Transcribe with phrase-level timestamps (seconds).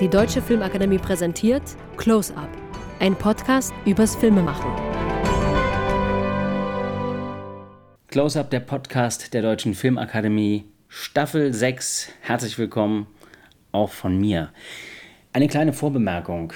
[0.00, 1.62] Die Deutsche Filmakademie präsentiert
[1.98, 2.48] Close Up,
[3.00, 4.70] ein Podcast übers Filmemachen.
[8.08, 12.08] Close Up, der Podcast der Deutschen Filmakademie, Staffel 6.
[12.22, 13.08] Herzlich willkommen
[13.72, 14.48] auch von mir.
[15.34, 16.54] Eine kleine Vorbemerkung.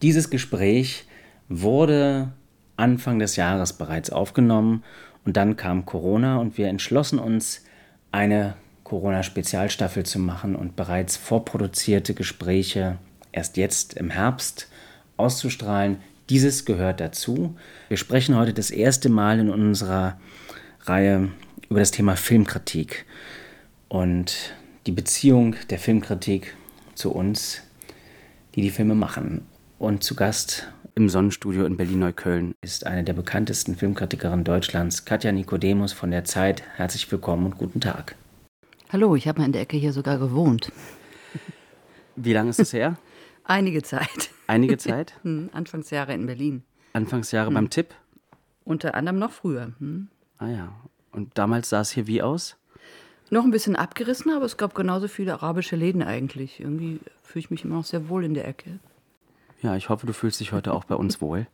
[0.00, 1.04] Dieses Gespräch
[1.50, 2.32] wurde
[2.78, 4.82] Anfang des Jahres bereits aufgenommen
[5.26, 7.66] und dann kam Corona und wir entschlossen uns,
[8.12, 8.54] eine
[8.86, 12.98] Corona-Spezialstaffel zu machen und bereits vorproduzierte Gespräche
[13.32, 14.68] erst jetzt im Herbst
[15.16, 15.96] auszustrahlen.
[16.30, 17.56] Dieses gehört dazu.
[17.88, 20.20] Wir sprechen heute das erste Mal in unserer
[20.82, 21.30] Reihe
[21.68, 23.06] über das Thema Filmkritik
[23.88, 24.54] und
[24.86, 26.54] die Beziehung der Filmkritik
[26.94, 27.62] zu uns,
[28.54, 29.48] die die Filme machen.
[29.80, 35.92] Und zu Gast im Sonnenstudio in Berlin-Neukölln ist eine der bekanntesten Filmkritikerinnen Deutschlands, Katja Nikodemus
[35.92, 36.62] von der Zeit.
[36.76, 38.14] Herzlich willkommen und guten Tag.
[38.92, 40.70] Hallo, ich habe mal in der Ecke hier sogar gewohnt.
[42.14, 42.96] Wie lange ist es her?
[43.44, 44.30] Einige Zeit.
[44.46, 45.14] Einige Zeit?
[45.22, 46.62] Hm, Anfangsjahre in Berlin.
[46.92, 47.54] Anfangsjahre hm.
[47.54, 47.94] beim Tipp?
[48.64, 49.72] Unter anderem noch früher.
[49.80, 50.06] Hm.
[50.38, 50.72] Ah ja.
[51.10, 52.56] Und damals sah es hier wie aus?
[53.28, 56.60] Noch ein bisschen abgerissen, aber es gab genauso viele arabische Läden eigentlich.
[56.60, 58.78] Irgendwie fühle ich mich immer noch sehr wohl in der Ecke.
[59.62, 61.48] Ja, ich hoffe, du fühlst dich heute auch bei uns wohl.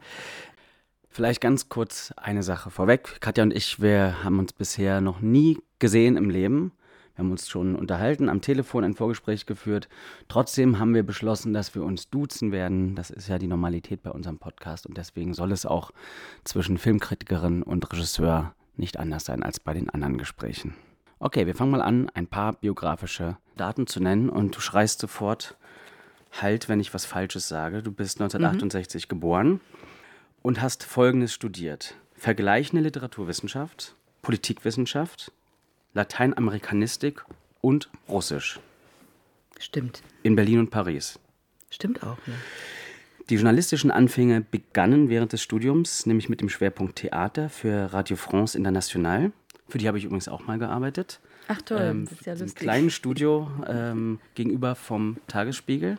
[1.08, 3.20] Vielleicht ganz kurz eine Sache vorweg.
[3.20, 6.72] Katja und ich, wir haben uns bisher noch nie gesehen im Leben.
[7.14, 9.88] Wir haben uns schon unterhalten, am Telefon ein Vorgespräch geführt.
[10.28, 12.94] Trotzdem haben wir beschlossen, dass wir uns duzen werden.
[12.94, 15.90] Das ist ja die Normalität bei unserem Podcast und deswegen soll es auch
[16.44, 20.74] zwischen Filmkritikerin und Regisseur nicht anders sein als bei den anderen Gesprächen.
[21.18, 25.56] Okay, wir fangen mal an, ein paar biografische Daten zu nennen und du schreist sofort
[26.40, 27.82] halt, wenn ich was Falsches sage.
[27.82, 29.08] Du bist 1968 mhm.
[29.08, 29.60] geboren
[30.40, 31.94] und hast Folgendes studiert.
[32.14, 35.32] Vergleichende Literaturwissenschaft, Politikwissenschaft,
[35.94, 37.24] Lateinamerikanistik
[37.60, 38.60] und Russisch.
[39.58, 40.02] Stimmt.
[40.22, 41.18] In Berlin und Paris.
[41.70, 42.34] Stimmt auch, ja.
[43.30, 48.58] Die journalistischen Anfänge begannen während des Studiums, nämlich mit dem Schwerpunkt Theater für Radio France
[48.58, 49.32] International.
[49.68, 51.20] Für die habe ich übrigens auch mal gearbeitet.
[51.48, 52.48] Ach toll, ähm, das ist ja lustig.
[52.48, 55.98] Im kleinen Studio ähm, gegenüber vom Tagesspiegel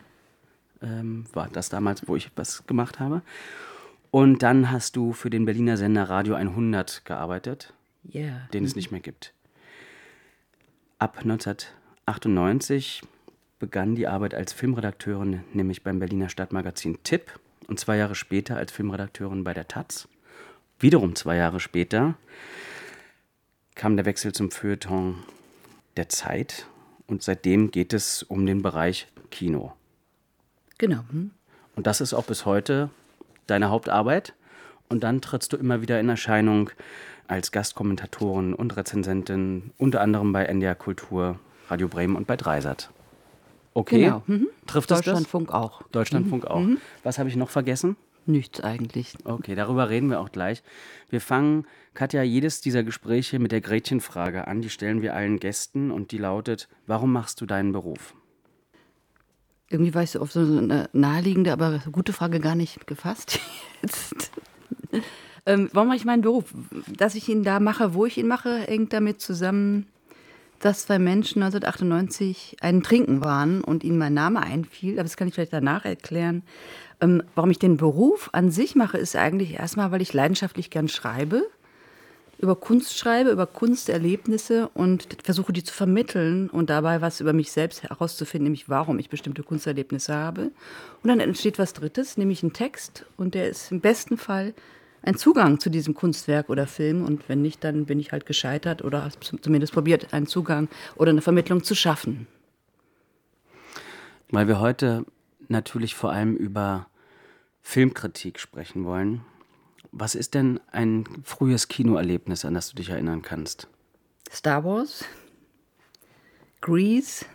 [0.82, 3.22] ähm, war das damals, wo ich was gemacht habe.
[4.10, 7.72] Und dann hast du für den Berliner Sender Radio 100 gearbeitet,
[8.14, 8.48] yeah.
[8.52, 9.32] den es nicht mehr gibt.
[10.98, 13.02] Ab 1998
[13.58, 18.72] begann die Arbeit als Filmredakteurin, nämlich beim Berliner Stadtmagazin Tipp und zwei Jahre später als
[18.72, 20.08] Filmredakteurin bei der Taz.
[20.78, 22.14] Wiederum zwei Jahre später
[23.74, 25.22] kam der Wechsel zum Feuilleton
[25.96, 26.66] der Zeit
[27.06, 29.72] und seitdem geht es um den Bereich Kino.
[30.78, 31.04] Genau.
[31.10, 31.30] Hm.
[31.76, 32.90] Und das ist auch bis heute
[33.46, 34.34] deine Hauptarbeit.
[34.88, 36.70] Und dann trittst du immer wieder in Erscheinung
[37.26, 42.90] als Gastkommentatorin und Rezensentin, unter anderem bei NDR Kultur, Radio Bremen und bei Dreisat.
[43.72, 44.22] Okay, genau.
[44.26, 44.48] mhm.
[44.66, 45.56] trifft das Deutschlandfunk das?
[45.56, 45.82] auch.
[45.90, 46.48] Deutschlandfunk mhm.
[46.48, 46.60] auch.
[46.60, 46.78] Mhm.
[47.02, 47.96] Was habe ich noch vergessen?
[48.26, 49.14] Nichts eigentlich.
[49.24, 50.62] Okay, darüber reden wir auch gleich.
[51.10, 54.62] Wir fangen, Katja, jedes dieser Gespräche mit der Gretchenfrage an.
[54.62, 58.14] Die stellen wir allen Gästen und die lautet: Warum machst du deinen Beruf?
[59.68, 63.40] Irgendwie war ich so auf so eine naheliegende, aber gute Frage gar nicht gefasst.
[63.82, 64.30] Jetzt.
[65.46, 66.44] Ähm, warum mache ich meinen Beruf?
[66.96, 69.86] Dass ich ihn da mache, wo ich ihn mache, hängt damit zusammen,
[70.60, 74.94] dass zwei Menschen 1998 einen Trinken waren und ihnen mein Name einfiel.
[74.94, 76.42] Aber das kann ich vielleicht danach erklären.
[77.00, 80.88] Ähm, warum ich den Beruf an sich mache, ist eigentlich erstmal, weil ich leidenschaftlich gern
[80.88, 81.42] schreibe
[82.38, 87.50] über Kunst schreibe, über Kunsterlebnisse und versuche die zu vermitteln und dabei was über mich
[87.52, 90.50] selbst herauszufinden, nämlich warum ich bestimmte Kunsterlebnisse habe.
[91.02, 94.54] Und dann entsteht was Drittes, nämlich ein Text und der ist im besten Fall
[95.04, 98.82] ein Zugang zu diesem Kunstwerk oder Film und wenn nicht, dann bin ich halt gescheitert
[98.82, 102.26] oder zumindest probiert, einen Zugang oder eine Vermittlung zu schaffen.
[104.30, 105.04] Weil wir heute
[105.48, 106.86] natürlich vor allem über
[107.60, 109.20] Filmkritik sprechen wollen.
[109.92, 113.68] Was ist denn ein frühes Kinoerlebnis, an das du dich erinnern kannst?
[114.32, 115.04] Star Wars,
[116.60, 117.26] Grease.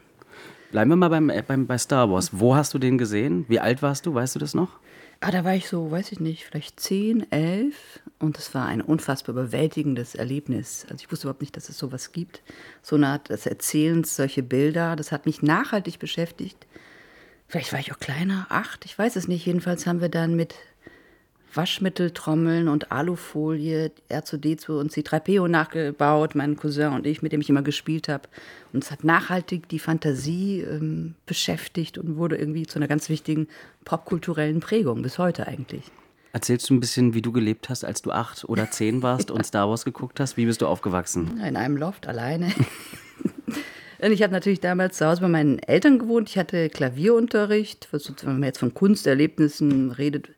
[0.71, 2.31] Bleiben wir mal beim, äh, beim, bei Star Wars.
[2.33, 3.45] Wo hast du den gesehen?
[3.47, 4.13] Wie alt warst du?
[4.13, 4.79] Weißt du das noch?
[5.21, 7.99] Ah, da war ich so, weiß ich nicht, vielleicht zehn, elf.
[8.19, 10.85] Und es war ein unfassbar überwältigendes Erlebnis.
[10.89, 12.41] Also ich wusste überhaupt nicht, dass es sowas gibt.
[12.81, 14.95] So eine Art des Erzählens, solche Bilder.
[14.95, 16.67] Das hat mich nachhaltig beschäftigt.
[17.47, 19.45] Vielleicht war ich auch kleiner, acht, ich weiß es nicht.
[19.45, 20.55] Jedenfalls haben wir dann mit
[21.53, 27.61] Waschmitteltrommeln und Alufolie, R2D2 und C3PO nachgebaut, mein Cousin und ich, mit dem ich immer
[27.61, 28.29] gespielt habe.
[28.73, 33.47] Und es hat nachhaltig die Fantasie ähm, beschäftigt und wurde irgendwie zu einer ganz wichtigen
[33.85, 35.85] popkulturellen Prägung, bis heute eigentlich.
[36.31, 39.45] Erzählst du ein bisschen, wie du gelebt hast, als du acht oder zehn warst und
[39.45, 40.37] Star Wars geguckt hast?
[40.37, 41.41] Wie bist du aufgewachsen?
[41.45, 42.51] In einem Loft alleine.
[44.01, 46.29] Und ich habe natürlich damals zu Hause bei meinen Eltern gewohnt.
[46.29, 50.29] Ich hatte Klavierunterricht, was, wenn man jetzt von Kunsterlebnissen redet.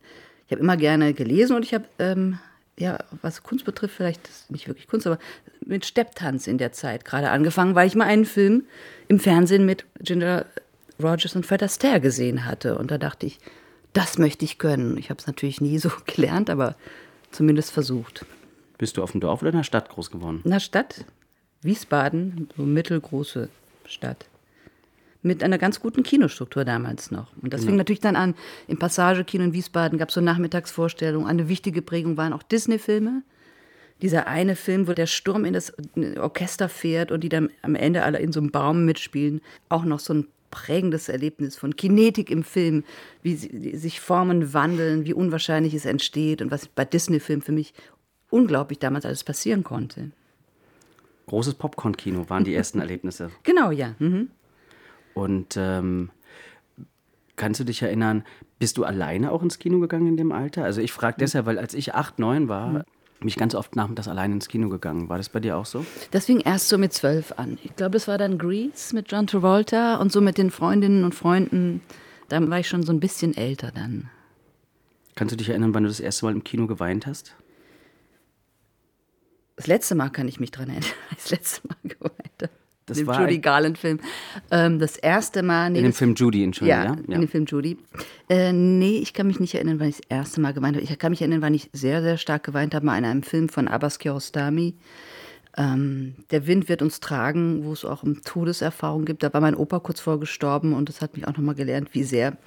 [0.51, 2.37] Ich habe immer gerne gelesen und ich habe, ähm,
[2.77, 5.17] ja, was Kunst betrifft, vielleicht nicht wirklich Kunst, aber
[5.65, 8.65] mit Stepptanz in der Zeit gerade angefangen, weil ich mal einen Film
[9.07, 10.45] im Fernsehen mit Ginger
[11.01, 12.77] Rogers und Fred Astaire gesehen hatte.
[12.77, 13.39] Und da dachte ich,
[13.93, 14.97] das möchte ich können.
[14.97, 16.75] Ich habe es natürlich nie so gelernt, aber
[17.31, 18.25] zumindest versucht.
[18.77, 20.41] Bist du auf dem Dorf oder in der Stadt groß geworden?
[20.43, 21.05] In der Stadt,
[21.61, 23.47] Wiesbaden, so mittelgroße
[23.85, 24.25] Stadt.
[25.23, 27.27] Mit einer ganz guten Kinostruktur damals noch.
[27.41, 28.33] Und das fing natürlich dann an,
[28.67, 31.27] im Passagekino in Wiesbaden gab es so Nachmittagsvorstellungen.
[31.27, 33.21] Eine wichtige Prägung waren auch Disney-Filme.
[34.01, 35.73] Dieser eine Film, wo der Sturm in das
[36.19, 39.41] Orchester fährt und die dann am Ende alle in so einem Baum mitspielen.
[39.69, 42.83] Auch noch so ein prägendes Erlebnis von Kinetik im Film,
[43.21, 47.73] wie sich Formen wandeln, wie unwahrscheinlich es entsteht und was bei Disney-Filmen für mich
[48.31, 50.11] unglaublich damals alles passieren konnte.
[51.27, 53.31] Großes Popcorn-Kino waren die ersten Erlebnisse.
[53.43, 53.95] Genau, ja.
[53.99, 54.29] Mhm.
[55.13, 56.09] Und ähm,
[57.35, 58.23] kannst du dich erinnern,
[58.59, 60.63] bist du alleine auch ins Kino gegangen in dem Alter?
[60.63, 62.83] Also ich frage deshalb, weil als ich acht, neun war, mhm.
[63.19, 65.09] bin ich ganz oft nachmittags alleine ins Kino gegangen.
[65.09, 65.85] War das bei dir auch so?
[66.11, 67.57] Das fing erst so mit zwölf an.
[67.63, 71.15] Ich glaube, das war dann Grease mit John Travolta und so mit den Freundinnen und
[71.15, 71.81] Freunden.
[72.29, 74.09] Da war ich schon so ein bisschen älter dann.
[75.15, 77.35] Kannst du dich erinnern, wann du das erste Mal im Kino geweint hast?
[79.55, 82.20] Das letzte Mal kann ich mich dran erinnern, das letzte Mal geweint.
[82.91, 83.99] Das dem Judy Garland-Film.
[84.51, 85.69] Ähm, das erste Mal.
[85.69, 86.83] Nee, in dem Film Judy, Entschuldigung.
[86.83, 87.77] Ja, ja, in dem Film Judy.
[88.29, 90.83] Äh, nee, ich kann mich nicht erinnern, wann ich das erste Mal geweint habe.
[90.83, 93.49] Ich kann mich erinnern, wann ich sehr, sehr stark geweint habe, mal in einem Film
[93.49, 94.75] von Abbas Kiarostami.
[95.57, 99.23] Ähm, der Wind wird uns tragen, wo es auch um Todeserfahrung gibt.
[99.23, 102.03] Da war mein Opa kurz vor gestorben und das hat mich auch nochmal gelernt, wie
[102.03, 102.37] sehr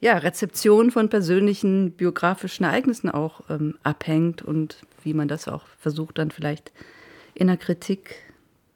[0.00, 6.18] ja, Rezeption von persönlichen biografischen Ereignissen auch ähm, abhängt und wie man das auch versucht
[6.18, 6.72] dann vielleicht
[7.34, 8.16] in der Kritik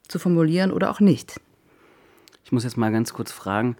[0.08, 1.40] zu formulieren oder auch nicht.
[2.44, 3.76] Ich muss jetzt mal ganz kurz fragen,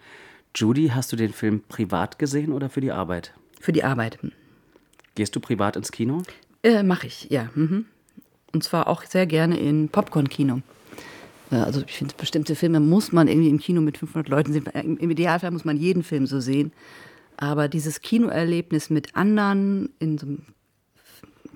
[0.54, 3.34] Judy, hast du den Film privat gesehen oder für die Arbeit?
[3.60, 4.18] Für die Arbeit.
[5.14, 6.22] Gehst du privat ins Kino?
[6.62, 7.50] Äh, Mache ich, ja.
[7.54, 7.86] Mhm.
[8.52, 10.62] Und zwar auch sehr gerne in Popcorn-Kino.
[11.50, 14.66] Also ich finde, bestimmte Filme muss man irgendwie im Kino mit 500 Leuten sehen.
[14.66, 16.72] Im Idealfall muss man jeden Film so sehen.
[17.36, 20.42] Aber dieses Kinoerlebnis mit anderen in so einem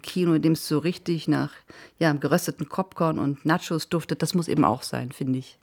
[0.02, 1.52] Kino, in dem es so richtig nach
[1.98, 5.58] ja, gerösteten Popcorn und Nachos duftet, das muss eben auch sein, finde ich.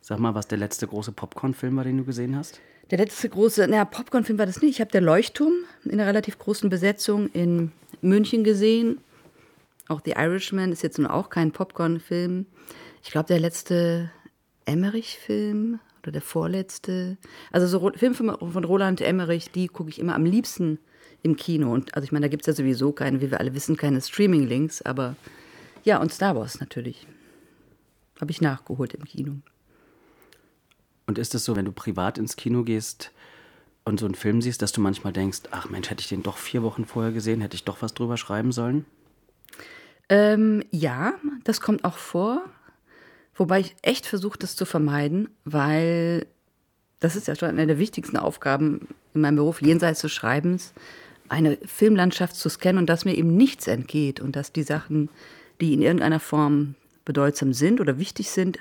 [0.00, 2.60] Sag mal, was der letzte große Popcorn-Film war, den du gesehen hast?
[2.90, 4.74] Der letzte große, naja, Popcorn-Film war das nicht.
[4.74, 5.52] Ich habe der Leuchtturm
[5.84, 8.98] in einer relativ großen Besetzung in München gesehen.
[9.88, 12.46] Auch The Irishman ist jetzt nun auch kein Popcorn-Film.
[13.04, 14.10] Ich glaube, der letzte
[14.64, 17.16] Emmerich-Film oder der vorletzte.
[17.52, 20.78] Also so Filme von Roland Emmerich, die gucke ich immer am liebsten
[21.22, 21.72] im Kino.
[21.72, 24.00] Und also ich meine, da gibt es ja sowieso keine, wie wir alle wissen, keine
[24.00, 25.16] Streaming-Links, aber
[25.84, 27.06] ja, und Star Wars natürlich.
[28.20, 29.36] Habe ich nachgeholt im Kino.
[31.06, 33.10] Und ist es so, wenn du privat ins Kino gehst
[33.84, 36.36] und so einen Film siehst, dass du manchmal denkst, ach Mensch, hätte ich den doch
[36.36, 38.84] vier Wochen vorher gesehen, hätte ich doch was drüber schreiben sollen?
[40.08, 41.14] Ähm, ja,
[41.44, 42.44] das kommt auch vor.
[43.34, 46.26] Wobei ich echt versuche, das zu vermeiden, weil
[47.00, 50.72] das ist ja schon eine der wichtigsten Aufgaben in meinem Beruf, jenseits des Schreibens,
[51.32, 55.08] eine Filmlandschaft zu scannen und dass mir eben nichts entgeht und dass die Sachen,
[55.60, 56.74] die in irgendeiner Form
[57.04, 58.58] bedeutsam sind oder wichtig sind,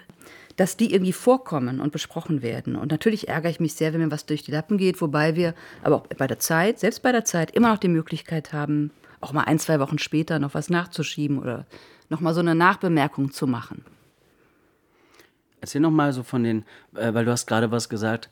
[0.56, 2.76] dass die irgendwie vorkommen und besprochen werden.
[2.76, 5.54] Und natürlich ärgere ich mich sehr, wenn mir was durch die Lappen geht, wobei wir
[5.84, 9.34] aber auch bei der Zeit, selbst bei der Zeit, immer noch die Möglichkeit haben, auch
[9.34, 11.66] mal ein, zwei Wochen später noch was nachzuschieben oder
[12.10, 13.84] noch mal so eine Nachbemerkung zu machen.
[15.60, 16.64] Erzähl noch mal so von den,
[16.96, 18.30] äh, weil du hast gerade was gesagt,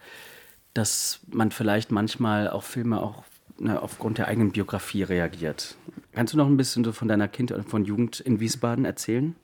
[0.73, 3.23] dass man vielleicht manchmal auch Filme auch
[3.59, 5.75] ne, aufgrund der eigenen Biografie reagiert.
[6.13, 9.35] Kannst du noch ein bisschen so von deiner Kindheit und von Jugend in Wiesbaden erzählen?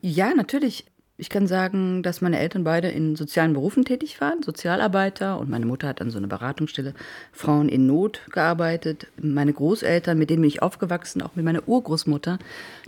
[0.00, 0.86] Ja, natürlich.
[1.20, 5.66] Ich kann sagen, dass meine Eltern beide in sozialen Berufen tätig waren, Sozialarbeiter und meine
[5.66, 6.94] Mutter hat an so einer Beratungsstelle
[7.30, 9.06] Frauen in Not gearbeitet.
[9.20, 12.38] Meine Großeltern, mit denen bin ich aufgewachsen, auch mit meiner Urgroßmutter,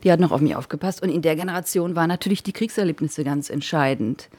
[0.02, 3.50] die hat noch auf mich aufgepasst und in der Generation waren natürlich die Kriegserlebnisse ganz
[3.50, 4.30] entscheidend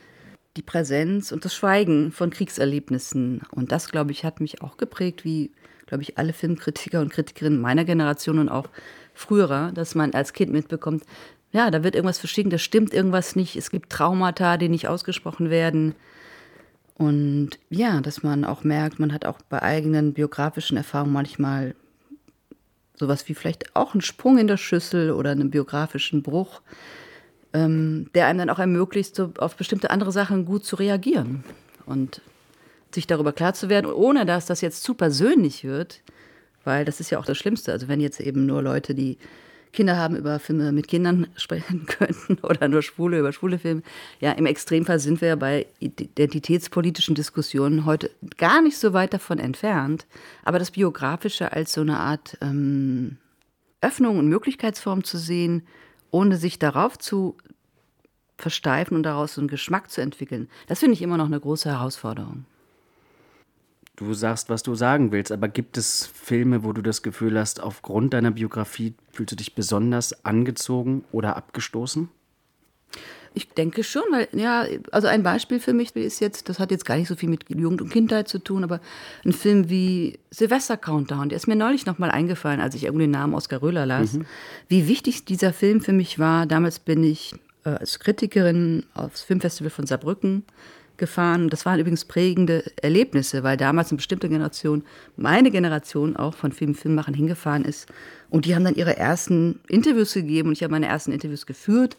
[0.58, 3.42] die Präsenz und das Schweigen von Kriegserlebnissen.
[3.52, 5.52] Und das, glaube ich, hat mich auch geprägt, wie,
[5.86, 8.70] glaube ich, alle Filmkritiker und Kritikerinnen meiner Generation und auch
[9.14, 11.04] früherer, dass man als Kind mitbekommt,
[11.52, 15.52] ja, da wird irgendwas verschwiegen, da stimmt irgendwas nicht, es gibt Traumata, die nicht ausgesprochen
[15.52, 15.94] werden.
[16.96, 21.76] Und ja, dass man auch merkt, man hat auch bei eigenen biografischen Erfahrungen manchmal
[22.96, 26.62] sowas wie vielleicht auch einen Sprung in der Schüssel oder einen biografischen Bruch
[27.54, 31.44] ähm, der einem dann auch ermöglicht, so auf bestimmte andere Sachen gut zu reagieren
[31.86, 32.22] und
[32.94, 36.02] sich darüber klar zu werden, ohne dass das jetzt zu persönlich wird,
[36.64, 37.72] weil das ist ja auch das Schlimmste.
[37.72, 39.18] Also wenn jetzt eben nur Leute, die
[39.74, 43.82] Kinder haben, über Filme mit Kindern sprechen könnten oder nur Schwule über schwule Filme.
[44.22, 49.40] Ja, im Extremfall sind wir ja bei identitätspolitischen Diskussionen heute gar nicht so weit davon
[49.40, 50.06] entfernt.
[50.46, 53.18] Aber das Biografische als so eine Art ähm,
[53.82, 55.64] Öffnung und Möglichkeitsform zu sehen,
[56.14, 57.36] ohne sich darauf zu
[58.38, 61.70] versteifen und daraus so einen Geschmack zu entwickeln, das finde ich immer noch eine große
[61.70, 62.46] Herausforderung.
[63.96, 67.62] Du sagst, was du sagen willst, aber gibt es Filme, wo du das Gefühl hast,
[67.62, 72.10] aufgrund deiner Biografie fühlst du dich besonders angezogen oder abgestoßen?
[73.36, 76.86] Ich denke schon, weil, ja, also ein Beispiel für mich ist jetzt, das hat jetzt
[76.86, 78.80] gar nicht so viel mit Jugend und Kindheit zu tun, aber
[79.26, 83.12] ein Film wie Silvester Countdown, der ist mir neulich nochmal eingefallen, als ich irgendwie den
[83.12, 84.26] Namen Oskar Röhler las, mhm.
[84.68, 86.46] wie wichtig dieser Film für mich war.
[86.46, 87.34] Damals bin ich
[87.66, 90.44] äh, als Kritikerin aufs Filmfestival von Saarbrücken
[90.98, 91.50] gefahren.
[91.50, 94.84] Das waren übrigens prägende Erlebnisse, weil damals eine bestimmte Generation,
[95.18, 97.88] meine Generation auch von vielen Filmemachern hingefahren ist.
[98.30, 101.98] Und die haben dann ihre ersten Interviews gegeben und ich habe meine ersten Interviews geführt.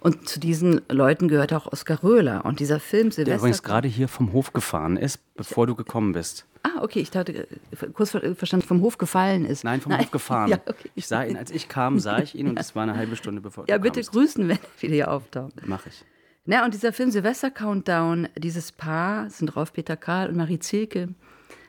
[0.00, 2.44] Und zu diesen Leuten gehört auch Oskar Röhler.
[2.44, 3.24] Und dieser Film Silvester.
[3.24, 6.44] Der übrigens gerade hier vom Hof gefahren ist, bevor du gekommen bist.
[6.64, 7.46] Ah, okay, ich dachte,
[7.92, 9.62] kurz verstanden, vom Hof gefallen ist.
[9.62, 10.00] Nein, vom Nein.
[10.00, 10.48] Hof gefahren.
[10.50, 10.90] Ja, okay.
[10.96, 13.40] Ich sah ihn, als ich kam, sah ich ihn und es war eine halbe Stunde
[13.40, 14.10] bevor Ja, bitte kamst.
[14.10, 15.52] grüßen, wenn er wieder hier auftaucht.
[15.64, 16.04] Mach ich.
[16.48, 21.08] Na, und dieser Film Silvester Countdown, dieses Paar sind Rolf Peter Karl und Marie Zilke,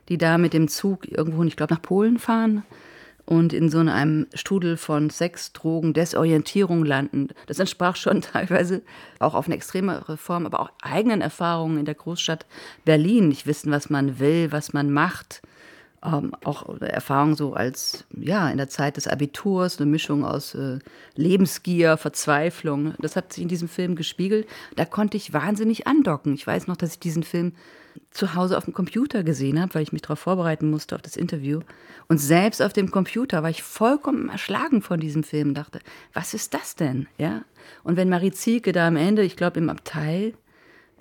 [0.08, 2.62] die da mit dem Zug irgendwo, ich glaube, nach Polen fahren
[3.26, 7.30] und in so einem Strudel von Sex, Drogen, Desorientierung landen.
[7.48, 8.84] Das entsprach schon teilweise
[9.18, 12.46] auch auf eine extremere Form, aber auch eigenen Erfahrungen in der Großstadt
[12.86, 13.30] Berlin.
[13.30, 15.42] Nicht wissen, was man will, was man macht
[16.04, 20.80] ähm, auch Erfahrung so als, ja, in der Zeit des Abiturs, eine Mischung aus äh,
[21.16, 22.94] Lebensgier, Verzweiflung.
[23.00, 24.48] Das hat sich in diesem Film gespiegelt.
[24.76, 26.34] Da konnte ich wahnsinnig andocken.
[26.34, 27.54] Ich weiß noch, dass ich diesen Film
[28.12, 31.18] zu Hause auf dem Computer gesehen habe, weil ich mich darauf vorbereiten musste auf das
[31.18, 31.62] Interview.
[32.08, 35.80] Und selbst auf dem Computer war ich vollkommen erschlagen von diesem Film dachte,
[36.14, 37.08] was ist das denn?
[37.18, 37.44] Ja?
[37.84, 40.34] Und wenn Marie Zielke da am Ende, ich glaube im Abteil,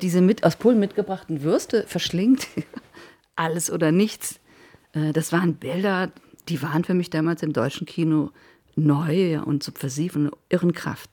[0.01, 2.49] diese mit, aus Polen mitgebrachten Würste verschlingt,
[3.37, 4.41] alles oder nichts,
[5.13, 6.11] das waren Bilder,
[6.49, 8.31] die waren für mich damals im deutschen Kino
[8.77, 11.11] neu und subversiv und irren Kraft.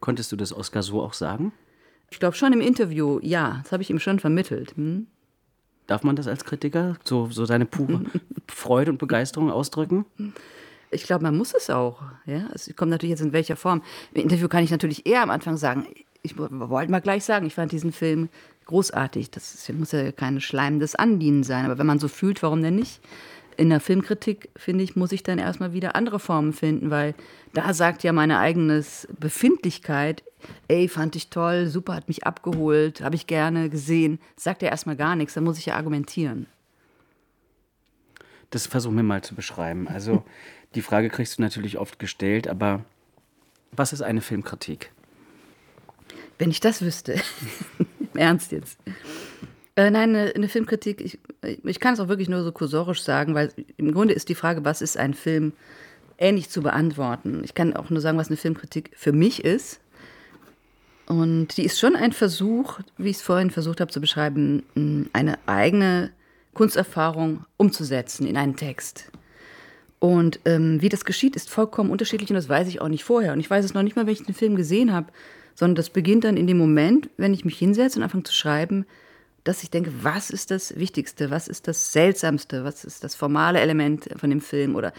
[0.00, 1.52] Konntest du das Oscar so auch sagen?
[2.10, 4.76] Ich glaube schon im Interview, ja, das habe ich ihm schon vermittelt.
[4.76, 5.06] Hm?
[5.86, 8.04] Darf man das als Kritiker so, so seine pure
[8.48, 10.04] Freude und Begeisterung ausdrücken?
[10.90, 12.02] Ich glaube, man muss es auch.
[12.26, 12.48] Ja?
[12.54, 13.82] Es kommt natürlich jetzt in welcher Form.
[14.12, 15.86] Im Interview kann ich natürlich eher am Anfang sagen,
[16.22, 18.28] ich wollte mal gleich sagen, ich fand diesen Film
[18.68, 19.30] großartig.
[19.32, 21.64] Das ist, muss ja kein schleimendes Andienen sein.
[21.64, 23.00] Aber wenn man so fühlt, warum denn nicht?
[23.56, 27.14] In der Filmkritik, finde ich, muss ich dann erstmal wieder andere Formen finden, weil
[27.54, 28.84] da sagt ja meine eigene
[29.18, 30.22] Befindlichkeit,
[30.68, 34.94] ey, fand ich toll, super, hat mich abgeholt, habe ich gerne gesehen, sagt ja erstmal
[34.94, 36.46] gar nichts, dann muss ich ja argumentieren.
[38.50, 39.88] Das versuchen wir mal zu beschreiben.
[39.88, 40.22] Also,
[40.76, 42.84] die Frage kriegst du natürlich oft gestellt, aber
[43.72, 44.92] was ist eine Filmkritik?
[46.38, 47.20] Wenn ich das wüsste.
[48.14, 48.78] Ernst jetzt.
[49.76, 51.18] Äh, nein, eine, eine, Filmkritik, ich,
[51.62, 54.64] ich kann es auch wirklich nur so kursorisch sagen, weil im Grunde ist die Frage,
[54.64, 55.52] was ist ein Film,
[56.18, 57.42] ähnlich zu beantworten.
[57.44, 59.80] Ich kann auch nur sagen, was eine Filmkritik für mich ist.
[61.06, 64.64] Und die ist schon ein Versuch, wie ich es vorhin versucht habe zu beschreiben,
[65.12, 66.10] eine eigene
[66.54, 69.10] Kunsterfahrung umzusetzen in einen Text.
[70.00, 73.32] Und ähm, wie das geschieht, ist vollkommen unterschiedlich und das weiß ich auch nicht vorher.
[73.32, 75.06] Und ich weiß es noch nicht mal, wenn ich den Film gesehen habe
[75.58, 78.86] sondern das beginnt dann in dem Moment, wenn ich mich hinsetze und anfange zu schreiben,
[79.42, 83.58] dass ich denke, was ist das Wichtigste, was ist das Seltsamste, was ist das formale
[83.58, 84.92] Element von dem Film oder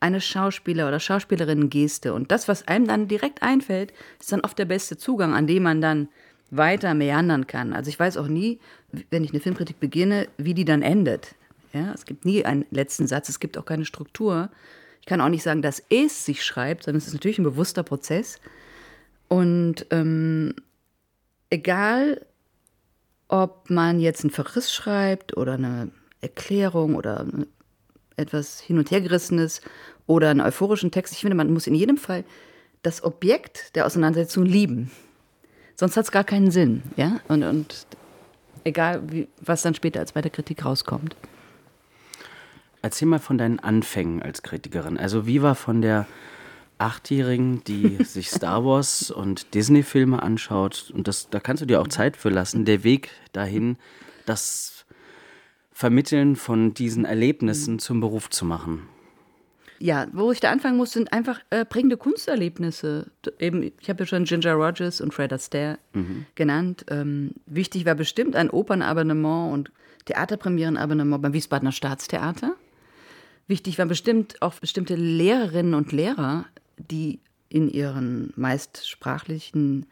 [0.00, 2.14] eine Schauspieler- oder Schauspielerinnen-Geste.
[2.14, 5.64] Und das, was einem dann direkt einfällt, ist dann oft der beste Zugang, an dem
[5.64, 6.08] man dann
[6.50, 7.74] weiter meandern kann.
[7.74, 8.58] Also ich weiß auch nie,
[9.10, 11.34] wenn ich eine Filmkritik beginne, wie die dann endet.
[11.74, 14.48] Ja, es gibt nie einen letzten Satz, es gibt auch keine Struktur.
[15.02, 17.82] Ich kann auch nicht sagen, dass es sich schreibt, sondern es ist natürlich ein bewusster
[17.82, 18.40] Prozess.
[19.28, 20.54] Und ähm,
[21.50, 22.24] egal,
[23.28, 25.90] ob man jetzt einen Verriss schreibt oder eine
[26.20, 27.26] Erklärung oder
[28.16, 29.60] etwas hin und her gerissenes
[30.06, 32.24] oder einen euphorischen Text, ich finde, man muss in jedem Fall
[32.82, 34.90] das Objekt der Auseinandersetzung lieben.
[35.74, 36.82] Sonst hat es gar keinen Sinn.
[36.96, 37.20] Ja?
[37.28, 37.86] Und, und
[38.64, 41.16] egal, wie, was dann später als bei der Kritik rauskommt.
[42.82, 44.96] Erzähl mal von deinen Anfängen als Kritikerin.
[44.96, 46.06] Also wie war von der
[46.78, 51.88] Achtjährigen, die sich Star Wars und Disney-Filme anschaut, und das, da kannst du dir auch
[51.88, 53.76] Zeit für lassen, der Weg dahin,
[54.24, 54.86] das
[55.72, 58.88] Vermitteln von diesen Erlebnissen zum Beruf zu machen.
[59.78, 63.10] Ja, wo ich da anfangen muss, sind einfach äh, prägende Kunsterlebnisse.
[63.38, 66.24] Eben, ich habe ja schon Ginger Rogers und Fred Astaire mhm.
[66.34, 66.86] genannt.
[66.88, 69.70] Ähm, wichtig war bestimmt ein Opernabonnement und
[70.06, 72.54] Theaterpremierenabonnement beim Wiesbadener Staatstheater.
[73.48, 76.46] Wichtig waren bestimmt auch bestimmte Lehrerinnen und Lehrer,
[76.78, 79.86] die in ihren meist sprachlichen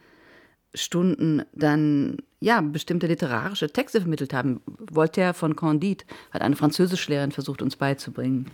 [0.74, 4.60] Stunden dann ja bestimmte literarische Texte vermittelt haben.
[4.66, 8.50] Voltaire von Candide hat eine Französischlehrerin versucht, uns beizubringen.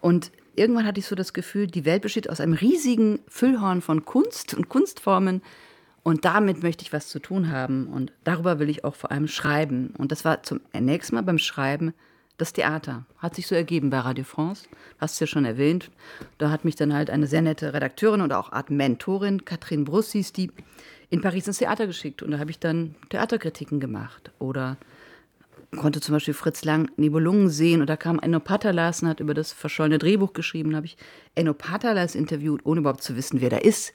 [0.00, 4.04] Und irgendwann hatte ich so das Gefühl, die Welt besteht aus einem riesigen Füllhorn von
[4.04, 5.42] Kunst und Kunstformen.
[6.02, 7.86] Und damit möchte ich was zu tun haben.
[7.86, 9.94] Und darüber will ich auch vor allem schreiben.
[9.98, 11.92] Und das war zum nächsten Mal beim Schreiben
[12.38, 13.04] das Theater.
[13.18, 14.68] Hat sich so ergeben bei Radio France.
[14.98, 15.90] Hast du ja schon erwähnt.
[16.38, 20.32] Da hat mich dann halt eine sehr nette Redakteurin und auch Art Mentorin, Katrin Brussis,
[20.32, 20.50] die
[21.10, 22.22] in Paris ins Theater geschickt.
[22.22, 24.30] Und da habe ich dann Theaterkritiken gemacht.
[24.38, 24.76] Oder
[25.76, 29.34] konnte zum Beispiel Fritz Lang Nibelungen sehen und da kam Enno Patalas und hat über
[29.34, 30.70] das verschollene Drehbuch geschrieben.
[30.70, 30.96] Da habe ich
[31.34, 33.92] Enno Patalas interviewt, ohne überhaupt zu wissen, wer da ist.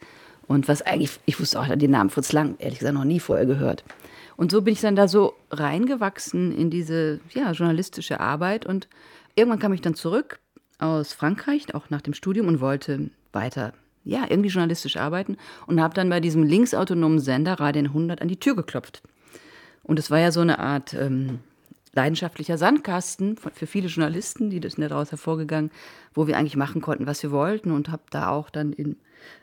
[0.48, 3.46] Und was eigentlich, ich wusste auch den Namen Fritz Lang, ehrlich gesagt, noch nie vorher
[3.46, 3.84] gehört.
[4.38, 8.66] Und so bin ich dann da so reingewachsen in diese ja, journalistische Arbeit.
[8.66, 8.88] Und
[9.36, 10.40] irgendwann kam ich dann zurück
[10.80, 13.74] aus Frankreich, auch nach dem Studium, und wollte weiter,
[14.06, 15.38] ja, irgendwie journalistisch arbeiten.
[15.66, 19.02] Und habe dann bei diesem linksautonomen Sender Radio 100 an die Tür geklopft.
[19.84, 21.40] Und es war ja so eine Art ähm,
[21.98, 25.72] leidenschaftlicher Sandkasten für viele Journalisten, die das sind daraus hervorgegangen,
[26.14, 28.98] wo wir eigentlich machen konnten, was wir wollten und habe da auch dann in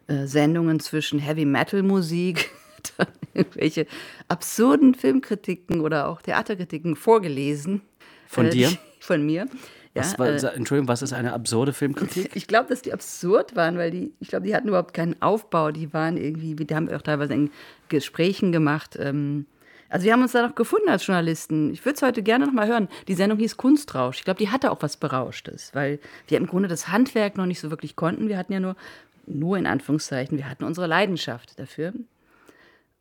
[0.06, 2.50] äh, Sendungen zwischen Heavy Metal Musik,
[2.96, 3.86] dann irgendwelche
[4.28, 7.82] absurden Filmkritiken oder auch Theaterkritiken vorgelesen.
[8.26, 8.72] Von äh, dir?
[9.00, 9.46] Von mir.
[9.94, 12.30] Was ja, war, äh, Entschuldigung, was ist eine absurde Filmkritik?
[12.34, 15.70] ich glaube, dass die absurd waren, weil die, ich glaube, die hatten überhaupt keinen Aufbau.
[15.70, 17.50] Die waren irgendwie, die haben auch teilweise in
[17.88, 18.96] Gesprächen gemacht.
[18.98, 19.46] Ähm,
[19.88, 21.72] also wir haben uns da noch gefunden als Journalisten.
[21.72, 22.88] Ich würde es heute gerne noch mal hören.
[23.06, 24.18] Die Sendung hieß Kunstrausch.
[24.18, 27.60] Ich glaube, die hatte auch was Berauschtes, weil wir im Grunde das Handwerk noch nicht
[27.60, 28.28] so wirklich konnten.
[28.28, 28.74] Wir hatten ja nur,
[29.26, 31.92] nur in Anführungszeichen, wir hatten unsere Leidenschaft dafür.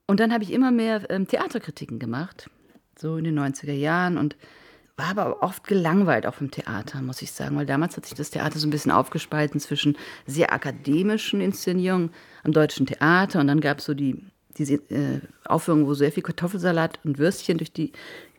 [0.07, 2.49] Und dann habe ich immer mehr ähm, Theaterkritiken gemacht,
[2.97, 4.35] so in den 90er Jahren und
[4.95, 8.29] war aber oft gelangweilt auch vom Theater, muss ich sagen, weil damals hat sich das
[8.29, 12.11] Theater so ein bisschen aufgespalten zwischen sehr akademischen Inszenierungen
[12.43, 14.23] am Deutschen Theater und dann gab es so die
[14.57, 17.91] diese äh, Aufführung, wo sehr viel Kartoffelsalat und Würstchen durch die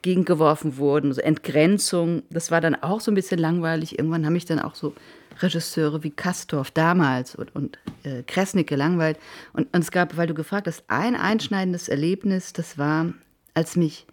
[0.04, 3.98] Gegend geworfen wurden, so Entgrenzung, das war dann auch so ein bisschen langweilig.
[3.98, 4.92] Irgendwann haben mich dann auch so
[5.40, 9.18] Regisseure wie Kastorf damals und, und äh, Kresnik gelangweilt.
[9.54, 13.14] Und, und es gab, weil du gefragt hast, ein einschneidendes Erlebnis, das war,
[13.54, 14.06] als mich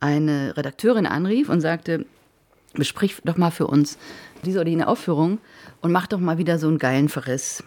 [0.00, 2.06] eine Redakteurin anrief und sagte,
[2.72, 3.98] besprich doch mal für uns
[4.46, 5.40] diese oder jene Aufführung
[5.82, 7.62] und mach doch mal wieder so einen geilen Verriss.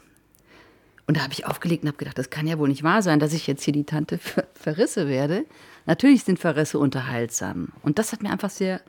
[1.07, 3.19] Und da habe ich aufgelegt und habe gedacht, das kann ja wohl nicht wahr sein,
[3.19, 5.45] dass ich jetzt hier die Tante für Verrisse werde.
[5.85, 7.69] Natürlich sind Verrisse unterhaltsam.
[7.81, 8.81] Und das hat mir einfach sehr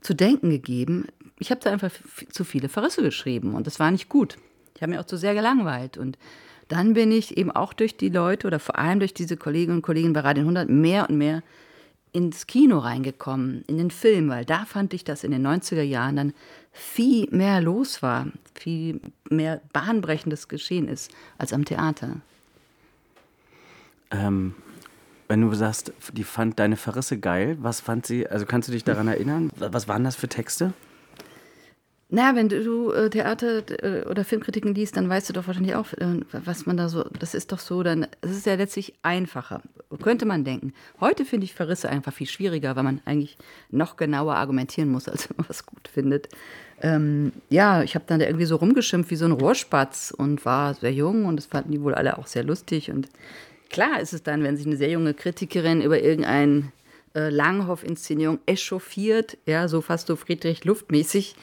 [0.00, 1.06] zu denken gegeben.
[1.38, 1.92] Ich habe da einfach
[2.30, 4.36] zu viele Verrisse geschrieben und das war nicht gut.
[4.74, 5.96] Ich habe mich auch zu sehr gelangweilt.
[5.96, 6.18] Und
[6.68, 9.82] dann bin ich eben auch durch die Leute oder vor allem durch diese Kolleginnen und
[9.82, 11.42] Kollegen bei Radio 100 mehr und mehr
[12.12, 16.16] ins Kino reingekommen, in den Film, weil da fand ich, dass in den 90er Jahren
[16.16, 16.32] dann
[16.72, 22.16] viel mehr los war, viel mehr bahnbrechendes geschehen ist als am Theater.
[24.10, 24.54] Ähm,
[25.28, 28.82] wenn du sagst, die fand deine Verrisse geil, was fand sie, also kannst du dich
[28.82, 29.50] daran erinnern?
[29.56, 30.72] Was waren das für Texte?
[32.12, 35.92] Naja, wenn du äh, Theater äh, oder Filmkritiken liest, dann weißt du doch wahrscheinlich auch,
[35.92, 39.62] äh, was man da so, das ist doch so, dann, es ist ja letztlich einfacher,
[40.02, 40.72] könnte man denken.
[40.98, 43.38] Heute finde ich Verrisse einfach viel schwieriger, weil man eigentlich
[43.70, 46.28] noch genauer argumentieren muss, als wenn man was gut findet.
[46.82, 50.74] Ähm, ja, ich habe dann da irgendwie so rumgeschimpft wie so ein Rohrspatz und war
[50.74, 53.08] sehr jung und das fanden die wohl alle auch sehr lustig und
[53.68, 56.72] klar ist es dann, wenn sich eine sehr junge Kritikerin über irgendein
[57.14, 61.34] äh, Langhoff-Inszenierung echauffiert, ja, so fast so Friedrich Luftmäßig,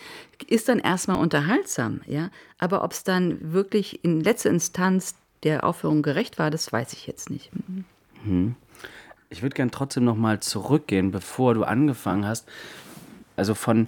[0.48, 2.30] ist dann erstmal unterhaltsam, ja.
[2.58, 7.08] Aber ob es dann wirklich in letzter Instanz der Aufführung gerecht war, das weiß ich
[7.08, 7.52] jetzt nicht.
[8.24, 8.56] Mhm.
[9.30, 12.48] Ich würde gern trotzdem noch mal zurückgehen, bevor du angefangen hast.
[13.36, 13.88] Also von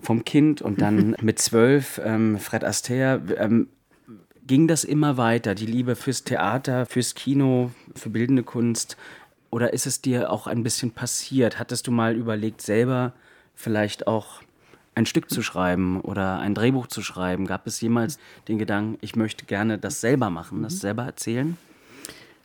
[0.00, 3.20] vom Kind und dann mit zwölf ähm, Fred Astaire.
[3.36, 3.68] Ähm,
[4.46, 8.96] ging das immer weiter, die Liebe fürs Theater, fürs Kino, für bildende Kunst?
[9.56, 11.58] Oder ist es dir auch ein bisschen passiert?
[11.58, 13.14] Hattest du mal überlegt, selber
[13.54, 14.42] vielleicht auch
[14.94, 17.46] ein Stück zu schreiben oder ein Drehbuch zu schreiben?
[17.46, 21.56] Gab es jemals den Gedanken, ich möchte gerne das selber machen, das selber erzählen?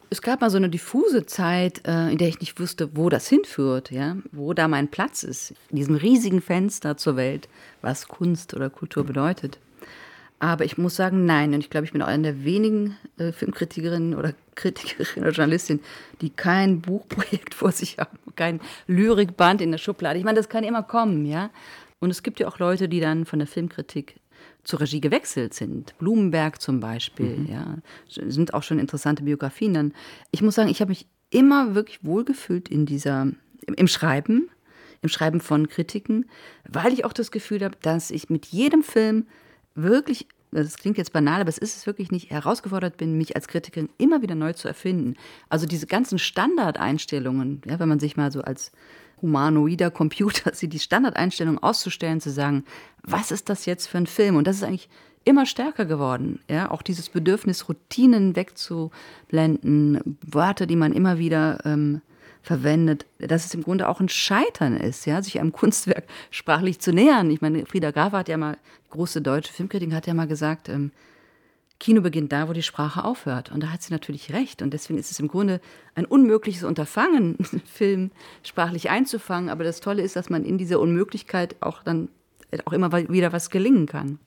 [0.10, 3.28] Es gab mal so eine diffuse Zeit, äh, in der ich nicht wusste, wo das
[3.28, 7.50] hinführt, ja, wo da mein Platz ist, in diesem riesigen Fenster zur Welt,
[7.82, 9.60] was Kunst oder Kultur bedeutet.
[10.42, 11.54] Aber ich muss sagen, nein.
[11.54, 15.80] Und ich glaube, ich bin auch eine der wenigen äh, Filmkritikerinnen oder Kritikerinnen oder Journalistin,
[16.20, 20.18] die kein Buchprojekt vor sich haben, kein Lyrikband in der Schublade.
[20.18, 21.52] Ich meine, das kann immer kommen, ja.
[22.00, 24.16] Und es gibt ja auch Leute, die dann von der Filmkritik
[24.64, 25.96] zur Regie gewechselt sind.
[26.00, 27.46] Blumenberg zum Beispiel, mhm.
[27.46, 27.78] ja.
[28.08, 29.94] Sind auch schon interessante Biografien dann.
[30.32, 33.28] Ich muss sagen, ich habe mich immer wirklich wohlgefühlt in dieser,
[33.68, 34.50] im, im Schreiben,
[35.04, 36.26] im Schreiben von Kritiken,
[36.68, 39.28] weil ich auch das Gefühl habe, dass ich mit jedem Film
[39.76, 43.48] wirklich das klingt jetzt banal, aber es ist es wirklich nicht, herausgefordert bin, mich als
[43.48, 45.16] Kritikerin immer wieder neu zu erfinden.
[45.50, 48.72] Also diese ganzen Standardeinstellungen, ja, wenn man sich mal so als
[49.22, 52.66] humanoider Computer sieht, die Standardeinstellungen auszustellen, zu sagen,
[53.04, 54.36] was ist das jetzt für ein Film?
[54.36, 54.90] Und das ist eigentlich
[55.24, 56.40] immer stärker geworden.
[56.50, 62.02] Ja, auch dieses Bedürfnis, Routinen wegzublenden, Worte, die man immer wieder ähm,
[62.42, 66.92] verwendet, dass es im Grunde auch ein Scheitern ist, ja, sich einem Kunstwerk sprachlich zu
[66.92, 67.30] nähern.
[67.30, 68.58] Ich meine, Frieda Graf hat ja mal,
[68.90, 70.92] große deutsche Filmkritik, hat ja mal gesagt, ähm,
[71.82, 73.52] Kino beginnt da, wo die Sprache aufhört.
[73.52, 74.62] Und da hat sie natürlich recht.
[74.62, 75.60] Und deswegen ist es im Grunde
[75.96, 78.12] ein unmögliches Unterfangen, Film
[78.44, 79.50] sprachlich einzufangen.
[79.50, 82.10] Aber das Tolle ist, dass man in dieser Unmöglichkeit auch dann
[82.66, 84.20] auch immer wieder was gelingen kann.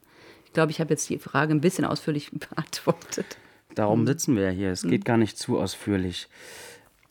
[0.45, 3.37] Ich glaube, ich habe jetzt die Frage ein bisschen ausführlich beantwortet.
[3.73, 4.71] Darum sitzen wir ja hier.
[4.71, 6.27] Es geht gar nicht zu ausführlich.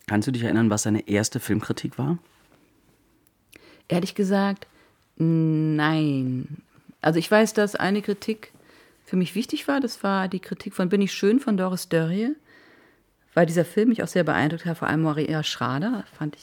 [0.06, 2.18] Kannst du dich erinnern, was deine erste Filmkritik war?
[3.88, 4.66] Ehrlich gesagt,
[5.16, 6.58] nein.
[7.00, 8.52] Also ich weiß, dass eine Kritik
[9.04, 9.80] für mich wichtig war.
[9.80, 12.34] Das war die Kritik von Bin ich schön von Doris Dörrie,
[13.34, 16.42] weil dieser Film mich auch sehr beeindruckt hat, vor allem Maria Schrader, fand ich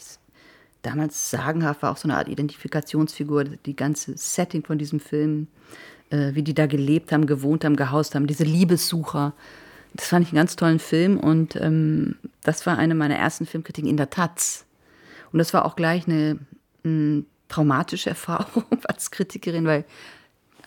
[0.82, 5.48] damals sagenhaft, war auch so eine Art Identifikationsfigur, die ganze Setting von diesem Film,
[6.10, 9.34] äh, wie die da gelebt haben, gewohnt haben, gehaust haben, diese Liebessucher.
[9.94, 13.90] Das fand ich einen ganz tollen Film und ähm, das war eine meiner ersten Filmkritiken
[13.90, 14.66] in der Taz.
[15.32, 16.40] Und das war auch gleich eine,
[16.84, 19.86] eine traumatische Erfahrung als Kritikerin, weil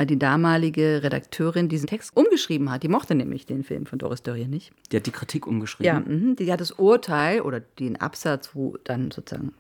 [0.01, 2.83] die damalige Redakteurin diesen Text umgeschrieben hat.
[2.83, 4.73] Die mochte nämlich den Film von Doris Dörrie nicht.
[4.91, 5.87] Die hat die Kritik umgeschrieben?
[5.87, 9.53] Ja, mh, die hat das Urteil oder den Absatz, wo dann sozusagen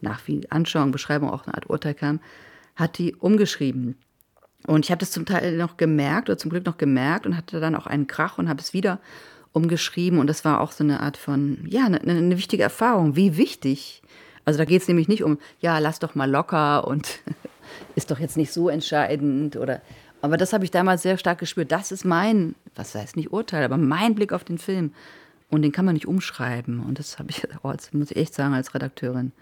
[0.00, 2.20] nach viel Anschauung, Beschreibung auch eine Art Urteil kam,
[2.74, 3.96] hat die umgeschrieben.
[4.66, 7.60] Und ich habe das zum Teil noch gemerkt oder zum Glück noch gemerkt und hatte
[7.60, 9.00] dann auch einen Krach und habe es wieder
[9.52, 10.18] umgeschrieben.
[10.18, 13.16] Und das war auch so eine Art von, ja, eine, eine wichtige Erfahrung.
[13.16, 14.02] Wie wichtig.
[14.44, 17.20] Also da geht es nämlich nicht um, ja, lass doch mal locker und
[17.94, 19.80] ist doch jetzt nicht so entscheidend oder
[20.22, 21.72] aber das habe ich damals sehr stark gespürt.
[21.72, 24.94] Das ist mein, was heißt nicht Urteil, aber mein Blick auf den Film.
[25.50, 26.80] Und den kann man nicht umschreiben.
[26.80, 29.32] Und das habe ich, oh, das muss ich echt sagen, als Redakteurin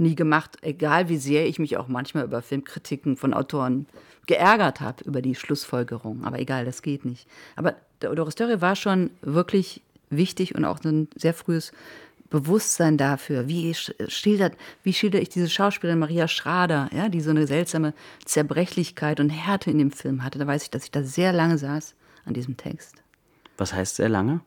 [0.00, 0.56] nie gemacht.
[0.62, 3.86] Egal wie sehr ich mich auch manchmal über Filmkritiken von Autoren
[4.26, 6.24] geärgert habe, über die Schlussfolgerung.
[6.24, 7.26] Aber egal, das geht nicht.
[7.56, 11.72] Aber Doris Dörre war schon wirklich wichtig und auch ein sehr frühes
[12.30, 17.46] Bewusstsein dafür, wie schildert, wie schildere ich diese Schauspielerin Maria Schrader, ja, die so eine
[17.46, 20.38] seltsame Zerbrechlichkeit und Härte in dem Film hatte.
[20.38, 21.94] Da weiß ich, dass ich da sehr lange saß
[22.26, 22.96] an diesem Text.
[23.56, 24.40] Was heißt sehr lange?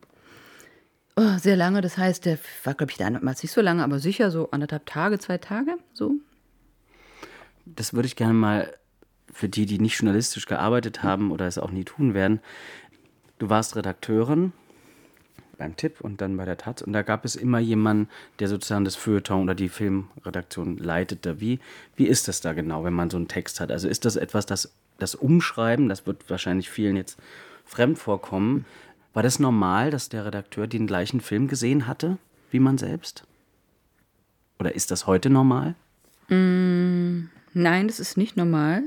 [1.16, 4.30] Oh, sehr lange, das heißt, der war, glaube ich, damals nicht so lange, aber sicher
[4.30, 6.14] so anderthalb Tage, zwei Tage, so.
[7.66, 8.72] Das würde ich gerne mal
[9.32, 12.40] für die, die nicht journalistisch gearbeitet haben oder es auch nie tun werden.
[13.38, 14.52] Du warst Redakteurin
[15.58, 16.82] beim Tipp und dann bei der Taz.
[16.82, 21.40] Und da gab es immer jemanden, der sozusagen das Feuilleton oder die Filmredaktion leitete.
[21.40, 21.60] Wie,
[21.96, 23.70] wie ist das da genau, wenn man so einen Text hat?
[23.70, 27.18] Also ist das etwas, das, das Umschreiben, das wird wahrscheinlich vielen jetzt
[27.64, 28.64] fremd vorkommen.
[29.12, 32.18] War das normal, dass der Redakteur den gleichen Film gesehen hatte
[32.50, 33.24] wie man selbst?
[34.58, 35.74] Oder ist das heute normal?
[36.28, 38.84] Mm, nein, das ist nicht normal.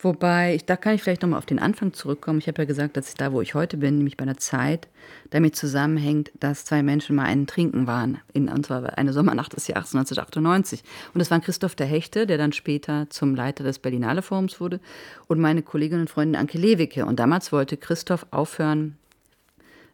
[0.00, 2.38] Wobei, ich, da kann ich vielleicht nochmal auf den Anfang zurückkommen.
[2.38, 4.86] Ich habe ja gesagt, dass ich da, wo ich heute bin, nämlich bei einer Zeit,
[5.30, 8.18] damit zusammenhängt, dass zwei Menschen mal einen Trinken waren.
[8.32, 10.84] In, und zwar eine Sommernacht des Jahres 1998.
[11.14, 14.78] Und das waren Christoph der Hechte, der dann später zum Leiter des Berlinale Forums wurde,
[15.26, 17.04] und meine Kollegin und Freundin Anke Lewicke.
[17.04, 18.96] Und damals wollte Christoph aufhören,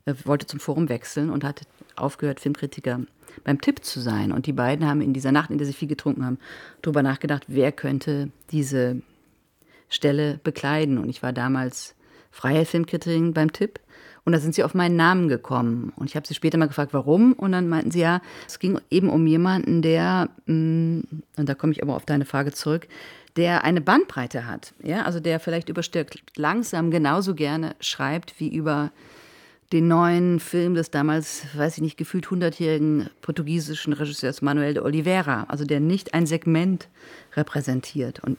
[0.04, 1.62] äh, wollte zum Forum wechseln und hat
[1.96, 3.00] aufgehört, Filmkritiker
[3.42, 4.32] beim Tipp zu sein.
[4.32, 6.38] Und die beiden haben in dieser Nacht, in der sie viel getrunken haben,
[6.82, 9.00] darüber nachgedacht, wer könnte diese
[9.88, 10.98] Stelle bekleiden.
[10.98, 11.94] Und ich war damals
[12.30, 13.80] freie Filmkritikerin beim Tipp.
[14.24, 15.92] Und da sind sie auf meinen Namen gekommen.
[15.96, 17.34] Und ich habe sie später mal gefragt, warum.
[17.34, 21.00] Und dann meinten sie, ja, es ging eben um jemanden, der, mm,
[21.36, 22.88] und da komme ich aber auf deine Frage zurück,
[23.36, 24.72] der eine Bandbreite hat.
[24.82, 28.92] Ja, also der vielleicht überstürzt langsam genauso gerne schreibt wie über
[29.72, 35.44] den neuen Film des damals, weiß ich nicht, gefühlt 100-jährigen portugiesischen Regisseurs Manuel de Oliveira.
[35.48, 36.88] Also der nicht ein Segment
[37.34, 38.20] repräsentiert.
[38.20, 38.38] Und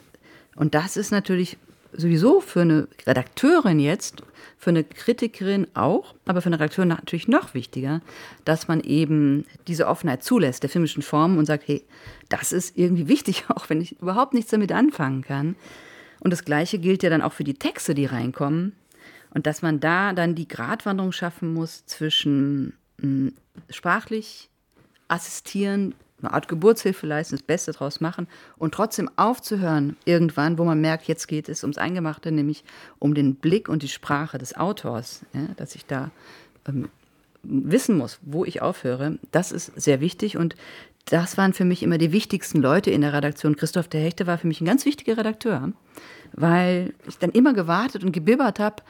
[0.55, 1.57] und das ist natürlich
[1.97, 4.23] sowieso für eine Redakteurin jetzt,
[4.57, 8.01] für eine Kritikerin auch, aber für eine Redakteurin natürlich noch wichtiger,
[8.45, 11.83] dass man eben diese Offenheit zulässt der filmischen Form und sagt, hey,
[12.29, 15.55] das ist irgendwie wichtig, auch wenn ich überhaupt nichts damit anfangen kann.
[16.19, 18.73] Und das Gleiche gilt ja dann auch für die Texte, die reinkommen.
[19.31, 23.33] Und dass man da dann die Gratwanderung schaffen muss zwischen mh, hm,
[23.69, 24.49] sprachlich
[25.07, 25.93] assistieren,
[26.25, 31.07] eine Art Geburtshilfe leisten, das Beste daraus machen und trotzdem aufzuhören irgendwann, wo man merkt,
[31.07, 32.63] jetzt geht es ums Eingemachte, nämlich
[32.99, 36.11] um den Blick und die Sprache des Autors, ja, dass ich da
[36.67, 36.89] ähm,
[37.43, 39.19] wissen muss, wo ich aufhöre.
[39.31, 40.55] Das ist sehr wichtig und
[41.05, 43.55] das waren für mich immer die wichtigsten Leute in der Redaktion.
[43.55, 45.71] Christoph der Hechte war für mich ein ganz wichtiger Redakteur,
[46.33, 48.83] weil ich dann immer gewartet und gebibbert habe.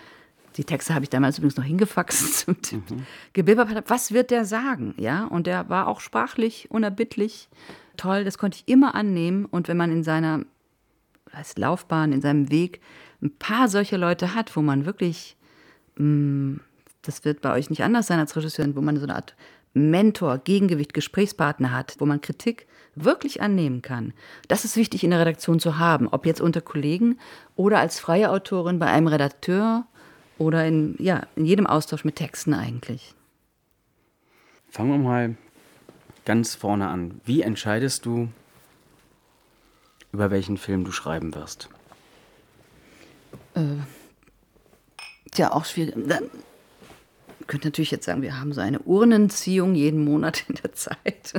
[0.55, 3.05] Die Texte habe ich damals übrigens noch hingefaxt und mhm.
[3.33, 4.93] gebibbert habe, was wird der sagen?
[4.97, 7.49] Ja, und der war auch sprachlich unerbittlich
[7.97, 9.45] toll, das konnte ich immer annehmen.
[9.45, 10.41] Und wenn man in seiner
[11.35, 12.81] heißt Laufbahn, in seinem Weg
[13.21, 15.35] ein paar solche Leute hat, wo man wirklich,
[15.97, 16.59] mh, mm,
[17.01, 19.35] das wird bei euch nicht anders sein als Regisseurin, wo man so eine Art
[19.73, 22.65] Mentor, Gegengewicht, Gesprächspartner hat, wo man Kritik
[22.95, 24.13] wirklich annehmen kann.
[24.47, 27.19] Das ist wichtig in der Redaktion zu haben, ob jetzt unter Kollegen
[27.55, 29.85] oder als freie Autorin bei einem Redakteur
[30.37, 33.13] oder in, ja, in jedem Austausch mit Texten eigentlich.
[34.69, 35.35] Fangen wir mal
[36.25, 37.21] ganz vorne an.
[37.23, 38.29] Wie entscheidest du,
[40.11, 41.69] über welchen Film du schreiben wirst?
[43.53, 43.61] Äh,
[45.31, 45.95] tja, auch schwierig.
[46.07, 46.29] Dann
[47.47, 51.33] könnte natürlich jetzt sagen, wir haben so eine Urnenziehung jeden Monat in der Zeit,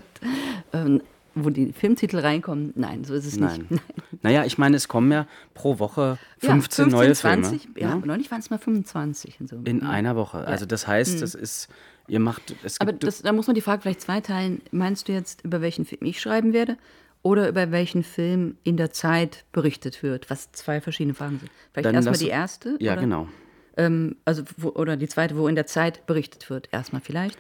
[0.73, 1.03] ähm,
[1.37, 2.73] wo die Filmtitel reinkommen.
[2.75, 3.67] Nein, so ist es Nein.
[3.71, 3.83] nicht.
[4.23, 7.81] Naja, ich meine, es kommen ja pro Woche 15, ja, 15 neue 20, Filme.
[7.81, 7.97] Ja, ja.
[8.05, 9.39] neulich waren es mal 25.
[9.47, 9.57] So.
[9.65, 10.47] In einer Woche.
[10.47, 11.21] Also das heißt, mhm.
[11.21, 11.69] das ist,
[12.09, 12.55] ihr macht...
[12.65, 14.63] Es Aber das, da muss man die Frage vielleicht zweiteilen.
[14.73, 16.79] Meinst du jetzt, über welchen Film ich schreiben werde?
[17.23, 21.51] Oder über welchen Film in der Zeit berichtet wird, was zwei verschiedene Fragen sind.
[21.73, 22.77] Vielleicht erstmal die erste?
[22.81, 23.01] Ja, oder?
[23.03, 23.29] genau.
[23.77, 27.39] Ähm, also, wo, oder die zweite, wo in der Zeit berichtet wird, erstmal vielleicht.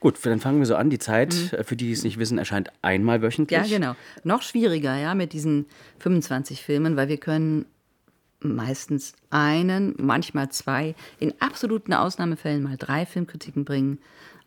[0.00, 0.90] Gut, dann fangen wir so an.
[0.90, 1.58] Die Zeit, mhm.
[1.58, 3.58] Äh, für die, die es nicht wissen, erscheint einmal wöchentlich.
[3.58, 3.96] Ja, genau.
[4.24, 5.66] Noch schwieriger, ja, mit diesen
[5.98, 7.66] 25 Filmen, weil wir können
[8.40, 13.98] meistens einen, manchmal zwei, in absoluten Ausnahmefällen mal drei Filmkritiken bringen.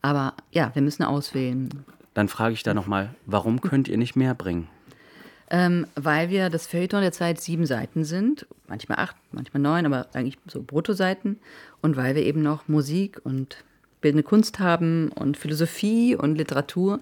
[0.01, 1.69] Aber ja, wir müssen auswählen.
[2.13, 4.67] Dann frage ich da nochmal, warum könnt ihr nicht mehr bringen?
[5.49, 10.07] Ähm, weil wir das Feuilleton der Zeit sieben Seiten sind, manchmal acht, manchmal neun, aber
[10.13, 11.39] eigentlich so Bruttoseiten.
[11.81, 13.57] Und weil wir eben noch Musik und
[14.01, 16.99] bildende Kunst haben und Philosophie und Literatur.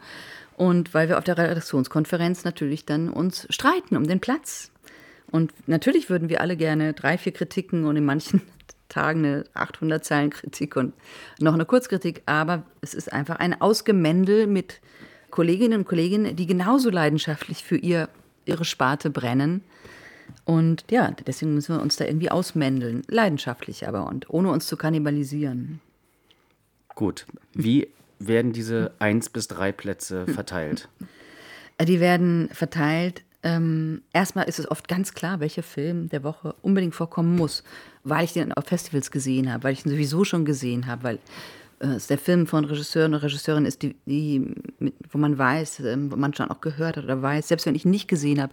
[0.57, 4.71] Und weil wir auf der Redaktionskonferenz natürlich dann uns streiten um den Platz.
[5.31, 8.41] Und natürlich würden wir alle gerne drei, vier Kritiken und in manchen
[8.89, 10.93] Tagen eine 800 Zeilen Kritik und
[11.39, 12.23] noch eine Kurzkritik.
[12.25, 14.81] Aber es ist einfach ein Ausgemändel mit
[15.29, 18.09] Kolleginnen und Kollegen, die genauso leidenschaftlich für ihr
[18.45, 19.63] ihre Sparte brennen.
[20.45, 24.77] Und ja, deswegen müssen wir uns da irgendwie ausmändeln, leidenschaftlich aber und ohne uns zu
[24.77, 25.79] kannibalisieren.
[26.99, 27.87] Gut, wie
[28.19, 30.89] werden diese eins bis drei Plätze verteilt?
[31.81, 33.23] Die werden verteilt.
[33.41, 37.63] Ähm, erstmal ist es oft ganz klar, welcher Film der Woche unbedingt vorkommen muss,
[38.03, 41.19] weil ich den auf Festivals gesehen habe, weil ich ihn sowieso schon gesehen habe, weil
[41.79, 44.53] äh, es der Film von Regisseuren und Regisseurin ist, die, die
[45.09, 47.85] wo man weiß, ähm, wo man schon auch gehört hat oder weiß, selbst wenn ich
[47.85, 48.51] ihn nicht gesehen habe,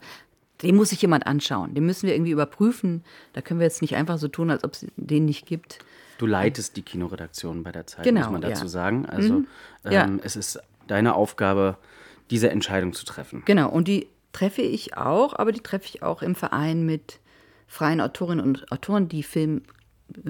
[0.63, 1.75] den muss sich jemand anschauen.
[1.75, 3.03] Den müssen wir irgendwie überprüfen.
[3.33, 5.81] Da können wir jetzt nicht einfach so tun, als ob es den nicht gibt.
[6.19, 8.69] Du leitest die Kinoredaktion bei der Zeit, genau, muss man dazu ja.
[8.69, 9.07] sagen.
[9.07, 9.47] Also mhm.
[9.85, 11.77] ähm, es ist deine Aufgabe,
[12.31, 13.43] diese Entscheidung zu treffen.
[13.45, 17.21] Genau, und die treffe ich auch, aber die treffe ich auch im Verein mit
[17.67, 19.63] freien Autorinnen und Autoren, die Film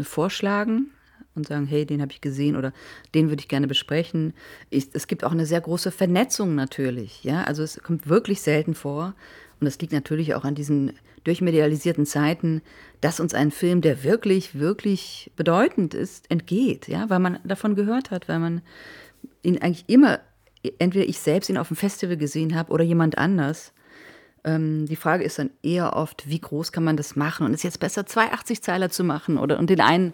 [0.03, 0.90] vorschlagen
[1.35, 2.72] und sagen, hey, den habe ich gesehen oder
[3.14, 4.33] den würde ich gerne besprechen.
[4.70, 7.25] Ich, es gibt auch eine sehr große Vernetzung natürlich.
[7.25, 7.44] Ja?
[7.44, 9.14] Also es kommt wirklich selten vor.
[9.61, 10.92] Und das liegt natürlich auch an diesen
[11.25, 12.62] durchmedialisierten Zeiten,
[13.01, 16.88] dass uns ein Film, der wirklich, wirklich bedeutend ist, entgeht.
[16.88, 17.11] Ja?
[17.11, 18.62] Weil man davon gehört hat, weil man
[19.42, 20.21] ihn eigentlich immer,
[20.79, 23.73] entweder ich selbst ihn auf dem Festival gesehen habe oder jemand anders.
[24.45, 27.47] Ähm, die Frage ist dann eher oft, wie groß kann man das machen?
[27.47, 30.12] Und ist jetzt besser, zwei 80-Zeiler zu machen oder und den einen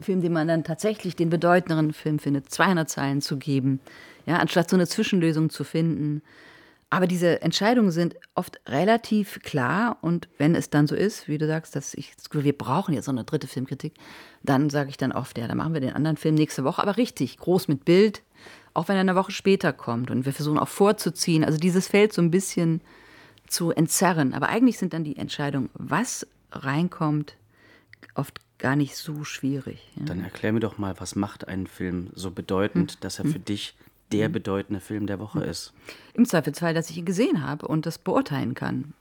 [0.00, 3.80] Film, den man dann tatsächlich den bedeutenderen Film findet, 200 Zeilen zu geben,
[4.26, 6.22] ja, anstatt so eine Zwischenlösung zu finden.
[6.90, 11.46] Aber diese Entscheidungen sind oft relativ klar und wenn es dann so ist, wie du
[11.46, 13.94] sagst, dass ich, wir brauchen jetzt so eine dritte Filmkritik,
[14.42, 16.96] dann sage ich dann oft, ja, dann machen wir den anderen Film nächste Woche, aber
[16.96, 18.22] richtig, groß mit Bild,
[18.72, 22.14] auch wenn er eine Woche später kommt und wir versuchen auch vorzuziehen, also dieses Feld
[22.14, 22.80] so ein bisschen
[23.48, 24.32] zu entzerren.
[24.32, 27.36] Aber eigentlich sind dann die Entscheidungen, was reinkommt,
[28.14, 29.88] oft gar nicht so schwierig.
[29.96, 30.06] Ja.
[30.06, 32.98] Dann erklär mir doch mal, was macht einen Film so bedeutend, hm.
[33.00, 33.32] dass er hm.
[33.32, 33.76] für dich
[34.12, 34.32] der hm.
[34.32, 35.48] bedeutende Film der Woche hm.
[35.48, 35.72] ist?
[36.14, 38.92] Im Zweifelsfall, dass ich ihn gesehen habe und das beurteilen kann.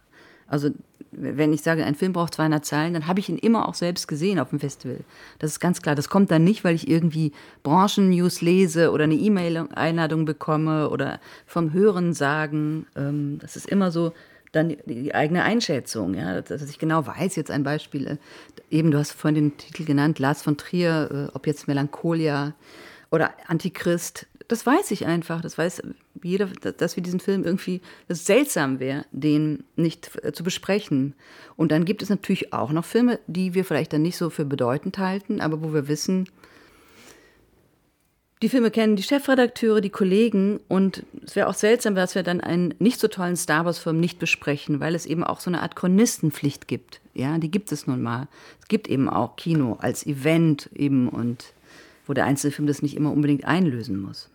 [0.48, 0.72] Also
[1.12, 4.08] wenn ich sage, ein Film braucht 200 Zeilen, dann habe ich ihn immer auch selbst
[4.08, 5.00] gesehen auf dem Festival.
[5.40, 5.96] Das ist ganz klar.
[5.96, 7.32] Das kommt dann nicht, weil ich irgendwie
[7.64, 12.86] Branchennews lese oder eine E-Mail-Einladung bekomme oder vom Hören sagen.
[12.96, 14.14] Ähm, das ist immer so,
[14.52, 18.18] dann die, die eigene Einschätzung, ja, dass ich genau weiß, jetzt ein Beispiel, äh,
[18.70, 22.54] eben du hast vorhin den Titel genannt, Lars von Trier, äh, ob jetzt Melancholia
[23.12, 25.82] oder Antichrist, das weiß ich einfach, das weiß
[26.24, 31.16] jeder, dass wir diesen Film irgendwie, dass es seltsam wäre, den nicht äh, zu besprechen.
[31.56, 34.46] Und dann gibt es natürlich auch noch Filme, die wir vielleicht dann nicht so für
[34.46, 36.30] bedeutend halten, aber wo wir wissen,
[38.44, 42.40] die Filme kennen die Chefredakteure, die Kollegen und es wäre auch seltsam, dass wir dann
[42.40, 45.76] einen nicht so tollen Star Wars-Film nicht besprechen, weil es eben auch so eine Art
[45.76, 47.02] Chronistenpflicht gibt.
[47.16, 48.28] Ja, die gibt es nun mal.
[48.62, 51.54] Es gibt eben auch Kino als Event eben und
[52.06, 54.30] wo der Einzelfilm das nicht immer unbedingt einlösen muss.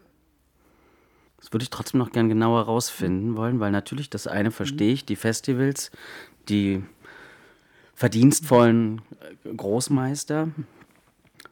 [1.42, 5.04] Das würde ich trotzdem noch gern genauer rausfinden wollen, weil natürlich das eine verstehe ich,
[5.04, 5.90] die Festivals,
[6.48, 6.82] die
[7.94, 9.02] verdienstvollen
[9.44, 10.48] äh, Großmeister,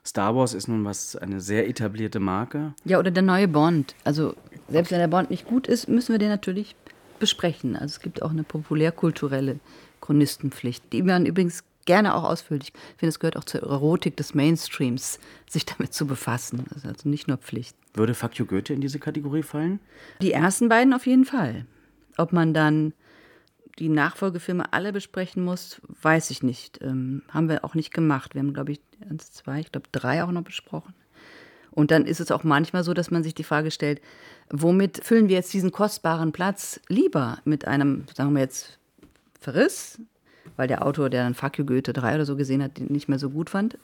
[0.06, 2.72] Star Wars ist nun was eine sehr etablierte Marke.
[2.84, 3.94] Ja, oder der neue Bond.
[4.04, 4.34] Also
[4.68, 6.74] selbst wenn der Bond nicht gut ist, müssen wir den natürlich
[7.18, 7.76] besprechen.
[7.76, 9.60] Also es gibt auch eine populärkulturelle
[10.00, 12.64] Chronistenpflicht, die man übrigens gerne auch ausfüllt.
[12.64, 16.64] Ich finde, es gehört auch zur Erotik des Mainstreams, sich damit zu befassen.
[16.68, 17.76] Das ist also nicht nur Pflicht.
[17.94, 19.80] Würde you Goethe in diese Kategorie fallen?
[20.20, 21.66] Die ersten beiden auf jeden Fall.
[22.16, 22.92] Ob man dann
[23.78, 26.80] die Nachfolgefilme alle besprechen muss, weiß ich nicht.
[26.82, 28.34] Ähm, haben wir auch nicht gemacht.
[28.34, 30.94] Wir haben, glaube ich, eins, zwei, ich glaube drei auch noch besprochen.
[31.70, 34.00] Und dann ist es auch manchmal so, dass man sich die Frage stellt,
[34.50, 37.38] womit füllen wir jetzt diesen kostbaren Platz lieber?
[37.44, 38.78] Mit einem, sagen wir jetzt,
[39.40, 39.98] Verriss,
[40.56, 43.18] weil der Autor, der dann Fuck Goethe 3 oder so gesehen hat, den nicht mehr
[43.18, 43.78] so gut fand.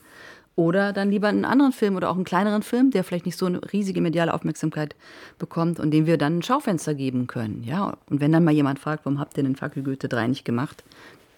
[0.54, 3.44] Oder dann lieber einen anderen Film oder auch einen kleineren Film, der vielleicht nicht so
[3.44, 4.96] eine riesige mediale Aufmerksamkeit
[5.38, 7.62] bekommt und dem wir dann ein Schaufenster geben können.
[7.62, 10.44] Ja, und wenn dann mal jemand fragt, warum habt ihr den Fackel Goethe 3 nicht
[10.46, 10.82] gemacht,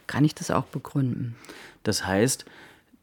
[0.07, 1.35] kann ich das auch begründen.
[1.83, 2.45] Das heißt,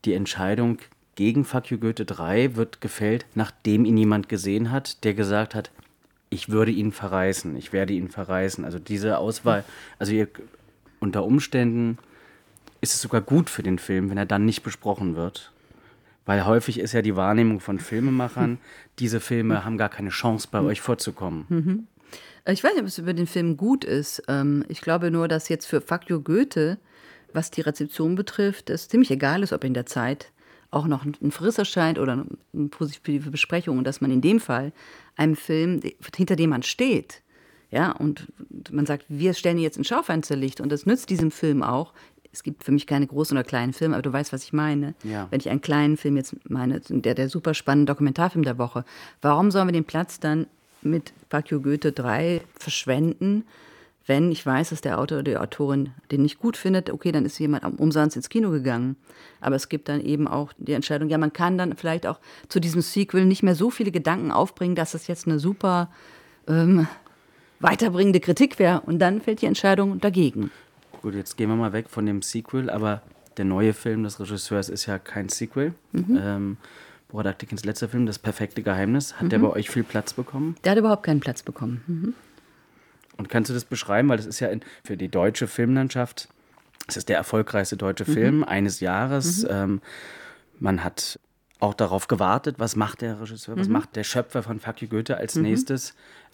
[0.05, 0.77] die Entscheidung
[1.15, 5.71] gegen Fuck Goethe 3 wird gefällt, nachdem ihn jemand gesehen hat, der gesagt hat,
[6.29, 8.65] ich würde ihn verreißen, ich werde ihn verreißen.
[8.65, 9.63] Also diese Auswahl,
[9.99, 10.27] also ihr,
[10.99, 11.97] unter Umständen
[12.81, 15.51] ist es sogar gut für den Film, wenn er dann nicht besprochen wird.
[16.25, 18.57] Weil häufig ist ja die Wahrnehmung von Filmemachern,
[18.99, 21.45] diese Filme haben gar keine Chance, bei euch vorzukommen.
[21.49, 21.87] Mhm.
[22.47, 24.23] Ich weiß nicht, ob es über den Film gut ist.
[24.27, 26.77] Ähm, ich glaube nur, dass jetzt für you Goethe,
[27.33, 30.31] was die Rezeption betrifft, es ziemlich egal ist, ob in der Zeit
[30.71, 34.73] auch noch ein Friss erscheint oder eine positive Besprechung und dass man in dem Fall
[35.15, 35.81] einem Film,
[36.15, 37.21] hinter dem man steht,
[37.71, 38.27] ja, und
[38.71, 41.93] man sagt, wir stellen jetzt ein Schaufensterlicht und das nützt diesem Film auch,
[42.35, 44.93] es gibt für mich keine großen oder kleinen Filme, aber du weißt, was ich meine.
[45.03, 45.27] Ja.
[45.29, 48.83] Wenn ich einen kleinen Film jetzt meine, der, der super spannende Dokumentarfilm der Woche,
[49.21, 50.47] warum sollen wir den Platz dann
[50.81, 53.45] mit Bakio Goethe 3 verschwenden,
[54.05, 57.25] wenn ich weiß, dass der Autor oder die Autorin den nicht gut findet, okay, dann
[57.25, 58.97] ist jemand umsonst ins Kino gegangen.
[59.39, 62.19] Aber es gibt dann eben auch die Entscheidung, ja, man kann dann vielleicht auch
[62.49, 65.89] zu diesem Sequel nicht mehr so viele Gedanken aufbringen, dass es jetzt eine super
[66.47, 66.85] ähm,
[67.61, 68.81] weiterbringende Kritik wäre.
[68.81, 70.51] Und dann fällt die Entscheidung dagegen.
[71.05, 73.03] Gut, jetzt gehen wir mal weg von dem Sequel, aber
[73.37, 75.75] der neue Film des Regisseurs ist ja kein Sequel.
[75.91, 76.19] Mhm.
[76.19, 76.57] Ähm,
[77.09, 79.29] Borat Aktikins letzter Film, Das perfekte Geheimnis, hat mhm.
[79.29, 80.55] der bei euch viel Platz bekommen?
[80.63, 81.83] Der hat überhaupt keinen Platz bekommen.
[81.85, 82.13] Mhm.
[83.17, 84.09] Und kannst du das beschreiben?
[84.09, 86.27] Weil das ist ja in, für die deutsche Filmlandschaft,
[86.87, 88.13] es ist der erfolgreichste deutsche mhm.
[88.13, 89.43] Film eines Jahres.
[89.43, 89.49] Mhm.
[89.51, 89.81] Ähm,
[90.57, 91.19] man hat
[91.59, 93.73] auch darauf gewartet, was macht der Regisseur, was mhm.
[93.73, 95.43] macht der Schöpfer von Fuck you Goethe als mhm.
[95.43, 95.93] nächstes.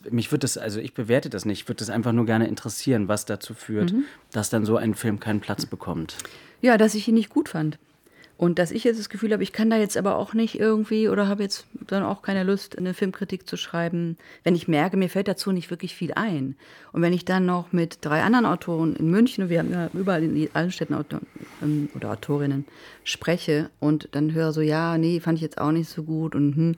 [0.10, 3.08] Mich würde das, also ich bewerte das nicht, ich würde das einfach nur gerne interessieren,
[3.08, 4.06] was dazu führt, mhm.
[4.32, 6.18] dass dann so ein Film keinen Platz bekommt.
[6.62, 7.78] Ja, dass ich ihn nicht gut fand.
[8.42, 11.10] Und dass ich jetzt das Gefühl habe, ich kann da jetzt aber auch nicht irgendwie
[11.10, 15.10] oder habe jetzt dann auch keine Lust, eine Filmkritik zu schreiben, wenn ich merke, mir
[15.10, 16.56] fällt dazu nicht wirklich viel ein.
[16.92, 20.24] Und wenn ich dann noch mit drei anderen Autoren in München, wir haben ja überall
[20.24, 21.20] in allen Städten Autor,
[21.62, 22.66] ähm, oder Autorinnen,
[23.04, 26.56] spreche und dann höre so, ja, nee, fand ich jetzt auch nicht so gut und
[26.56, 26.76] hm,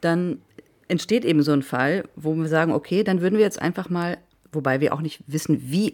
[0.00, 0.40] dann
[0.88, 4.18] entsteht eben so ein Fall, wo wir sagen, okay, dann würden wir jetzt einfach mal,
[4.50, 5.92] wobei wir auch nicht wissen, wie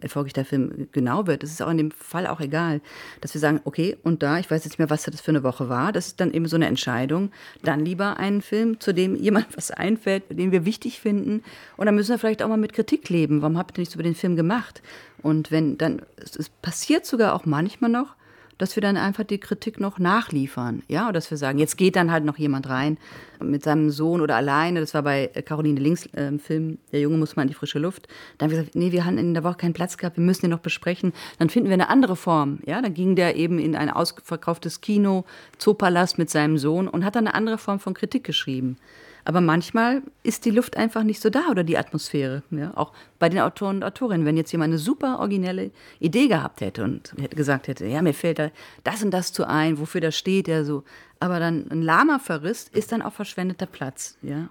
[0.00, 1.42] erfolgreich der Film genau wird.
[1.42, 2.80] Das ist auch in dem Fall auch egal,
[3.20, 5.42] dass wir sagen, okay, und da, ich weiß jetzt nicht mehr, was das für eine
[5.42, 7.30] Woche war, das ist dann eben so eine Entscheidung,
[7.62, 11.42] dann lieber einen Film, zu dem jemand was einfällt, den wir wichtig finden.
[11.76, 13.42] Und dann müssen wir vielleicht auch mal mit Kritik leben.
[13.42, 14.82] Warum habt ihr nichts über den Film gemacht?
[15.22, 18.16] Und wenn dann, es passiert sogar auch manchmal noch,
[18.58, 20.82] dass wir dann einfach die Kritik noch nachliefern.
[20.88, 22.98] Ja, oder dass wir sagen, jetzt geht dann halt noch jemand rein
[23.40, 24.80] mit seinem Sohn oder alleine.
[24.80, 28.08] Das war bei Caroline Links äh, Film, der Junge muss mal in die frische Luft.
[28.38, 30.42] Dann haben wir gesagt, nee, wir haben in der Woche keinen Platz gehabt, wir müssen
[30.42, 31.12] den noch besprechen.
[31.38, 32.60] Dann finden wir eine andere Form.
[32.66, 35.24] Ja, dann ging der eben in ein ausverkauftes Kino,
[35.58, 38.76] Zoopalast mit seinem Sohn und hat dann eine andere Form von Kritik geschrieben.
[39.24, 42.42] Aber manchmal ist die Luft einfach nicht so da oder die Atmosphäre.
[42.50, 42.72] Ja?
[42.74, 44.26] Auch bei den Autoren und Autorinnen.
[44.26, 48.38] Wenn jetzt jemand eine super originelle Idee gehabt hätte und gesagt hätte, ja, mir fällt
[48.38, 48.50] da
[48.84, 50.82] das und das zu ein, wofür das steht, ja so.
[51.20, 54.16] Aber dann ein lahmer Verriss ist dann auch verschwendeter Platz.
[54.22, 54.48] Ja?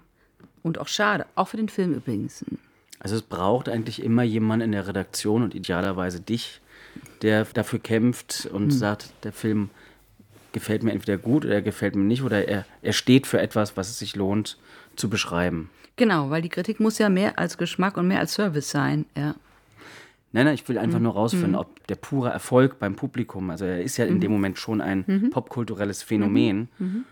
[0.62, 2.44] Und auch schade, auch für den Film übrigens.
[2.98, 6.60] Also es braucht eigentlich immer jemanden in der Redaktion und idealerweise dich,
[7.20, 8.70] der dafür kämpft und hm.
[8.70, 9.70] sagt, der Film
[10.52, 13.76] gefällt mir entweder gut oder er gefällt mir nicht oder er, er steht für etwas,
[13.76, 14.58] was es sich lohnt
[14.96, 15.70] zu beschreiben.
[15.96, 19.34] Genau, weil die Kritik muss ja mehr als Geschmack und mehr als Service sein, ja.
[20.34, 21.04] Nein, nein, ich will einfach mhm.
[21.04, 21.58] nur rausfinden, mhm.
[21.58, 24.20] ob der pure Erfolg beim Publikum, also er ist ja in mhm.
[24.20, 25.30] dem Moment schon ein mhm.
[25.30, 26.86] popkulturelles Phänomen, mhm.
[26.86, 27.04] Mhm.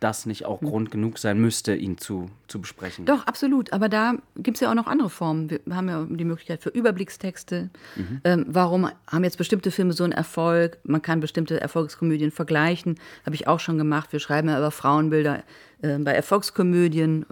[0.00, 3.04] Das nicht auch Grund genug sein müsste, ihn zu, zu besprechen.
[3.04, 3.72] Doch, absolut.
[3.72, 5.50] Aber da gibt es ja auch noch andere Formen.
[5.50, 7.70] Wir haben ja die Möglichkeit für Überblickstexte.
[7.96, 8.20] Mhm.
[8.24, 10.78] Ähm, warum haben jetzt bestimmte Filme so einen Erfolg?
[10.84, 12.98] Man kann bestimmte Erfolgskomödien vergleichen.
[13.26, 14.12] Habe ich auch schon gemacht.
[14.12, 15.42] Wir schreiben ja über Frauenbilder
[15.82, 17.26] äh, bei Erfolgskomödien.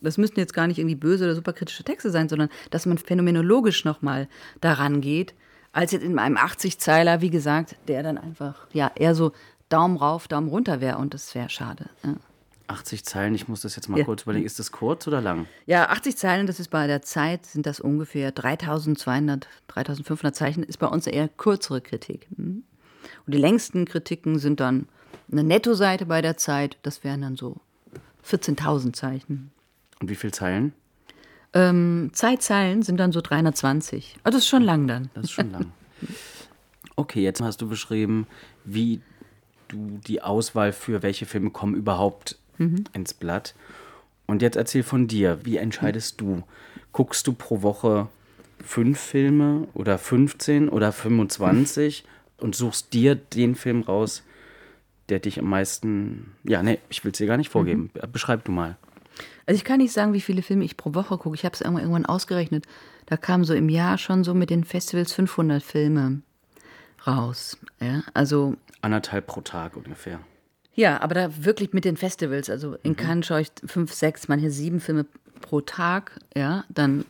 [0.00, 3.84] Das müssten jetzt gar nicht irgendwie böse oder superkritische Texte sein, sondern dass man phänomenologisch
[3.84, 4.28] nochmal
[4.60, 5.34] daran geht
[5.72, 9.32] als jetzt in meinem 80-Zeiler, wie gesagt, der dann einfach ja eher so
[9.70, 11.88] Daumen rauf, Daumen runter wäre und das wäre schade.
[12.04, 12.16] Ja.
[12.66, 14.04] 80 Zeilen, ich muss das jetzt mal ja.
[14.04, 15.46] kurz überlegen, ist das kurz oder lang?
[15.66, 20.78] Ja, 80 Zeilen, das ist bei der Zeit, sind das ungefähr 3200, 3500 Zeichen, ist
[20.78, 22.28] bei uns eher kürzere Kritik.
[22.36, 22.62] Hm?
[23.26, 24.86] Und die längsten Kritiken sind dann
[25.32, 27.56] eine Nettoseite bei der Zeit, das wären dann so
[28.24, 29.50] 14.000 Zeichen.
[30.00, 30.72] Und wie viele Zeilen?
[31.52, 34.16] Ähm, Zeitzeilen sind dann so 320.
[34.22, 35.10] Also das ist schon lang dann.
[35.14, 35.72] Das ist schon lang.
[36.96, 38.26] Okay, jetzt hast du beschrieben,
[38.64, 39.00] wie
[39.70, 42.84] du die Auswahl für welche Filme kommen überhaupt mhm.
[42.92, 43.54] ins Blatt.
[44.26, 46.42] Und jetzt erzähl von dir, wie entscheidest du?
[46.92, 48.08] Guckst du pro Woche
[48.64, 52.04] fünf Filme oder 15 oder 25
[52.38, 54.22] und suchst dir den Film raus,
[55.08, 56.32] der dich am meisten.
[56.44, 57.90] Ja, nee, ich will es dir gar nicht vorgeben.
[57.94, 58.12] Mhm.
[58.12, 58.76] Beschreib du mal.
[59.46, 61.34] Also ich kann nicht sagen, wie viele Filme ich pro Woche gucke.
[61.34, 62.66] Ich habe es irgendwann ausgerechnet.
[63.06, 66.22] Da kamen so im Jahr schon so mit den Festivals 500 Filme
[67.06, 67.58] raus.
[67.80, 70.20] Ja, also anderthalb pro Tag ungefähr.
[70.72, 72.48] Ja, aber da wirklich mit den Festivals.
[72.48, 72.96] Also in mhm.
[72.96, 75.06] Cannes schaue ich fünf, sechs, manche sieben Filme
[75.40, 76.18] pro Tag.
[76.34, 77.04] Ja, dann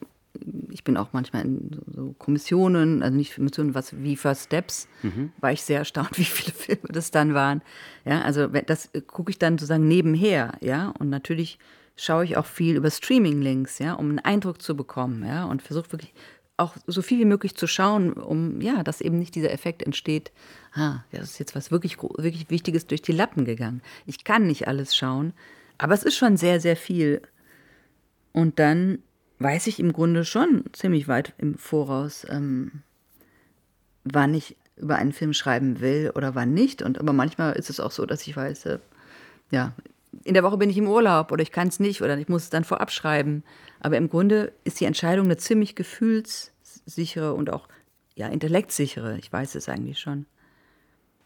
[0.71, 5.33] ich bin auch manchmal in so, Kommissionen, also nicht Kommissionen, was wie First Steps, mhm.
[5.41, 7.63] war ich sehr erstaunt, wie viele Filme das dann waren.
[8.05, 11.59] Ja, also das gucke ich dann sozusagen nebenher, ja, und natürlich
[11.97, 15.93] schaue ich auch viel über Streaming-Links, ja, um einen Eindruck zu bekommen, ja, und versuche
[15.93, 16.15] wirklich
[16.61, 20.31] auch so viel wie möglich zu schauen, um ja, dass eben nicht dieser Effekt entsteht,
[20.75, 23.83] ah, das ist jetzt was wirklich, wirklich Wichtiges durch die Lappen gegangen.
[24.07, 25.33] Ich kann nicht alles schauen,
[25.79, 27.23] aber es ist schon sehr, sehr viel.
[28.33, 28.99] Und dann
[29.39, 32.83] weiß ich im Grunde schon ziemlich weit im Voraus, ähm,
[34.05, 36.83] wann ich über einen Film schreiben will oder wann nicht.
[36.83, 38.79] Und aber manchmal ist es auch so, dass ich weiß, äh,
[39.51, 39.73] ja,
[40.25, 42.45] in der Woche bin ich im Urlaub oder ich kann es nicht oder ich muss
[42.45, 43.45] es dann vorab schreiben.
[43.81, 47.69] Aber im Grunde ist die Entscheidung eine ziemlich gefühlssichere und auch
[48.15, 49.17] ja, intellektsichere.
[49.19, 50.27] Ich weiß es eigentlich schon.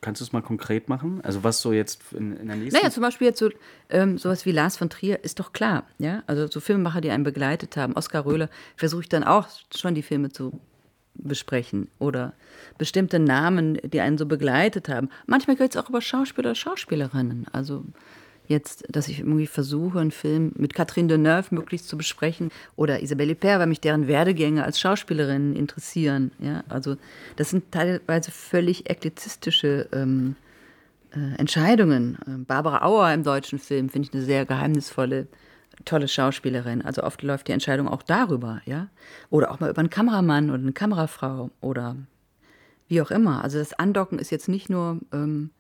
[0.01, 1.23] Kannst du es mal konkret machen?
[1.23, 2.79] Also was so jetzt in, in der nächsten...
[2.79, 3.49] Naja, zum Beispiel jetzt so
[3.89, 5.87] ähm, sowas wie Lars von Trier ist doch klar.
[5.99, 6.23] Ja?
[6.27, 7.95] Also so Filmemacher, die einen begleitet haben.
[7.95, 10.61] Oskar Röhle versuche ich dann auch schon die Filme zu
[11.15, 12.35] besprechen oder
[12.77, 15.09] bestimmte Namen, die einen so begleitet haben.
[15.27, 17.47] Manchmal geht es auch über Schauspieler oder Schauspielerinnen.
[17.53, 17.85] Also
[18.47, 23.33] jetzt, dass ich irgendwie versuche, einen Film mit Catherine Deneuve möglichst zu besprechen oder Isabelle
[23.33, 26.33] Huppert, weil mich deren Werdegänge als Schauspielerin interessieren.
[26.39, 26.97] Ja, also
[27.37, 30.37] das sind teilweise völlig eklizistische ähm,
[31.13, 32.19] äh, Entscheidungen.
[32.27, 35.27] Ähm, Barbara Auer im deutschen Film finde ich eine sehr geheimnisvolle,
[35.85, 36.83] tolle Schauspielerin.
[36.83, 38.89] Also oft läuft die Entscheidung auch darüber, ja,
[39.31, 41.97] oder auch mal über einen Kameramann oder eine Kamerafrau oder
[42.89, 43.43] wie auch immer.
[43.43, 45.51] Also das Andocken ist jetzt nicht nur ähm,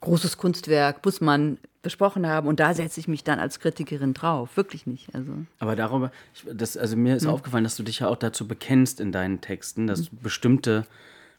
[0.00, 4.56] großes Kunstwerk, muss man besprochen haben und da setze ich mich dann als Kritikerin drauf.
[4.56, 5.14] Wirklich nicht.
[5.14, 5.32] Also.
[5.58, 6.12] Aber darüber,
[6.52, 7.30] das, also mir ist mhm.
[7.30, 10.04] aufgefallen, dass du dich ja auch dazu bekennst in deinen Texten, dass mhm.
[10.04, 10.86] du bestimmte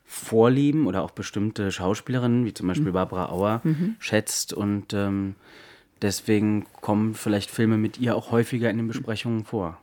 [0.05, 2.93] Vorlieben oder auch bestimmte Schauspielerinnen, wie zum Beispiel mhm.
[2.93, 3.95] Barbara Auer, mhm.
[3.99, 5.35] schätzt und ähm,
[6.01, 9.79] deswegen kommen vielleicht Filme mit ihr auch häufiger in den Besprechungen vor.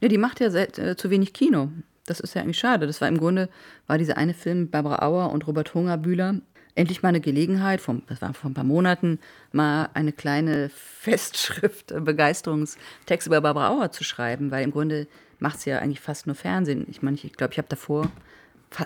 [0.00, 1.70] Ja, die macht ja seit, äh, zu wenig Kino.
[2.04, 2.86] Das ist ja eigentlich schade.
[2.86, 3.48] Das war im Grunde,
[3.86, 6.40] war dieser eine Film Barbara Auer und Robert Hungerbühler
[6.74, 9.18] endlich mal eine Gelegenheit, vom, das war vor ein paar Monaten,
[9.52, 15.06] mal eine kleine Festschrift, Begeisterungstext über Barbara Auer zu schreiben, weil im Grunde
[15.38, 16.86] macht sie ja eigentlich fast nur Fernsehen.
[16.88, 18.10] Ich meine, ich glaube, ich habe davor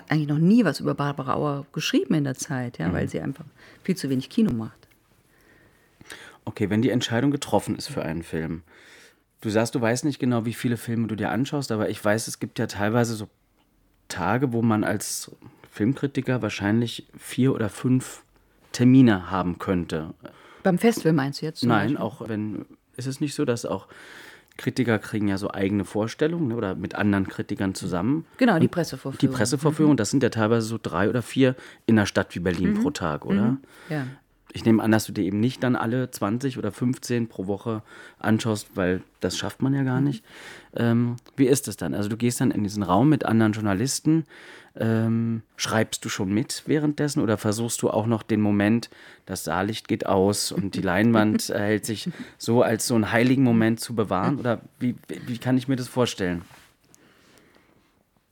[0.09, 2.93] eigentlich noch nie was über Barbara Auer geschrieben in der Zeit, ja, mhm.
[2.93, 3.45] weil sie einfach
[3.83, 4.87] viel zu wenig Kino macht.
[6.45, 8.63] Okay, wenn die Entscheidung getroffen ist für einen Film,
[9.41, 12.27] du sagst, du weißt nicht genau, wie viele Filme du dir anschaust, aber ich weiß,
[12.27, 13.29] es gibt ja teilweise so
[14.07, 15.31] Tage, wo man als
[15.77, 18.23] Filmkritiker wahrscheinlich vier oder fünf
[18.71, 20.15] Termine haben könnte.
[20.63, 21.63] Beim Festival meinst du jetzt?
[21.63, 21.97] Nein, Beispiel?
[21.97, 22.65] auch wenn,
[22.95, 23.87] ist es nicht so, dass auch
[24.57, 28.25] Kritiker kriegen ja so eigene Vorstellungen ne, oder mit anderen Kritikern zusammen.
[28.37, 29.19] Genau, die Pressevorführung.
[29.19, 29.97] Die Pressevorführung, mhm.
[29.97, 31.55] das sind ja teilweise so drei oder vier
[31.85, 32.81] in einer Stadt wie Berlin mhm.
[32.81, 33.43] pro Tag, oder?
[33.43, 33.59] Mhm.
[33.89, 34.07] Ja
[34.57, 37.83] ich nehme an, dass du dir eben nicht dann alle 20 oder 15 pro Woche
[38.19, 40.23] anschaust, weil das schafft man ja gar nicht.
[40.75, 41.93] Ähm, wie ist es dann?
[41.93, 44.25] Also du gehst dann in diesen Raum mit anderen Journalisten.
[44.79, 48.89] Ähm, schreibst du schon mit währenddessen oder versuchst du auch noch den Moment,
[49.25, 53.79] das Saallicht geht aus und die Leinwand erhält sich so als so einen heiligen Moment
[53.79, 54.37] zu bewahren?
[54.39, 56.43] Oder wie, wie kann ich mir das vorstellen?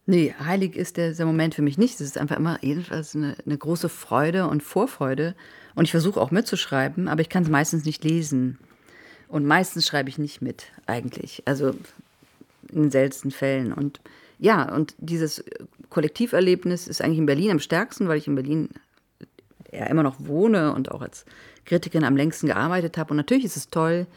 [0.08, 1.96] Nee, heilig ist der, der Moment für mich nicht.
[1.96, 5.36] Es ist einfach immer jedenfalls eine, eine große Freude und Vorfreude.
[5.74, 8.60] Und ich versuche auch mitzuschreiben, aber ich kann es meistens nicht lesen.
[9.28, 11.42] Und meistens schreibe ich nicht mit, eigentlich.
[11.46, 11.72] Also
[12.72, 13.74] in den seltensten Fällen.
[13.74, 14.00] Und
[14.38, 15.44] ja, und dieses
[15.90, 18.70] Kollektiverlebnis ist eigentlich in Berlin am stärksten, weil ich in Berlin
[19.72, 21.26] ja immer noch wohne und auch als
[21.66, 23.12] Kritikerin am längsten gearbeitet habe.
[23.12, 24.08] Und natürlich ist es toll,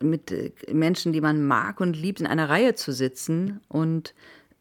[0.00, 3.60] mit äh, Menschen, die man mag und liebt, in einer Reihe zu sitzen.
[3.68, 4.14] Und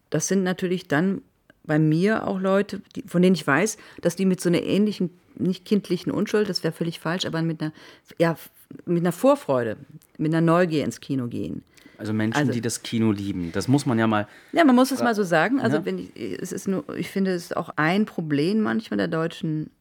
[0.09, 1.21] das sind natürlich dann
[1.63, 5.11] bei mir auch Leute, die, von denen ich weiß, dass die mit so einer ähnlichen,
[5.39, 7.71] nicht kindlichen Unschuld, das wäre völlig falsch, aber mit einer,
[8.17, 8.38] ja,
[8.85, 9.77] mit einer Vorfreude,
[10.17, 11.63] mit einer Neugier ins Kino gehen.
[11.97, 13.51] Also Menschen, also, die das Kino lieben.
[13.51, 14.27] Das muss man ja mal.
[14.51, 15.59] Ja, man muss es mal so sagen.
[15.59, 15.85] Also ja.
[15.85, 19.71] wenn ich, es ist nur, ich finde, es ist auch ein Problem manchmal der deutschen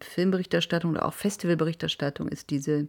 [0.00, 2.88] Filmberichterstattung oder auch Festivalberichterstattung ist diese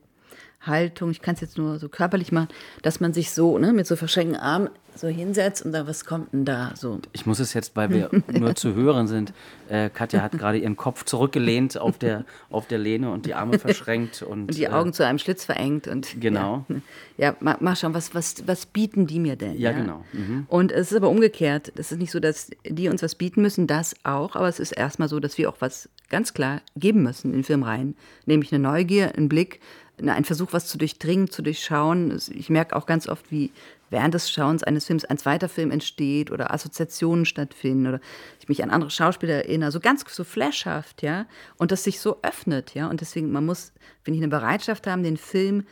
[0.62, 2.50] Haltung, ich kann es jetzt nur so körperlich machen,
[2.84, 6.34] dass man sich so ne, mit so verschränkten Armen so hinsetzt und dann, was kommt
[6.34, 7.00] denn da so?
[7.14, 9.34] Ich muss es jetzt, weil wir nur zu hören sind.
[9.70, 13.58] Äh, Katja hat gerade ihren Kopf zurückgelehnt auf der, auf der Lehne und die Arme
[13.58, 14.22] verschränkt.
[14.32, 15.88] Und, und die Augen äh, zu einem Schlitz verengt.
[15.88, 16.66] Und, genau.
[16.68, 16.76] Ja,
[17.18, 19.58] ja mach, mach schon, was, was, was bieten die mir denn?
[19.58, 19.78] Ja, ja?
[19.78, 20.06] genau.
[20.14, 20.46] Mhm.
[20.48, 21.72] Und es ist aber umgekehrt.
[21.76, 24.74] Es ist nicht so, dass die uns was bieten müssen, das auch, aber es ist
[24.74, 27.96] erstmal so, dass wir auch was ganz klar geben müssen in den Film rein.
[28.26, 29.60] Nämlich eine Neugier, einen Blick,
[30.04, 32.20] ein Versuch, was zu durchdringen, zu durchschauen.
[32.34, 33.52] Ich merke auch ganz oft, wie
[33.92, 38.00] während des Schauens eines Films ein zweiter Film entsteht oder Assoziationen stattfinden oder
[38.40, 41.26] ich mich an andere Schauspieler erinnere, so ganz so flashhaft, ja,
[41.58, 43.74] und das sich so öffnet, ja, und deswegen, man muss,
[44.04, 45.66] finde ich, eine Bereitschaft haben, den Film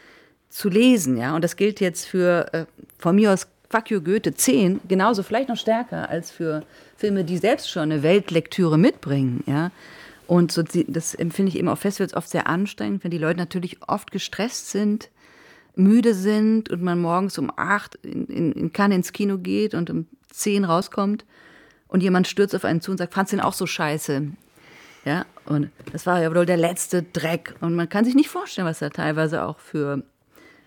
[0.49, 2.65] zu lesen, ja, und das gilt jetzt für, äh,
[2.99, 6.63] von mir aus, Fuck you Goethe 10, genauso, vielleicht noch stärker als für
[6.97, 9.71] Filme, die selbst schon eine Weltlektüre mitbringen, ja,
[10.29, 13.79] und so, das empfinde ich eben auf Festivals oft sehr anstrengend, wenn die Leute natürlich
[13.87, 15.09] oft gestresst sind,
[15.73, 19.89] müde sind und man morgens um acht in, in, in Cannes ins Kino geht und
[19.89, 21.25] um zehn rauskommt
[21.87, 24.27] und jemand stürzt auf einen zu und sagt, fandst du den auch so scheiße?
[25.03, 27.55] Ja, und das war ja wohl der letzte Dreck.
[27.59, 30.03] Und man kann sich nicht vorstellen, was da teilweise auch für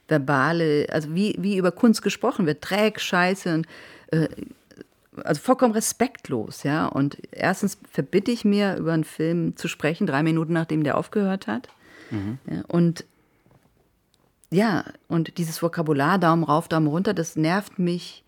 [0.09, 2.69] verbale, also wie, wie über Kunst gesprochen wird.
[2.69, 3.67] Dreck, Scheiße und
[4.09, 4.27] äh,
[5.17, 6.87] also vollkommen respektlos, ja.
[6.87, 11.47] Und erstens verbitte ich mir, über einen Film zu sprechen, drei Minuten nachdem der aufgehört
[11.47, 11.69] hat.
[12.11, 12.39] Mhm.
[12.51, 13.05] Ja, und
[14.51, 18.23] ja, und dieses Vokabular, Daumen rauf, Daumen runter, das nervt mich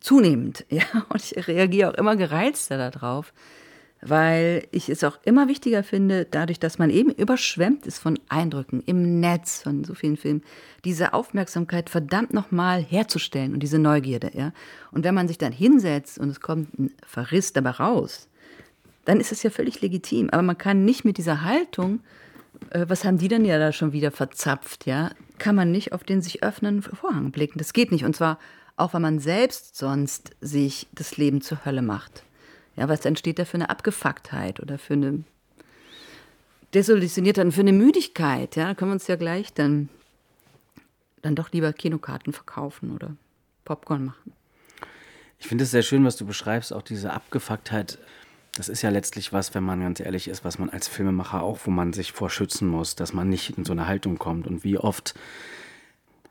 [0.00, 0.84] zunehmend, ja.
[1.08, 3.32] Und ich reagiere auch immer gereizter darauf
[4.08, 8.82] weil ich es auch immer wichtiger finde, dadurch, dass man eben überschwemmt ist von Eindrücken
[8.86, 10.42] im Netz, von so vielen Filmen,
[10.84, 14.30] diese Aufmerksamkeit verdammt nochmal herzustellen und diese Neugierde.
[14.34, 14.52] Ja?
[14.92, 18.28] Und wenn man sich dann hinsetzt und es kommt ein Verriss dabei raus,
[19.04, 20.30] dann ist es ja völlig legitim.
[20.30, 22.00] Aber man kann nicht mit dieser Haltung,
[22.70, 26.04] äh, was haben die denn ja da schon wieder verzapft, ja, kann man nicht auf
[26.04, 27.58] den sich öffnenden Vorhang blicken.
[27.58, 28.04] Das geht nicht.
[28.04, 28.38] Und zwar
[28.76, 32.25] auch, weil man selbst sonst sich das Leben zur Hölle macht.
[32.76, 35.24] Ja, was entsteht da für eine Abgefucktheit oder für eine
[36.74, 39.88] desolutioniert dann für eine Müdigkeit, ja, da können wir uns ja gleich dann,
[41.22, 43.16] dann doch lieber Kinokarten verkaufen oder
[43.64, 44.32] Popcorn machen.
[45.38, 47.98] Ich finde es sehr schön, was du beschreibst, auch diese Abgefucktheit.
[48.56, 51.60] Das ist ja letztlich was, wenn man ganz ehrlich ist, was man als Filmemacher auch,
[51.64, 54.46] wo man sich vorschützen muss, dass man nicht in so eine Haltung kommt.
[54.46, 55.14] Und wie oft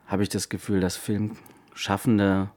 [0.08, 2.50] habe ich das Gefühl, dass Filmschaffende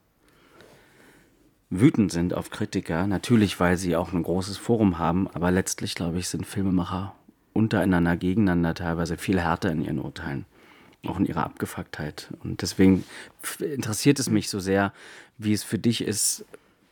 [1.71, 6.19] wütend sind auf Kritiker, natürlich, weil sie auch ein großes Forum haben, aber letztlich, glaube
[6.19, 7.15] ich, sind Filmemacher
[7.53, 10.47] untereinander, gegeneinander teilweise viel härter in ihren Urteilen,
[11.07, 12.29] auch in ihrer Abgefucktheit.
[12.43, 13.05] Und deswegen
[13.61, 14.93] interessiert es mich so sehr,
[15.37, 16.45] wie es für dich ist,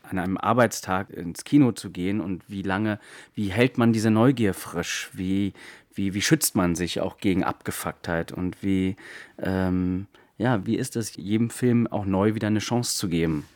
[0.02, 3.00] an einem Arbeitstag ins Kino zu gehen und wie lange,
[3.34, 5.52] wie hält man diese Neugier frisch, wie,
[5.94, 8.96] wie, wie schützt man sich auch gegen Abgefucktheit und wie,
[9.38, 10.06] ähm,
[10.38, 13.46] ja, wie ist es, jedem Film auch neu wieder eine Chance zu geben?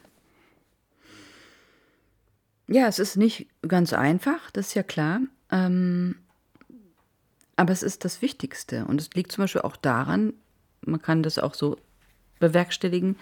[2.73, 5.21] Ja, es ist nicht ganz einfach, das ist ja klar.
[5.51, 6.15] Ähm,
[7.57, 8.85] aber es ist das Wichtigste.
[8.85, 10.33] Und es liegt zum Beispiel auch daran,
[10.83, 11.79] man kann das auch so
[12.39, 13.17] bewerkstelligen,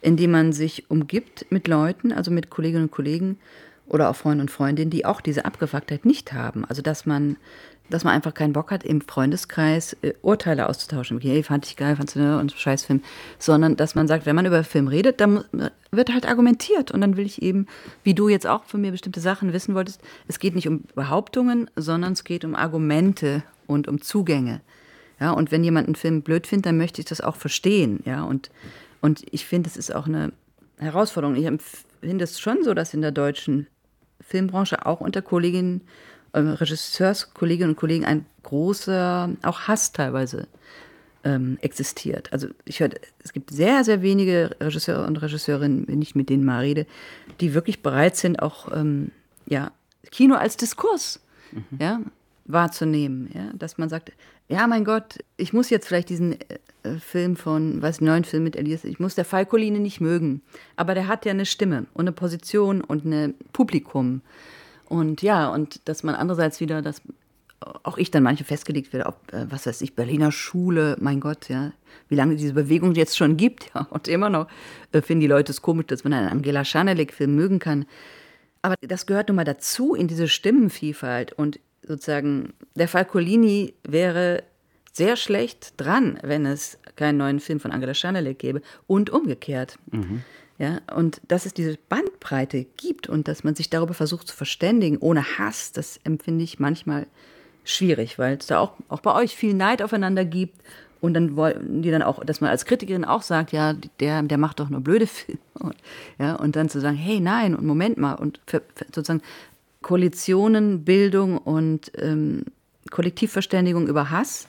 [0.00, 3.38] indem man sich umgibt mit Leuten, also mit Kolleginnen und Kollegen
[3.86, 6.64] oder auch Freunden und Freundinnen, die auch diese Abgefucktheit nicht haben.
[6.64, 7.36] Also dass man
[7.92, 11.18] dass man einfach keinen Bock hat, im Freundeskreis äh, Urteile auszutauschen.
[11.18, 13.02] Okay, fand ich geil, fandst du ne, und Scheißfilm.
[13.38, 15.44] Sondern, dass man sagt, wenn man über Film redet, dann
[15.90, 16.90] wird halt argumentiert.
[16.90, 17.66] Und dann will ich eben,
[18.02, 21.70] wie du jetzt auch von mir bestimmte Sachen wissen wolltest, es geht nicht um Behauptungen,
[21.76, 24.60] sondern es geht um Argumente und um Zugänge.
[25.20, 28.00] Ja, und wenn jemand einen Film blöd findet, dann möchte ich das auch verstehen.
[28.06, 28.50] Ja, und,
[29.00, 30.32] und ich finde, es ist auch eine
[30.78, 31.36] Herausforderung.
[31.36, 31.48] Ich
[32.00, 33.66] finde es schon so, dass in der deutschen
[34.20, 35.82] Filmbranche auch unter Kolleginnen
[36.34, 40.48] Regisseurskolleginnen und Kollegen ein großer, auch Hass teilweise
[41.24, 42.32] ähm, existiert.
[42.32, 42.90] Also ich höre,
[43.22, 46.86] es gibt sehr, sehr wenige Regisseure und Regisseurinnen, wenn ich mit denen mal rede,
[47.40, 49.10] die wirklich bereit sind, auch ähm,
[49.46, 49.72] ja,
[50.10, 51.20] Kino als Diskurs
[51.52, 51.78] mhm.
[51.78, 52.00] ja,
[52.44, 53.30] wahrzunehmen.
[53.34, 53.50] Ja?
[53.54, 54.12] Dass man sagt,
[54.48, 56.38] ja, mein Gott, ich muss jetzt vielleicht diesen
[56.82, 60.42] äh, Film von, was neuen Film mit Elias, ich muss der Falkoline nicht mögen,
[60.76, 64.22] aber der hat ja eine Stimme und eine Position und ein Publikum.
[64.92, 67.00] Und ja, und dass man andererseits wieder das
[67.82, 71.48] auch ich dann manche festgelegt werde, ob, äh, was weiß ich, Berliner Schule, mein Gott,
[71.48, 71.72] ja,
[72.10, 74.48] wie lange diese Bewegung jetzt schon gibt, ja, und immer noch
[74.92, 77.86] äh, finden die Leute es komisch, dass man einen Angela Schanelek-Film mögen kann.
[78.60, 84.42] Aber das gehört nun mal dazu in diese Stimmenvielfalt und sozusagen der Falcolini wäre
[84.92, 89.78] sehr schlecht dran, wenn es keinen neuen Film von Angela Schanelek gäbe und umgekehrt.
[89.90, 90.22] Mhm.
[90.62, 94.96] Ja, und dass es diese Bandbreite gibt und dass man sich darüber versucht zu verständigen,
[94.98, 97.08] ohne Hass, das empfinde ich manchmal
[97.64, 100.54] schwierig, weil es da auch, auch bei euch viel Neid aufeinander gibt.
[101.00, 104.38] Und dann wollen die dann auch, dass man als Kritikerin auch sagt, ja, der, der
[104.38, 105.40] macht doch nur blöde Filme.
[105.54, 105.74] Und,
[106.20, 109.22] ja, und dann zu sagen, hey, nein, und Moment mal, und für, für sozusagen
[109.80, 112.44] Koalitionen, Bildung und ähm,
[112.88, 114.46] Kollektivverständigung über Hass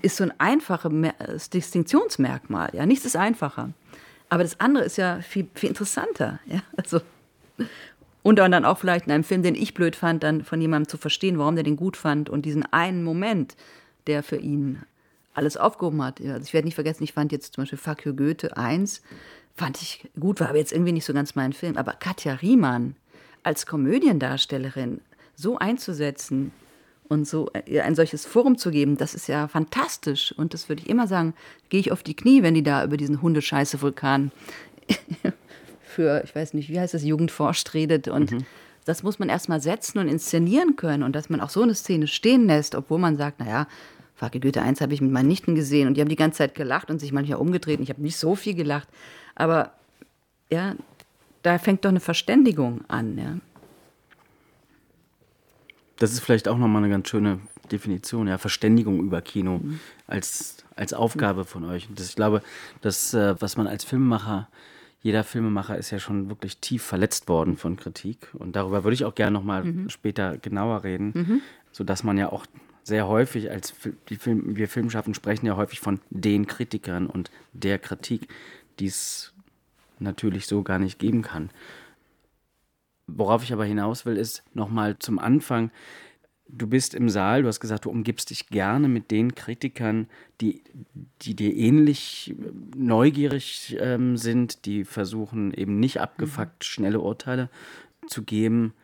[0.00, 2.70] ist so ein einfaches Distinktionsmerkmal.
[2.72, 3.70] Ja, nichts ist einfacher.
[4.28, 6.40] Aber das andere ist ja viel, viel interessanter.
[6.46, 7.00] Ja, also.
[8.22, 10.98] Und dann auch vielleicht in einem Film, den ich blöd fand, dann von jemandem zu
[10.98, 13.56] verstehen, warum der den gut fand und diesen einen Moment,
[14.08, 14.82] der für ihn
[15.32, 16.20] alles aufgehoben hat.
[16.20, 19.02] Also ich werde nicht vergessen, ich fand jetzt zum Beispiel Fuck Goethe 1,
[19.54, 21.76] fand ich gut, war aber jetzt irgendwie nicht so ganz mein Film.
[21.76, 22.96] Aber Katja Riemann
[23.44, 25.02] als Komödiendarstellerin
[25.36, 26.50] so einzusetzen
[27.08, 30.32] und so äh, ein solches Forum zu geben, das ist ja fantastisch.
[30.36, 31.34] Und das würde ich immer sagen,
[31.68, 34.32] gehe ich auf die Knie, wenn die da über diesen Hundescheiße-Vulkan
[35.82, 38.08] für, ich weiß nicht, wie heißt das, Jugend forscht redet.
[38.08, 38.46] Und mhm.
[38.84, 41.02] das muss man erstmal setzen und inszenieren können.
[41.02, 43.66] Und dass man auch so eine Szene stehen lässt, obwohl man sagt, naja,
[44.14, 46.54] Frage Goethe 1 habe ich mit meinen Nichten gesehen und die haben die ganze Zeit
[46.54, 47.78] gelacht und sich manchmal umgedreht.
[47.78, 48.88] Und ich habe nicht so viel gelacht.
[49.34, 49.72] Aber
[50.50, 50.74] ja,
[51.42, 53.18] da fängt doch eine Verständigung an.
[53.18, 53.36] Ja.
[55.98, 57.40] Das ist vielleicht auch nochmal eine ganz schöne
[57.72, 59.80] Definition, ja, Verständigung über Kino mhm.
[60.06, 61.88] als, als Aufgabe von euch.
[61.94, 62.42] Das, ich glaube,
[62.80, 64.48] das, äh, was man als Filmemacher
[65.06, 68.26] jeder Filmemacher ist ja schon wirklich tief verletzt worden von Kritik.
[68.34, 69.88] Und darüber würde ich auch gerne nochmal mhm.
[69.88, 71.42] später genauer reden, mhm.
[71.70, 72.44] sodass man ja auch
[72.82, 73.72] sehr häufig als
[74.08, 78.26] die Film, wir Filmschaffen sprechen ja häufig von den Kritikern und der Kritik,
[78.80, 79.32] die es
[80.00, 81.50] natürlich so gar nicht geben kann.
[83.06, 85.70] Worauf ich aber hinaus will, ist nochmal zum Anfang,
[86.48, 90.06] Du bist im Saal, du hast gesagt, du umgibst dich gerne mit den Kritikern,
[90.40, 90.62] die,
[91.22, 92.36] die dir ähnlich
[92.76, 96.64] neugierig ähm, sind, die versuchen eben nicht abgefuckt mhm.
[96.64, 97.50] schnelle Urteile
[98.06, 98.74] zu geben.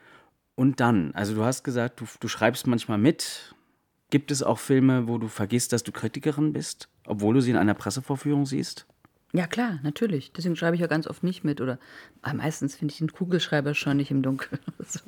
[0.56, 3.54] Und dann, also du hast gesagt, du, du schreibst manchmal mit.
[4.10, 7.56] Gibt es auch Filme, wo du vergisst, dass du Kritikerin bist, obwohl du sie in
[7.56, 8.86] einer Pressevorführung siehst?
[9.32, 10.32] Ja, klar, natürlich.
[10.32, 11.60] Deswegen schreibe ich ja ganz oft nicht mit.
[11.60, 11.78] Oder
[12.34, 14.60] meistens finde ich den Kugelschreiber schon nicht im Dunkeln.
[14.86, 15.00] so.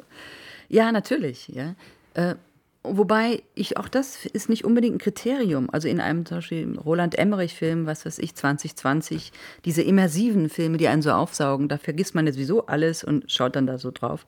[0.68, 1.49] Ja, natürlich.
[1.49, 1.75] Ja.
[2.14, 2.37] Äh,
[2.83, 5.68] wobei ich auch das ist nicht unbedingt ein Kriterium.
[5.70, 9.31] Also in einem zum Beispiel Roland Emmerich-Film, was weiß ich, 2020,
[9.66, 13.57] diese immersiven Filme, die einen so aufsaugen, da vergisst man ja sowieso alles und schaut
[13.57, 14.25] dann da so drauf.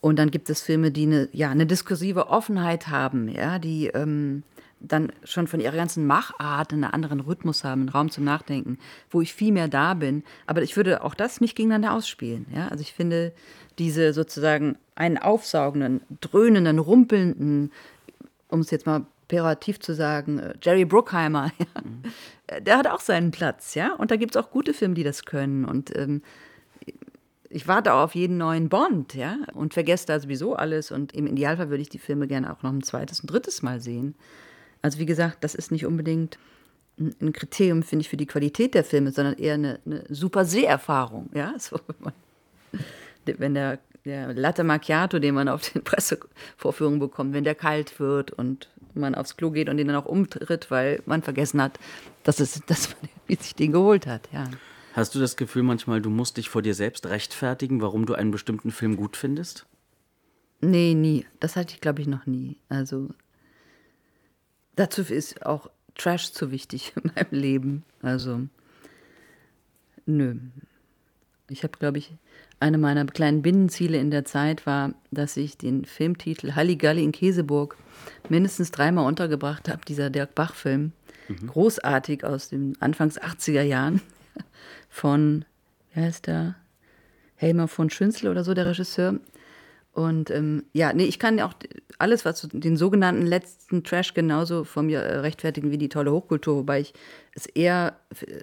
[0.00, 4.44] Und dann gibt es Filme, die eine, ja, eine diskursive Offenheit haben, ja, die ähm,
[4.86, 8.78] dann schon von ihrer ganzen Machart einen anderen Rhythmus haben, einen Raum zum Nachdenken,
[9.10, 10.22] wo ich viel mehr da bin.
[10.46, 12.46] Aber ich würde auch das nicht gegeneinander ausspielen.
[12.54, 12.68] Ja?
[12.68, 13.32] Also ich finde,
[13.78, 17.72] diese sozusagen einen aufsaugenden, dröhnenden, rumpelnden,
[18.48, 22.64] um es jetzt mal perativ zu sagen, äh, Jerry Bruckheimer, ja, mhm.
[22.64, 23.94] der hat auch seinen Platz, ja.
[23.94, 25.64] Und da gibt es auch gute Filme, die das können.
[25.64, 26.22] Und ähm,
[27.48, 30.90] ich warte auch auf jeden neuen Bond, ja, und vergesse da sowieso alles.
[30.90, 33.80] Und im Idealfall würde ich die Filme gerne auch noch ein zweites und drittes Mal
[33.80, 34.14] sehen.
[34.84, 36.38] Also wie gesagt, das ist nicht unbedingt
[36.98, 41.30] ein Kriterium, finde ich, für die Qualität der Filme, sondern eher eine, eine super Seherfahrung,
[41.32, 41.54] ja.
[41.58, 41.80] So,
[43.24, 48.32] wenn der, der Latte Macchiato, den man auf den Pressevorführungen bekommt, wenn der kalt wird
[48.32, 51.78] und man aufs Klo geht und den dann auch umtritt, weil man vergessen hat,
[52.22, 54.28] dass, es, dass man sich den geholt hat.
[54.34, 54.50] Ja.
[54.92, 58.32] Hast du das Gefühl manchmal, du musst dich vor dir selbst rechtfertigen, warum du einen
[58.32, 59.64] bestimmten Film gut findest?
[60.60, 61.24] Nee, nie.
[61.40, 62.58] Das hatte ich, glaube ich, noch nie.
[62.68, 63.08] Also
[64.76, 67.84] dazu ist auch Trash zu wichtig in meinem Leben.
[68.02, 68.42] Also,
[70.06, 70.36] nö.
[71.48, 72.12] Ich habe, glaube ich,
[72.60, 77.76] eine meiner kleinen Binnenziele in der Zeit war, dass ich den Filmtitel Halligalli in Käseburg
[78.28, 80.92] mindestens dreimal untergebracht habe, dieser Dirk Bach-Film.
[81.28, 81.46] Mhm.
[81.46, 84.00] Großartig aus den Anfangs 80er Jahren
[84.88, 85.44] von,
[85.92, 86.56] wie heißt der?
[87.36, 89.18] Helmer von Schünzel oder so, der Regisseur.
[89.94, 91.54] Und ähm, ja, nee, ich kann auch
[91.98, 96.56] alles, was den sogenannten letzten Trash genauso von mir äh, rechtfertigen wie die tolle Hochkultur,
[96.56, 96.94] wobei ich
[97.32, 98.42] es eher äh,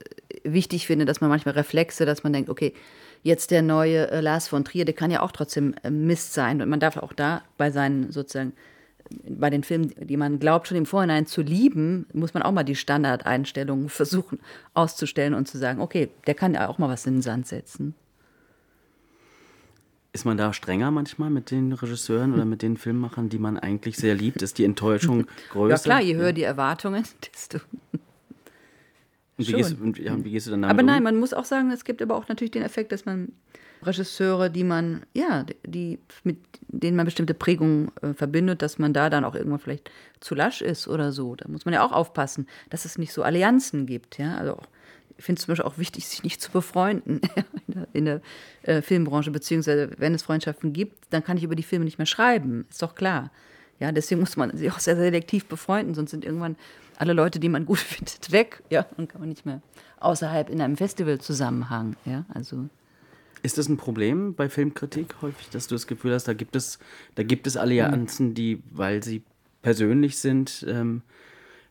[0.50, 2.74] wichtig finde, dass man manchmal Reflexe, dass man denkt, okay,
[3.22, 6.62] jetzt der neue äh, Lars von Trier, der kann ja auch trotzdem Mist sein.
[6.62, 8.54] Und man darf auch da bei seinen sozusagen,
[9.28, 12.64] bei den Filmen, die man glaubt, schon im Vorhinein zu lieben, muss man auch mal
[12.64, 14.40] die Standardeinstellungen versuchen
[14.74, 17.94] auszustellen und zu sagen, okay, der kann ja auch mal was in den Sand setzen.
[20.14, 23.96] Ist man da strenger manchmal mit den Regisseuren oder mit den Filmemachern, die man eigentlich
[23.96, 24.42] sehr liebt?
[24.42, 25.76] Ist die Enttäuschung größer?
[25.76, 27.60] Ja klar, je höher die Erwartungen, desto.
[29.38, 31.04] Und wie, gehst, und, wie gehst du dann damit Aber nein, um?
[31.06, 33.32] man muss auch sagen, es gibt aber auch natürlich den Effekt, dass man
[33.84, 36.38] Regisseure, die man, ja, die, mit
[36.68, 39.90] denen man bestimmte Prägungen äh, verbindet, dass man da dann auch irgendwann vielleicht
[40.20, 41.36] zu lasch ist oder so.
[41.36, 44.36] Da muss man ja auch aufpassen, dass es nicht so Allianzen gibt, ja.
[44.38, 44.68] Also auch,
[45.22, 47.22] ich finde es zum Beispiel auch wichtig, sich nicht zu befreunden
[47.68, 48.22] in der, in der
[48.64, 52.08] äh, Filmbranche, beziehungsweise wenn es Freundschaften gibt, dann kann ich über die Filme nicht mehr
[52.08, 53.30] schreiben, ist doch klar.
[53.80, 56.56] Ja, deswegen muss man sich auch sehr selektiv befreunden, sonst sind irgendwann
[56.98, 59.62] alle Leute, die man gut findet, weg, ja, und kann man nicht mehr
[60.00, 62.68] außerhalb in einem Festivalzusammenhang, ja, also.
[63.44, 66.80] Ist das ein Problem bei Filmkritik häufig, dass du das Gefühl hast, da gibt es,
[67.14, 69.22] da gibt es Allianzen, die, weil sie
[69.62, 71.04] persönlich sind, ähm,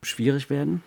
[0.02, 0.84] schwierig werden?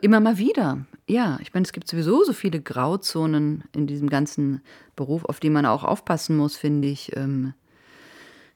[0.00, 1.38] Immer mal wieder, ja.
[1.42, 4.62] Ich meine, es gibt sowieso so viele Grauzonen in diesem ganzen
[4.96, 7.14] Beruf, auf die man auch aufpassen muss, finde ich.
[7.16, 7.54] Ähm,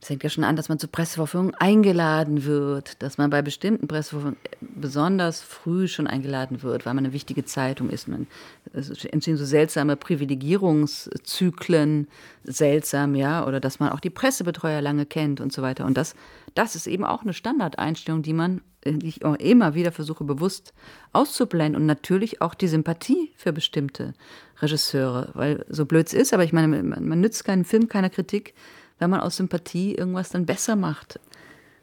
[0.05, 3.89] es fängt ja schon an, dass man zur Presseverführung eingeladen wird, dass man bei bestimmten
[3.89, 8.07] Presseverführungen besonders früh schon eingeladen wird, weil man eine wichtige Zeitung ist.
[8.07, 8.27] Man,
[8.75, 12.09] es entstehen so seltsame Privilegierungszyklen,
[12.43, 15.87] seltsam, ja, oder dass man auch die Pressebetreuer lange kennt und so weiter.
[15.87, 16.15] Und das,
[16.55, 20.73] das ist eben auch eine Standardeinstellung, die man, die ich auch immer wieder versuche bewusst
[21.13, 24.15] auszublenden und natürlich auch die Sympathie für bestimmte
[24.61, 28.55] Regisseure, weil so blöd es ist, aber ich meine, man, nützt keinen Film, keiner Kritik,
[28.99, 31.19] wenn man aus Sympathie irgendwas dann besser macht.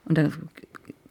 [0.06, 0.50] Und dann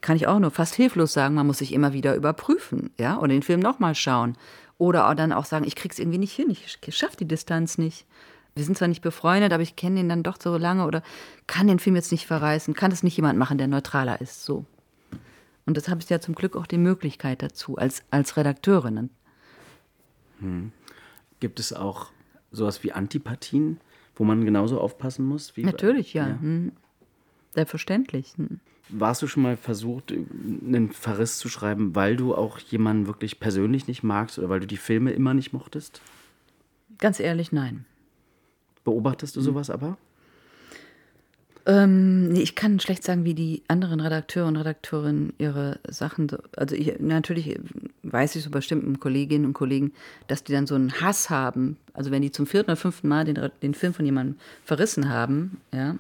[0.01, 3.29] kann ich auch nur fast hilflos sagen, man muss sich immer wieder überprüfen, ja, oder
[3.29, 4.37] den Film nochmal schauen.
[4.79, 8.07] Oder dann auch sagen, ich krieg's irgendwie nicht hin, ich schaffe die Distanz nicht.
[8.55, 11.03] Wir sind zwar nicht befreundet, aber ich kenne ihn dann doch so lange oder
[11.47, 14.65] kann den Film jetzt nicht verreißen, kann es nicht jemand machen, der neutraler ist, so.
[15.67, 19.11] Und das habe ich ja zum Glück auch die Möglichkeit dazu, als, als Redakteurin.
[20.41, 20.73] Hm.
[21.39, 22.09] Gibt es auch
[22.51, 23.79] sowas wie Antipathien?
[24.21, 25.57] wo man genauso aufpassen muss?
[25.57, 26.29] Wie Natürlich, ja.
[26.29, 26.39] ja.
[26.39, 26.73] Hm.
[27.55, 28.35] Selbstverständlich.
[28.37, 28.61] Hm.
[28.91, 33.87] Warst du schon mal versucht, einen Verriss zu schreiben, weil du auch jemanden wirklich persönlich
[33.87, 36.03] nicht magst oder weil du die Filme immer nicht mochtest?
[36.99, 37.87] Ganz ehrlich, nein.
[38.85, 39.97] Beobachtest du sowas aber?
[41.67, 46.29] Ähm, nee, ich kann schlecht sagen, wie die anderen Redakteure und Redakteurinnen ihre Sachen.
[46.29, 47.61] So, also ich, natürlich
[48.03, 49.93] weiß ich so bestimmten Kolleginnen und Kollegen,
[50.27, 51.77] dass die dann so einen Hass haben.
[51.93, 55.61] Also wenn die zum vierten oder fünften Mal den, den Film von jemandem verrissen haben,
[55.73, 55.97] ja,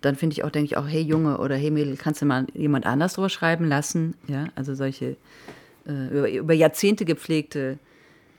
[0.00, 2.46] dann finde ich auch, denke ich auch, hey Junge oder hey Mädel, kannst du mal
[2.54, 4.14] jemand anders drüber schreiben lassen?
[4.28, 5.16] Ja, also solche
[5.86, 7.78] äh, über, über Jahrzehnte gepflegte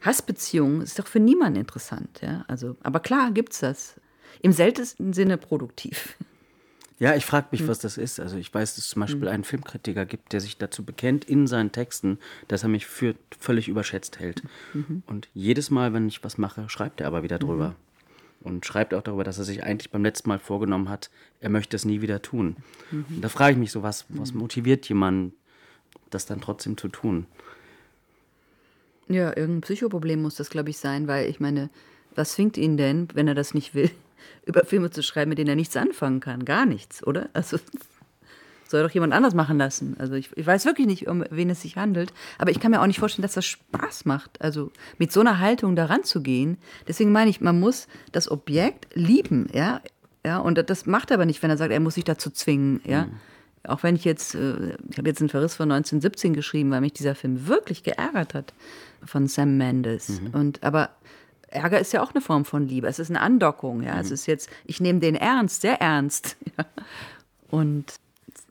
[0.04, 2.46] Hassbeziehungen ist doch für niemanden interessant, ja.
[2.48, 3.96] Also, aber klar gibt's das.
[4.42, 6.16] Im seltensten Sinne produktiv.
[7.00, 7.68] Ja, ich frage mich, hm.
[7.68, 8.20] was das ist.
[8.20, 9.28] Also ich weiß, dass es zum Beispiel hm.
[9.28, 13.68] einen Filmkritiker gibt, der sich dazu bekennt in seinen Texten, dass er mich für völlig
[13.68, 14.44] überschätzt hält.
[14.74, 15.04] Mhm.
[15.06, 17.70] Und jedes Mal, wenn ich was mache, schreibt er aber wieder drüber.
[17.70, 17.76] Mhm.
[18.48, 21.76] Und schreibt auch darüber, dass er sich eigentlich beim letzten Mal vorgenommen hat, er möchte
[21.76, 22.58] es nie wieder tun.
[22.92, 23.06] Mhm.
[23.10, 25.34] Und da frage ich mich so, was, was motiviert jemanden,
[26.10, 27.26] das dann trotzdem zu tun?
[29.08, 31.70] Ja, irgendein Psychoproblem muss das, glaube ich, sein, weil ich meine,
[32.16, 33.90] was zwingt ihn denn, wenn er das nicht will?
[34.46, 36.46] über Filme zu schreiben, mit denen er nichts anfangen kann.
[36.46, 37.30] Gar nichts, oder?
[37.34, 37.58] Also
[38.68, 39.96] soll doch jemand anders machen lassen.
[40.00, 42.82] Also ich, ich, weiß wirklich nicht, um wen es sich handelt, aber ich kann mir
[42.82, 44.42] auch nicht vorstellen, dass das Spaß macht.
[44.42, 46.58] Also mit so einer Haltung daran zu gehen.
[46.88, 49.82] Deswegen meine ich, man muss das Objekt lieben, ja.
[50.26, 52.82] Ja, und das macht er aber nicht, wenn er sagt, er muss sich dazu zwingen,
[52.86, 53.06] ja.
[53.06, 53.12] Mhm.
[53.66, 56.94] Auch wenn ich jetzt, äh, ich habe jetzt einen Verriss von 1917 geschrieben, weil mich
[56.94, 58.54] dieser Film wirklich geärgert hat
[59.06, 60.22] von Sam Mendes.
[60.22, 60.28] Mhm.
[60.32, 60.90] Und aber
[61.48, 62.88] Ärger ist ja auch eine Form von Liebe.
[62.88, 63.84] Es ist eine Andockung.
[63.84, 63.94] Ja?
[63.94, 64.00] Mhm.
[64.00, 66.38] Es ist jetzt, ich nehme den ernst, sehr ernst.
[66.58, 66.66] Ja?
[67.50, 67.96] Und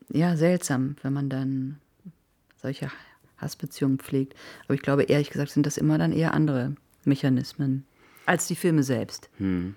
[0.08, 1.80] ja, seltsam, wenn man dann
[2.60, 2.90] solche
[3.38, 4.34] Hassbeziehungen pflegt.
[4.64, 7.84] Aber ich glaube, ehrlich gesagt, sind das immer dann eher andere Mechanismen
[8.26, 9.28] als die Filme selbst.
[9.38, 9.74] Hm.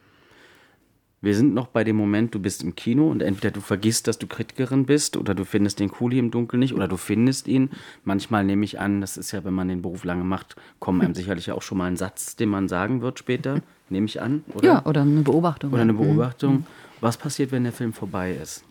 [1.25, 4.19] Wir sind noch bei dem Moment, du bist im Kino und entweder du vergisst, dass
[4.19, 7.71] du Kritikerin bist oder du findest den Kuli im Dunkeln nicht oder du findest ihn.
[8.03, 11.15] Manchmal nehme ich an, das ist ja, wenn man den Beruf lange macht, kommt einem
[11.15, 14.45] sicherlich auch schon mal ein Satz, den man sagen wird später, nehme ich an.
[14.53, 14.65] Oder?
[14.67, 15.73] Ja, oder eine Beobachtung.
[15.73, 15.95] Oder eine.
[15.95, 16.57] Beobachtung.
[16.57, 16.65] Mhm.
[17.01, 18.63] Was passiert, wenn der Film vorbei ist?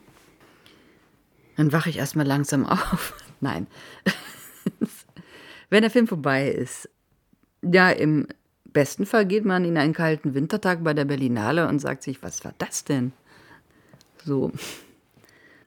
[1.57, 3.15] Dann wache ich erstmal langsam auf.
[3.41, 3.67] Nein.
[5.71, 6.89] wenn der Film vorbei ist,
[7.63, 8.29] ja, im
[8.75, 12.45] besten Fall geht man in einen kalten Wintertag bei der Berlinale und sagt sich, was
[12.45, 13.13] war das denn?
[14.25, 14.53] so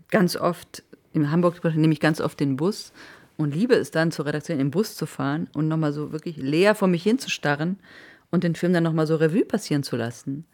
[0.09, 0.83] ganz oft,
[1.13, 2.91] in Hamburg nehme ich ganz oft den Bus
[3.37, 6.75] und liebe es dann zur Redaktion im Bus zu fahren und nochmal so wirklich leer
[6.75, 7.77] vor mich hinzustarren
[8.31, 10.45] und den Film dann nochmal so Revue passieren zu lassen.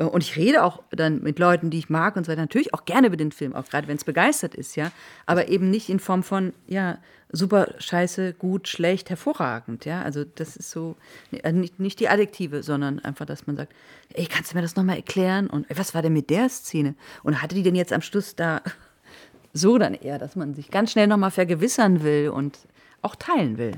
[0.00, 2.74] Äh, und ich rede auch dann mit Leuten, die ich mag und so weiter, natürlich
[2.74, 4.90] auch gerne über den Film, auch gerade wenn es begeistert ist, ja.
[5.26, 6.98] Aber eben nicht in Form von, ja,
[7.30, 10.02] super, scheiße, gut, schlecht, hervorragend, ja.
[10.02, 10.96] Also das ist so,
[11.30, 13.72] äh, nicht, nicht die Adjektive, sondern einfach, dass man sagt,
[14.14, 15.48] ey, kannst du mir das nochmal erklären?
[15.48, 16.94] Und was war denn mit der Szene?
[17.22, 18.62] Und hatte die denn jetzt am Schluss da
[19.52, 22.58] so dann eher, dass man sich ganz schnell nochmal vergewissern will und
[23.02, 23.72] auch teilen will.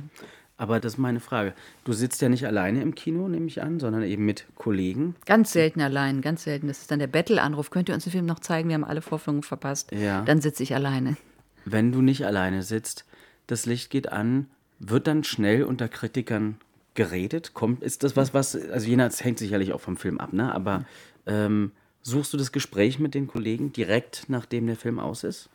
[0.57, 1.55] Aber das ist meine Frage.
[1.85, 5.17] Du sitzt ja nicht alleine im Kino, nehme ich an, sondern eben mit Kollegen.
[5.27, 6.69] Ganz selten allein, ganz selten.
[6.69, 7.71] Das ist dann der Bettelanruf.
[7.71, 8.69] Könnt ihr uns den Film noch zeigen?
[8.69, 9.91] Wir haben alle Vorführungen verpasst.
[9.93, 10.23] Ja.
[10.23, 11.17] Dann sitze ich alleine.
[11.65, 13.05] Wenn du nicht alleine sitzt,
[13.47, 14.47] das Licht geht an,
[14.79, 16.57] wird dann schnell unter Kritikern
[16.95, 17.55] geredet?
[17.55, 20.55] Kommt, ist das was, was, also jener hängt sicherlich auch vom Film ab, ne?
[20.55, 20.85] Aber
[21.27, 21.73] ähm,
[22.03, 25.49] suchst du das Gespräch mit den Kollegen direkt nachdem der Film aus ist?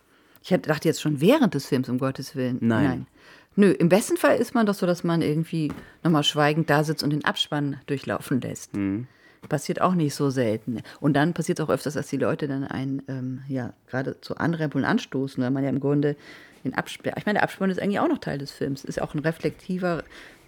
[0.43, 2.57] Ich dachte jetzt schon während des Films, um Gottes Willen.
[2.61, 2.83] Nein.
[2.85, 3.07] Nein.
[3.57, 5.71] Nö, im besten Fall ist man doch so, dass man irgendwie
[6.03, 8.75] nochmal schweigend da sitzt und den Abspann durchlaufen lässt.
[8.75, 9.07] Mhm.
[9.49, 10.81] Passiert auch nicht so selten.
[10.99, 14.37] Und dann passiert es auch öfters, dass die Leute dann einen, ähm, ja, gerade zu
[14.37, 16.15] Anrempeln anstoßen, weil man ja im Grunde
[16.63, 19.15] den Abspann, ich meine, der Abspann ist eigentlich auch noch Teil des Films, ist auch
[19.15, 20.03] ein reflektiver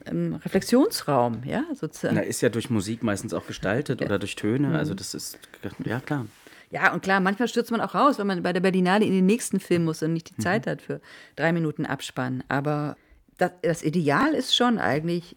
[0.06, 2.16] ähm, Reflexionsraum, ja, sozusagen.
[2.16, 4.08] Na, ist ja durch Musik meistens auch gestaltet ja.
[4.08, 4.98] oder durch Töne, also mhm.
[4.98, 5.40] das ist,
[5.84, 6.26] ja klar.
[6.72, 9.26] Ja, und klar, manchmal stürzt man auch raus, wenn man bei der Berlinale in den
[9.26, 10.44] nächsten Film muss und nicht die mhm.
[10.44, 11.02] Zeit hat für
[11.36, 12.44] drei Minuten Abspann.
[12.48, 12.96] Aber
[13.38, 15.36] das, das Ideal ist schon eigentlich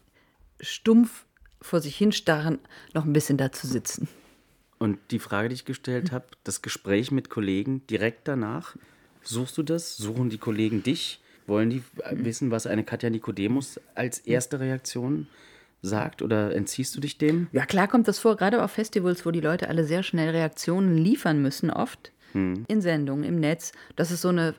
[0.60, 1.24] stumpf
[1.60, 2.58] vor sich hinstarren,
[2.92, 4.08] noch ein bisschen da zu sitzen.
[4.78, 8.76] Und die Frage, die ich gestellt habe, das Gespräch mit Kollegen direkt danach,
[9.22, 9.96] suchst du das?
[9.96, 11.20] Suchen die Kollegen dich?
[11.46, 15.28] Wollen die wissen, was eine Katja Nikodemus als erste Reaktion
[15.82, 17.48] sagt oder entziehst du dich dem?
[17.52, 20.96] Ja, klar kommt das vor, gerade auf Festivals, wo die Leute alle sehr schnell Reaktionen
[20.96, 22.64] liefern müssen, oft hm.
[22.68, 24.54] in Sendungen, im Netz, dass es so eine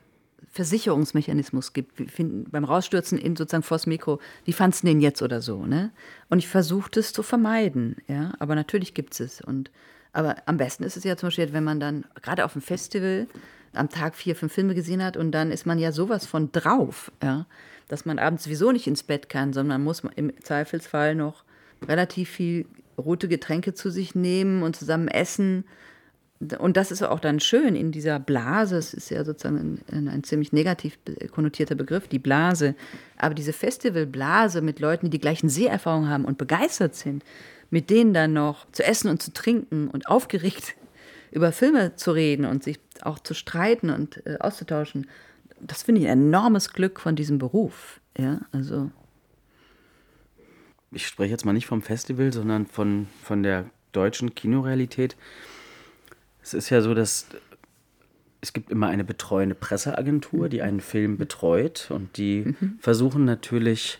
[0.51, 5.41] Versicherungsmechanismus gibt, finden, beim Rausstürzen in sozusagen vors Mikro, wie fandst du den jetzt oder
[5.41, 5.91] so, ne?
[6.29, 9.41] Und ich versuche das zu vermeiden, ja, aber natürlich gibt es es.
[9.41, 9.71] Und
[10.11, 13.27] aber am besten ist es ja zum Beispiel, wenn man dann gerade auf dem Festival
[13.73, 17.11] am Tag vier, fünf Filme gesehen hat und dann ist man ja sowas von drauf,
[17.23, 17.47] ja
[17.87, 21.43] dass man abends sowieso nicht ins Bett kann, sondern muss im Zweifelsfall noch
[21.87, 22.65] relativ viel
[22.97, 25.65] rote Getränke zu sich nehmen und zusammen essen.
[26.59, 28.77] Und das ist auch dann schön in dieser Blase.
[28.77, 30.97] Es ist ja sozusagen ein, ein, ziemlich negativ
[31.31, 32.75] konnotierter Begriff, die Blase.
[33.17, 37.23] Aber diese Festivalblase mit Leuten, die die gleichen Seherfahrungen haben und begeistert sind,
[37.69, 40.75] mit denen dann noch zu essen und zu trinken und aufgeregt
[41.31, 45.07] über Filme zu reden und sich auch zu streiten und äh, auszutauschen
[45.67, 47.99] das finde ich ein enormes Glück von diesem Beruf.
[48.17, 48.91] Ja, also.
[50.91, 55.15] Ich spreche jetzt mal nicht vom Festival, sondern von, von der deutschen Kinorealität.
[56.41, 57.27] Es ist ja so, dass
[58.41, 62.77] es gibt immer eine betreuende Presseagentur, die einen Film betreut und die mhm.
[62.81, 63.99] versuchen natürlich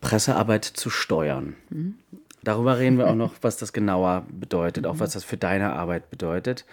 [0.00, 1.56] Pressearbeit zu steuern.
[1.68, 1.96] Mhm.
[2.42, 6.10] Darüber reden wir auch noch, was das genauer bedeutet, auch was das für deine Arbeit
[6.10, 6.64] bedeutet.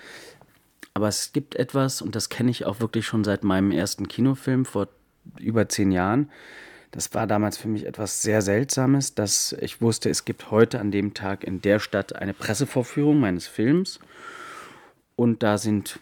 [0.97, 4.65] Aber es gibt etwas, und das kenne ich auch wirklich schon seit meinem ersten Kinofilm
[4.65, 4.87] vor
[5.37, 6.31] über zehn Jahren.
[6.89, 10.89] Das war damals für mich etwas sehr Seltsames, dass ich wusste, es gibt heute an
[10.89, 13.99] dem Tag in der Stadt eine Pressevorführung meines Films.
[15.15, 15.99] Und da sind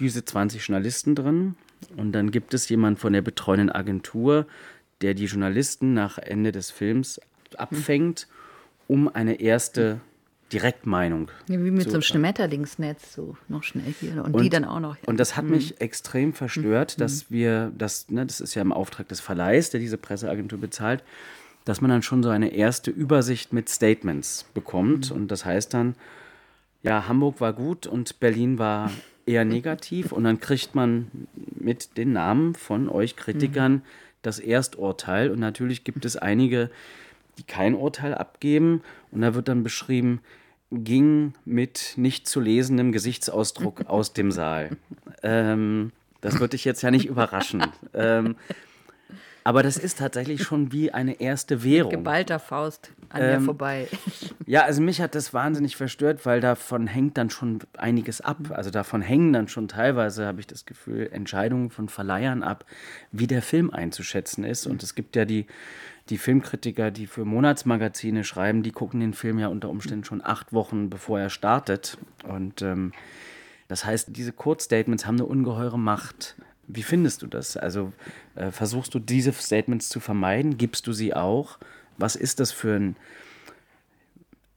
[0.00, 1.56] diese 20 Journalisten drin.
[1.98, 4.46] Und dann gibt es jemanden von der betreuenden Agentur,
[5.02, 7.20] der die Journalisten nach Ende des Films
[7.58, 8.26] abfängt,
[8.86, 10.00] um eine erste
[10.52, 11.30] Direktmeinung.
[11.48, 14.24] Ja, wie mit so, einem Schmetterlingsnetz, so noch schnell hier.
[14.24, 14.96] Und, und die dann auch noch.
[15.06, 15.52] Und das hat mhm.
[15.52, 17.00] mich extrem verstört, mhm.
[17.00, 21.04] dass wir, das, ne, das ist ja im Auftrag des Verleihs, der diese Presseagentur bezahlt,
[21.64, 25.10] dass man dann schon so eine erste Übersicht mit Statements bekommt.
[25.10, 25.16] Mhm.
[25.16, 25.96] Und das heißt dann,
[26.82, 28.90] ja, Hamburg war gut und Berlin war
[29.26, 30.12] eher negativ.
[30.12, 33.82] Und dann kriegt man mit den Namen von euch Kritikern mhm.
[34.22, 35.30] das Ersturteil.
[35.30, 36.70] Und natürlich gibt es einige,
[37.36, 38.82] die kein Urteil abgeben.
[39.10, 40.20] Und da wird dann beschrieben,
[40.70, 44.70] ging mit nicht zu lesendem Gesichtsausdruck aus dem Saal.
[45.22, 47.64] Ähm, das würde dich jetzt ja nicht überraschen.
[47.94, 48.36] Ähm,
[49.44, 51.90] aber das ist tatsächlich schon wie eine erste Währung.
[51.90, 53.88] Geballter Faust an ähm, mir vorbei.
[54.46, 58.38] Ja, also mich hat das wahnsinnig verstört, weil davon hängt dann schon einiges ab.
[58.50, 62.64] Also davon hängen dann schon teilweise, habe ich das Gefühl, Entscheidungen von Verleihern ab,
[63.12, 64.66] wie der Film einzuschätzen ist.
[64.66, 65.46] Und es gibt ja die,
[66.10, 70.52] die Filmkritiker, die für Monatsmagazine schreiben, die gucken den Film ja unter Umständen schon acht
[70.52, 71.98] Wochen, bevor er startet.
[72.26, 72.92] Und ähm,
[73.68, 76.36] das heißt, diese Kurzstatements haben eine ungeheure Macht.
[76.66, 77.56] Wie findest du das?
[77.56, 77.92] Also
[78.34, 80.58] äh, versuchst du diese Statements zu vermeiden?
[80.58, 81.58] Gibst du sie auch?
[81.96, 82.96] Was ist das für ein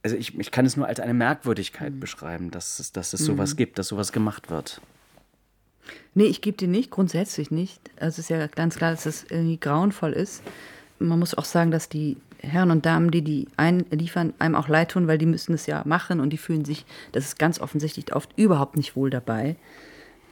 [0.03, 1.99] also ich, ich kann es nur als eine Merkwürdigkeit mhm.
[1.99, 3.57] beschreiben, dass es, dass es sowas mhm.
[3.57, 4.81] gibt, dass sowas gemacht wird.
[6.13, 7.81] Nee, ich gebe die nicht, grundsätzlich nicht.
[7.99, 10.43] Also es ist ja ganz klar, dass es irgendwie grauenvoll ist.
[11.01, 14.91] Man muss auch sagen, dass die Herren und Damen, die die einliefern, einem auch leid
[14.91, 18.15] tun, weil die müssen es ja machen und die fühlen sich, das ist ganz offensichtlich
[18.15, 19.55] oft überhaupt nicht wohl dabei.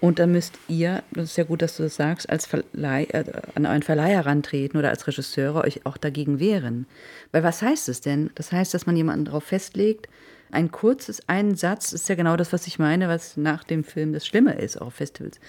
[0.01, 3.25] Und dann müsst ihr, das ist ja gut, dass du das sagst, als Verleih, äh,
[3.55, 6.85] an einen Verleih herantreten oder als Regisseure euch auch dagegen wehren.
[7.33, 8.29] Weil was heißt es denn?
[8.35, 10.07] Das heißt, dass man jemanden darauf festlegt,
[10.51, 14.13] ein kurzes, ein Satz ist ja genau das, was ich meine, was nach dem Film
[14.13, 15.39] das Schlimme ist, auch auf Festivals.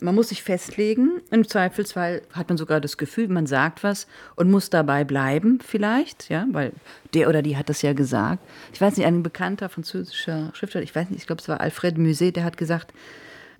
[0.00, 4.50] Man muss sich festlegen, im Zweifelsfall hat man sogar das Gefühl, man sagt was und
[4.50, 6.72] muss dabei bleiben, vielleicht, ja, weil
[7.14, 8.42] der oder die hat das ja gesagt.
[8.72, 11.98] Ich weiß nicht, ein bekannter französischer Schriftsteller, ich weiß nicht, ich glaube, es war Alfred
[11.98, 12.92] Musset, der hat gesagt,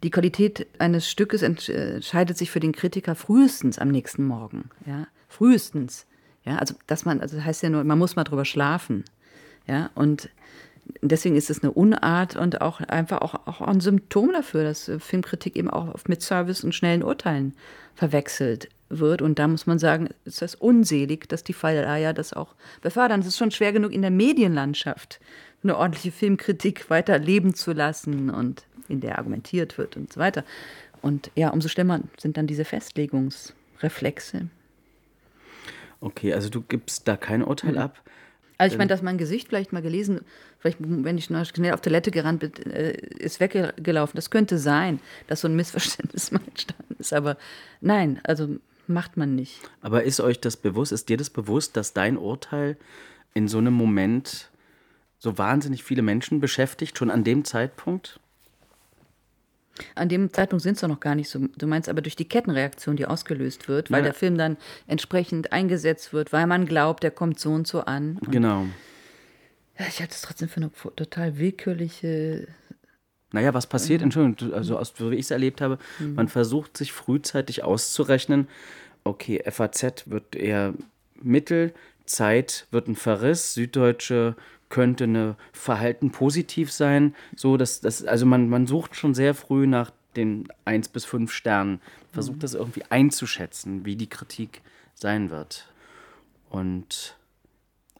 [0.02, 4.70] die Qualität eines Stückes entscheidet sich für den Kritiker frühestens am nächsten Morgen.
[4.84, 5.06] Ja?
[5.28, 6.06] Frühestens.
[6.44, 6.56] Ja?
[6.58, 9.04] Also, dass man, also das heißt ja nur, man muss mal drüber schlafen.
[9.66, 9.90] Ja?
[9.94, 10.28] Und
[11.02, 15.56] deswegen ist es eine Unart und auch einfach auch, auch ein Symptom dafür, dass Filmkritik
[15.56, 17.54] eben auch mit Service und schnellen Urteilen
[17.94, 19.22] verwechselt wird.
[19.22, 23.20] Und da muss man sagen, ist das unselig, dass die Verleiher das auch befördern.
[23.20, 25.20] Es ist schon schwer genug in der Medienlandschaft
[25.62, 30.44] eine ordentliche Filmkritik weiter leben zu lassen und in der argumentiert wird und so weiter.
[31.02, 34.48] Und ja, umso schlimmer sind dann diese Festlegungsreflexe.
[36.00, 37.78] Okay, also du gibst da kein Urteil mhm.
[37.78, 38.00] ab.
[38.58, 40.20] Also ich meine, dass mein Gesicht vielleicht mal gelesen,
[40.58, 44.16] vielleicht wenn ich schnell auf Toilette gerannt bin, äh, ist weggelaufen.
[44.16, 47.12] Das könnte sein, dass so ein Missverständnis mal entstanden ist.
[47.12, 47.36] Aber
[47.80, 49.60] nein, also macht man nicht.
[49.82, 52.76] Aber ist euch das bewusst, ist dir das bewusst, dass dein Urteil
[53.34, 54.50] in so einem Moment
[55.18, 58.20] so wahnsinnig viele Menschen beschäftigt, schon an dem Zeitpunkt?
[59.94, 61.40] An dem Zeitpunkt sind es doch noch gar nicht so.
[61.56, 64.04] Du meinst aber durch die Kettenreaktion, die ausgelöst wird, weil ja.
[64.04, 64.56] der Film dann
[64.86, 68.18] entsprechend eingesetzt wird, weil man glaubt, der kommt so und so an.
[68.20, 68.66] Und genau.
[69.78, 72.48] ich halte es trotzdem für eine total willkürliche.
[73.32, 76.14] Naja, was passiert, Entschuldigung, also aus, wie ich es erlebt habe, mhm.
[76.14, 78.48] man versucht sich frühzeitig auszurechnen,
[79.04, 80.74] okay, FAZ wird eher
[81.20, 81.72] Mittel,
[82.04, 84.36] Zeit wird ein Verriss, Süddeutsche
[84.68, 87.14] könnte eine Verhalten positiv sein.
[87.36, 91.30] So, dass, dass, also man, man sucht schon sehr früh nach den 1 bis 5
[91.32, 91.80] Sternen,
[92.12, 92.40] versucht mhm.
[92.40, 94.62] das irgendwie einzuschätzen, wie die Kritik
[94.94, 95.70] sein wird.
[96.48, 97.16] Und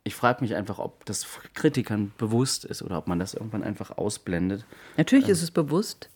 [0.05, 3.99] ich frage mich einfach, ob das Kritikern bewusst ist oder ob man das irgendwann einfach
[3.99, 4.65] ausblendet.
[4.97, 5.33] Natürlich ähm.
[5.33, 6.09] ist es bewusst.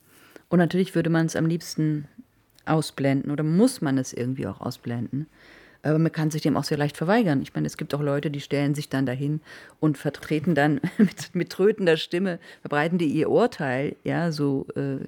[0.48, 2.08] Und natürlich würde man es am liebsten
[2.66, 5.26] ausblenden oder muss man es irgendwie auch ausblenden.
[5.82, 7.40] Aber man kann sich dem auch sehr leicht verweigern.
[7.42, 9.40] Ich meine, es gibt auch Leute, die stellen sich dann dahin
[9.78, 15.06] und vertreten dann mit, mit trötender Stimme, verbreiten die ihr Urteil, ja, so äh,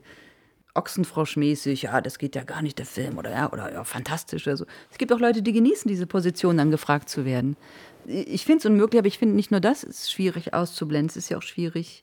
[0.75, 4.57] Ochsenfroschmäßig, ja, das geht ja gar nicht, der Film, oder ja, oder ja, fantastisch oder
[4.57, 4.66] so.
[4.91, 7.57] Es gibt auch Leute, die genießen diese Position, dann gefragt zu werden.
[8.07, 11.29] Ich finde es unmöglich, aber ich finde nicht nur das ist schwierig auszublenden, es ist
[11.29, 12.03] ja auch schwierig,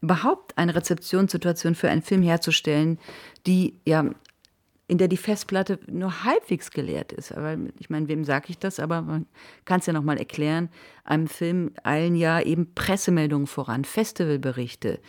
[0.00, 2.98] überhaupt eine Rezeptionssituation für einen Film herzustellen,
[3.46, 4.10] die ja
[4.86, 7.32] in der die Festplatte nur halbwegs geleert ist.
[7.32, 8.80] Aber ich meine, wem sage ich das?
[8.80, 9.26] Aber man
[9.64, 10.68] kann es ja noch mal erklären.
[11.04, 15.00] Einem Film eilen ja eben Pressemeldungen voran, Festivalberichte,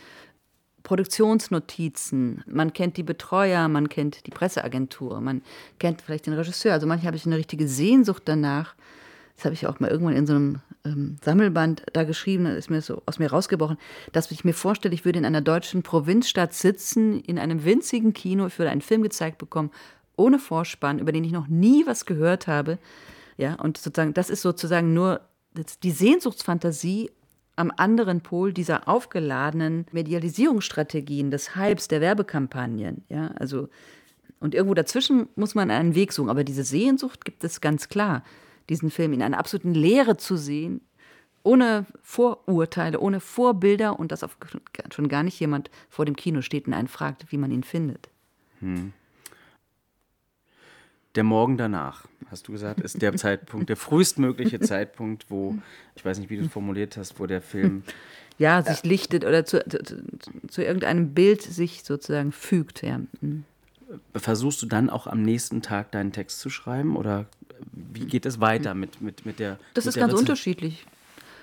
[0.82, 2.42] Produktionsnotizen.
[2.46, 5.42] Man kennt die Betreuer, man kennt die Presseagentur, man
[5.78, 6.72] kennt vielleicht den Regisseur.
[6.72, 8.76] Also manchmal habe ich eine richtige Sehnsucht danach,
[9.36, 12.70] das habe ich auch mal irgendwann in so einem ähm, Sammelband da geschrieben, da ist
[12.70, 13.76] mir so aus mir rausgebrochen,
[14.12, 18.46] dass ich mir vorstelle, ich würde in einer deutschen Provinzstadt sitzen, in einem winzigen Kino,
[18.46, 19.70] ich würde einen Film gezeigt bekommen,
[20.16, 22.78] ohne Vorspann, über den ich noch nie was gehört habe.
[23.36, 25.20] Ja, und sozusagen, das ist sozusagen nur
[25.82, 27.10] die Sehnsuchtsfantasie
[27.56, 33.04] am anderen Pol dieser aufgeladenen Medialisierungsstrategien, des Hypes, der Werbekampagnen.
[33.10, 33.68] Ja, also,
[34.40, 36.30] und irgendwo dazwischen muss man einen Weg suchen.
[36.30, 38.22] Aber diese Sehnsucht gibt es ganz klar
[38.68, 40.80] diesen Film in einer absoluten Leere zu sehen,
[41.42, 44.36] ohne Vorurteile, ohne Vorbilder und dass auf,
[44.92, 48.08] schon gar nicht jemand vor dem Kino steht und einen fragt, wie man ihn findet.
[48.60, 48.92] Hm.
[51.14, 55.56] Der Morgen danach, hast du gesagt, ist der Zeitpunkt, der frühestmögliche Zeitpunkt, wo,
[55.94, 57.82] ich weiß nicht, wie du es formuliert hast, wo der Film.
[58.38, 60.02] Ja, sich lichtet oder zu, zu,
[60.46, 62.82] zu irgendeinem Bild sich sozusagen fügt.
[62.82, 63.00] Ja.
[63.20, 63.44] Hm.
[64.14, 67.24] Versuchst du dann auch am nächsten Tag deinen Text zu schreiben oder
[67.72, 69.58] wie geht es weiter mit, mit, mit der.
[69.74, 70.86] Das mit ist ganz Rezept unterschiedlich.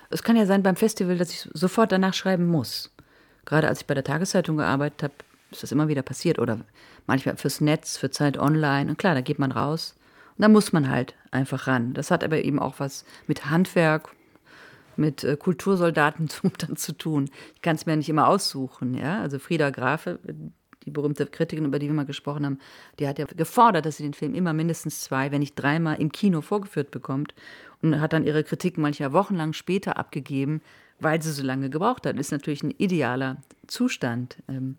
[0.10, 2.92] Es kann ja sein beim Festival, dass ich sofort danach schreiben muss.
[3.46, 5.14] Gerade als ich bei der Tageszeitung gearbeitet habe,
[5.52, 6.40] ist das immer wieder passiert.
[6.40, 6.60] Oder
[7.08, 8.92] manchmal fürs Netz, für Zeit online.
[8.92, 9.96] Und klar, da geht man raus.
[10.38, 11.94] Und da muss man halt einfach ran.
[11.94, 14.10] Das hat aber eben auch was mit Handwerk,
[14.96, 17.30] mit äh, Kultursoldatentum dann zu tun.
[17.56, 18.94] Ich kann es mir nicht immer aussuchen.
[18.94, 19.22] Ja?
[19.22, 20.20] Also Frieda Grafe,
[20.86, 22.60] die berühmte Kritikerin, über die wir mal gesprochen haben,
[23.00, 26.12] die hat ja gefordert, dass sie den Film immer mindestens zwei, wenn nicht dreimal im
[26.12, 27.34] Kino vorgeführt bekommt
[27.82, 30.62] und hat dann ihre Kritiken mancher wochenlang später abgegeben,
[31.00, 32.18] weil sie so lange gebraucht hat.
[32.18, 34.38] Das ist natürlich ein idealer Zustand.
[34.48, 34.78] Ähm,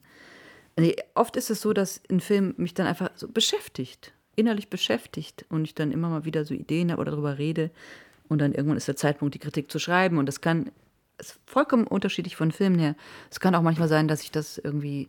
[1.15, 5.65] oft ist es so, dass ein Film mich dann einfach so beschäftigt, innerlich beschäftigt und
[5.65, 7.71] ich dann immer mal wieder so Ideen habe oder darüber rede.
[8.29, 10.19] Und dann irgendwann ist der Zeitpunkt, die Kritik zu schreiben.
[10.19, 10.71] Und das kann,
[11.19, 12.97] ist vollkommen unterschiedlich von Filmen her.
[13.31, 15.09] Es kann auch manchmal sein, dass ich das irgendwie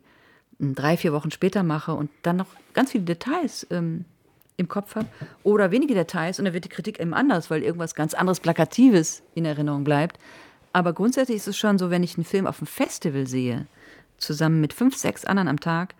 [0.59, 4.05] drei, vier Wochen später mache und dann noch ganz viele Details ähm,
[4.57, 5.07] im Kopf habe
[5.43, 9.21] oder wenige Details und dann wird die Kritik eben anders, weil irgendwas ganz anderes Plakatives
[9.33, 10.17] in Erinnerung bleibt.
[10.71, 13.67] Aber grundsätzlich ist es schon so, wenn ich einen Film auf dem Festival sehe,
[14.17, 15.95] zusammen mit fünf, sechs anderen am Tag,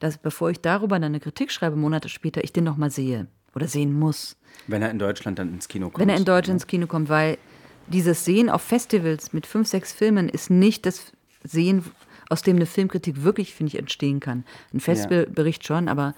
[0.00, 3.68] dass bevor ich darüber dann eine Kritik schreibe, Monate später, ich den nochmal sehe oder
[3.68, 4.36] sehen muss.
[4.66, 6.00] Wenn er in Deutschland dann ins Kino kommt.
[6.00, 7.38] Wenn er in Deutschland ins Kino kommt, weil
[7.86, 11.84] dieses Sehen auf Festivals mit fünf, sechs Filmen ist nicht das Sehen,
[12.30, 14.44] aus dem eine Filmkritik wirklich, finde ich, entstehen kann.
[14.72, 16.14] Ein Festivalbericht schon, aber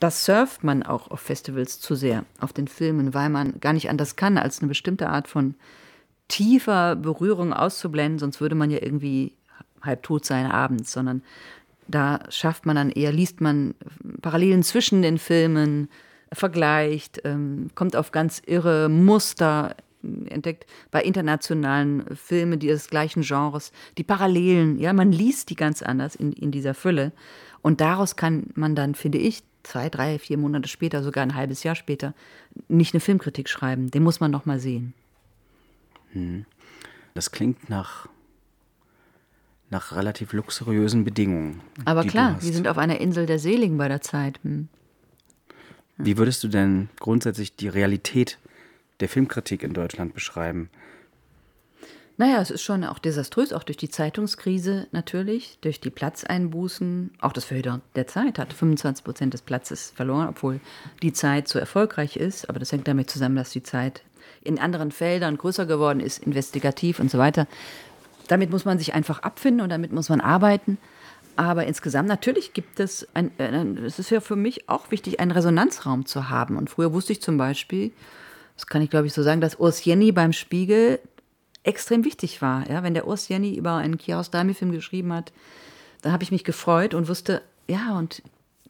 [0.00, 3.88] das surft man auch auf Festivals zu sehr, auf den Filmen, weil man gar nicht
[3.88, 5.54] anders kann, als eine bestimmte Art von
[6.28, 9.32] tiefer Berührung auszublenden, sonst würde man ja irgendwie
[9.80, 11.22] halb tot sein abends, sondern
[11.86, 13.74] da schafft man dann eher, liest man
[14.22, 15.88] Parallelen zwischen den Filmen,
[16.32, 19.76] vergleicht, ähm, kommt auf ganz irre Muster,
[20.26, 25.82] entdeckt bei internationalen Filmen die des gleichen Genres, die Parallelen, ja, man liest die ganz
[25.82, 27.12] anders in, in dieser Fülle.
[27.62, 31.62] Und daraus kann man dann, finde ich, zwei, drei, vier Monate später, sogar ein halbes
[31.62, 32.14] Jahr später,
[32.68, 33.90] nicht eine Filmkritik schreiben.
[33.90, 34.94] Den muss man noch mal sehen.
[36.12, 36.44] Hm.
[37.14, 38.08] Das klingt nach,
[39.70, 41.60] nach relativ luxuriösen Bedingungen.
[41.84, 44.40] Aber klar, wir sind auf einer Insel der Seligen bei der Zeit.
[44.42, 44.68] Hm.
[45.96, 48.38] Wie würdest du denn grundsätzlich die Realität
[49.00, 50.70] der Filmkritik in Deutschland beschreiben?
[52.16, 57.10] Naja, es ist schon auch desaströs, auch durch die Zeitungskrise natürlich, durch die Platzeinbußen.
[57.20, 60.60] Auch das Verhöder der Zeit hat 25 Prozent des Platzes verloren, obwohl
[61.02, 62.48] die Zeit so erfolgreich ist.
[62.48, 64.02] Aber das hängt damit zusammen, dass die Zeit
[64.42, 67.48] in anderen Feldern größer geworden ist, investigativ und so weiter.
[68.28, 70.78] Damit muss man sich einfach abfinden und damit muss man arbeiten.
[71.34, 73.50] Aber insgesamt natürlich gibt es, ein, äh,
[73.84, 76.56] es ist ja für mich auch wichtig, einen Resonanzraum zu haben.
[76.56, 77.90] Und früher wusste ich zum Beispiel,
[78.56, 81.00] das kann ich glaube ich so sagen, dass Urs Jenny beim Spiegel
[81.62, 82.68] extrem wichtig war.
[82.70, 85.32] Ja, wenn der Urs Jenny über einen Kiarostami-Film geschrieben hat,
[86.02, 88.22] dann habe ich mich gefreut und wusste, ja, und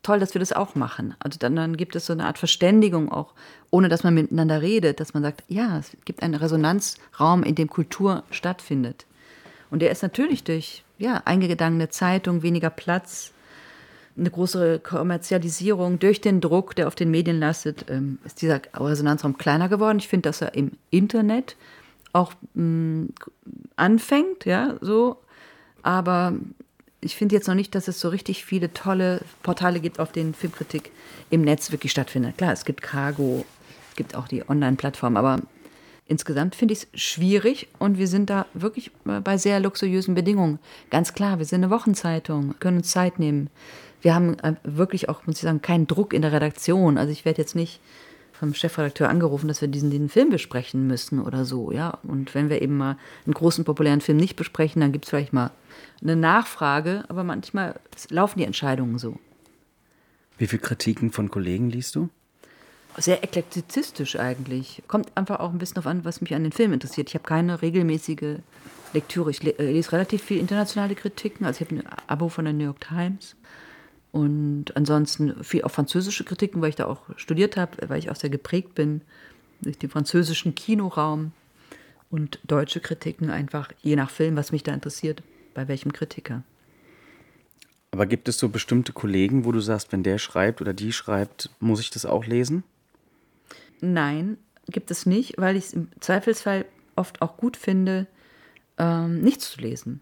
[0.04, 1.14] toll, dass wir das auch machen.
[1.18, 3.34] Also dann, dann gibt es so eine Art Verständigung auch,
[3.70, 7.68] ohne dass man miteinander redet, dass man sagt, ja, es gibt einen Resonanzraum, in dem
[7.68, 9.06] Kultur stattfindet.
[9.70, 13.32] Und der ist natürlich durch ja, eingegangene Zeitung, weniger Platz,
[14.16, 19.38] eine größere Kommerzialisierung durch den Druck, der auf den Medien lastet, ähm, ist dieser Resonanzraum
[19.38, 19.98] kleiner geworden.
[19.98, 21.56] Ich finde, dass er im Internet
[22.12, 23.08] auch mh, mm,
[23.76, 25.16] anfängt, ja, so.
[25.82, 26.34] Aber
[27.00, 30.32] ich finde jetzt noch nicht, dass es so richtig viele tolle Portale gibt, auf denen
[30.32, 30.90] Filmkritik
[31.30, 32.38] im Netz wirklich stattfindet.
[32.38, 33.44] Klar, es gibt Cargo,
[33.90, 35.40] es gibt auch die Online-Plattform, aber
[36.06, 40.58] insgesamt finde ich es schwierig und wir sind da wirklich bei sehr luxuriösen Bedingungen.
[40.90, 43.50] Ganz klar, wir sind eine Wochenzeitung, können uns Zeit nehmen.
[44.04, 46.98] Wir haben äh, wirklich auch, muss ich sagen, keinen Druck in der Redaktion.
[46.98, 47.80] Also ich werde jetzt nicht
[48.34, 51.98] vom Chefredakteur angerufen, dass wir diesen, diesen Film besprechen müssen oder so, ja.
[52.02, 55.32] Und wenn wir eben mal einen großen populären Film nicht besprechen, dann gibt es vielleicht
[55.32, 55.52] mal
[56.02, 57.80] eine Nachfrage, aber manchmal
[58.10, 59.16] laufen die Entscheidungen so.
[60.36, 62.10] Wie viele Kritiken von Kollegen liest du?
[62.98, 64.82] Sehr eklektizistisch eigentlich.
[64.86, 67.08] Kommt einfach auch ein bisschen darauf an, was mich an den Film interessiert.
[67.08, 68.40] Ich habe keine regelmäßige
[68.92, 69.30] Lektüre.
[69.30, 71.46] Ich äh, lese relativ viel internationale Kritiken.
[71.46, 73.36] Also ich habe ein Abo von der New York Times.
[74.14, 78.14] Und ansonsten viel auch französische Kritiken, weil ich da auch studiert habe, weil ich auch
[78.14, 79.00] sehr geprägt bin
[79.60, 81.32] durch den französischen Kinoraum.
[82.12, 86.44] Und deutsche Kritiken einfach, je nach Film, was mich da interessiert, bei welchem Kritiker.
[87.90, 91.50] Aber gibt es so bestimmte Kollegen, wo du sagst, wenn der schreibt oder die schreibt,
[91.58, 92.62] muss ich das auch lesen?
[93.80, 94.38] Nein,
[94.68, 98.06] gibt es nicht, weil ich es im Zweifelsfall oft auch gut finde,
[98.78, 100.00] ähm, nichts zu lesen.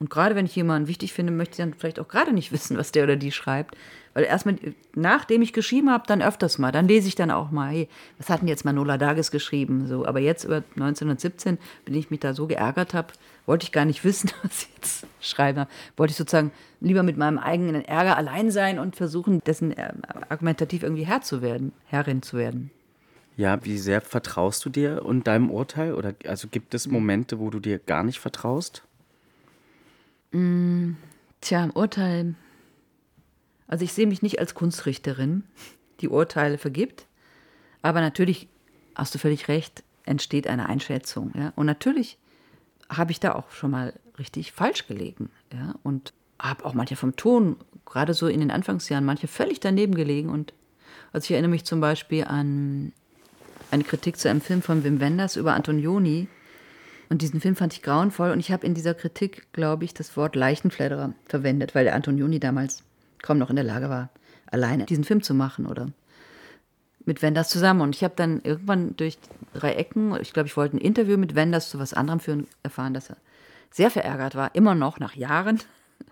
[0.00, 2.76] Und gerade wenn ich jemanden wichtig finde, möchte ich dann vielleicht auch gerade nicht wissen,
[2.76, 3.76] was der oder die schreibt.
[4.14, 4.56] Weil erstmal,
[4.94, 6.72] nachdem ich geschrieben habe, dann öfters mal.
[6.72, 9.86] Dann lese ich dann auch mal, hey, was hat denn jetzt Manola Dages geschrieben?
[9.86, 13.12] So, aber jetzt über 1917, wenn ich mich da so geärgert habe,
[13.46, 15.68] wollte ich gar nicht wissen, was ich jetzt schreibe.
[15.96, 19.92] Wollte ich sozusagen lieber mit meinem eigenen Ärger allein sein und versuchen, dessen äh,
[20.28, 22.70] argumentativ irgendwie Herr zu werden, Herrin zu werden.
[23.36, 25.94] Ja, wie sehr vertraust du dir und deinem Urteil?
[25.94, 28.82] Oder also gibt es Momente, wo du dir gar nicht vertraust?
[30.32, 30.92] Mm,
[31.40, 32.34] tja, im Urteil.
[33.66, 35.44] Also ich sehe mich nicht als Kunstrichterin,
[36.00, 37.06] die Urteile vergibt.
[37.82, 38.48] Aber natürlich,
[38.94, 41.32] hast du völlig recht, entsteht eine Einschätzung.
[41.36, 41.52] Ja?
[41.54, 42.18] Und natürlich
[42.88, 45.30] habe ich da auch schon mal richtig falsch gelegen.
[45.52, 45.74] Ja?
[45.82, 50.30] Und habe auch manche vom Ton, gerade so in den Anfangsjahren, manche völlig daneben gelegen.
[50.30, 50.54] Und
[51.12, 52.92] also ich erinnere mich zum Beispiel an
[53.70, 56.28] eine Kritik zu einem Film von Wim Wenders über Antonioni,
[57.08, 60.16] Und diesen Film fand ich grauenvoll und ich habe in dieser Kritik, glaube ich, das
[60.16, 62.82] Wort Leichenfledderer verwendet, weil der Antonioni damals
[63.22, 64.10] kaum noch in der Lage war,
[64.46, 65.88] alleine diesen Film zu machen oder
[67.04, 67.80] mit Wenders zusammen.
[67.80, 69.18] Und ich habe dann irgendwann durch
[69.54, 72.94] drei Ecken, ich glaube, ich wollte ein Interview mit Wenders zu was anderem führen, erfahren,
[72.94, 73.16] dass er
[73.70, 75.60] sehr verärgert war, immer noch nach Jahren,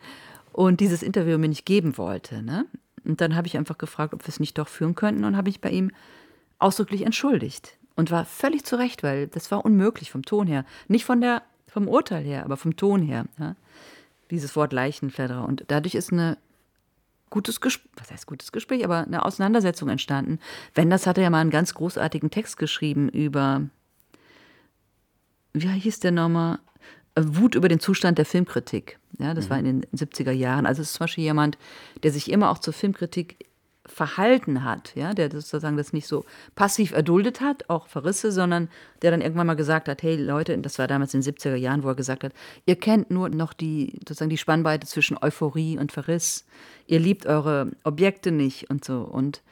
[0.52, 2.42] und dieses Interview mir nicht geben wollte.
[2.42, 2.64] Ne?
[3.04, 5.48] Und dann habe ich einfach gefragt, ob wir es nicht doch führen könnten und habe
[5.48, 5.90] mich bei ihm
[6.58, 7.76] ausdrücklich entschuldigt.
[7.96, 10.64] Und war völlig zu Recht, weil das war unmöglich vom Ton her.
[10.86, 13.24] Nicht von der, vom Urteil her, aber vom Ton her.
[13.38, 13.56] Ja?
[14.30, 15.46] Dieses Wort Leichenfledderer.
[15.46, 16.36] Und dadurch ist eine
[17.30, 20.38] gutes Gespräch, was heißt gutes Gespräch, aber eine Auseinandersetzung entstanden.
[20.74, 23.62] Wenders hatte ja mal einen ganz großartigen Text geschrieben über,
[25.52, 26.58] wie hieß der nochmal?
[27.14, 28.98] Äh, Wut über den Zustand der Filmkritik.
[29.18, 29.50] Ja, das mhm.
[29.50, 30.66] war in den 70er Jahren.
[30.66, 31.58] Also es ist zum Beispiel jemand,
[32.02, 33.46] der sich immer auch zur Filmkritik
[33.88, 38.68] verhalten hat, ja, der sozusagen das nicht so passiv erduldet hat, auch Verrisse, sondern
[39.02, 41.82] der dann irgendwann mal gesagt hat, hey Leute, das war damals in den 70er Jahren,
[41.82, 42.32] wo er gesagt hat,
[42.64, 46.44] ihr kennt nur noch die, sozusagen die Spannweite zwischen Euphorie und Verriss.
[46.86, 49.00] Ihr liebt eure Objekte nicht und so.
[49.00, 49.42] Und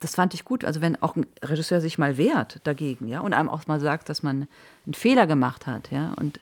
[0.00, 0.64] das fand ich gut.
[0.64, 4.08] Also wenn auch ein Regisseur sich mal wehrt dagegen, ja, und einem auch mal sagt,
[4.08, 4.48] dass man
[4.86, 6.40] einen Fehler gemacht hat, ja, und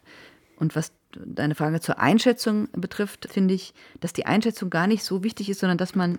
[0.61, 5.23] und was deine Frage zur Einschätzung betrifft, finde ich, dass die Einschätzung gar nicht so
[5.23, 6.19] wichtig ist, sondern dass man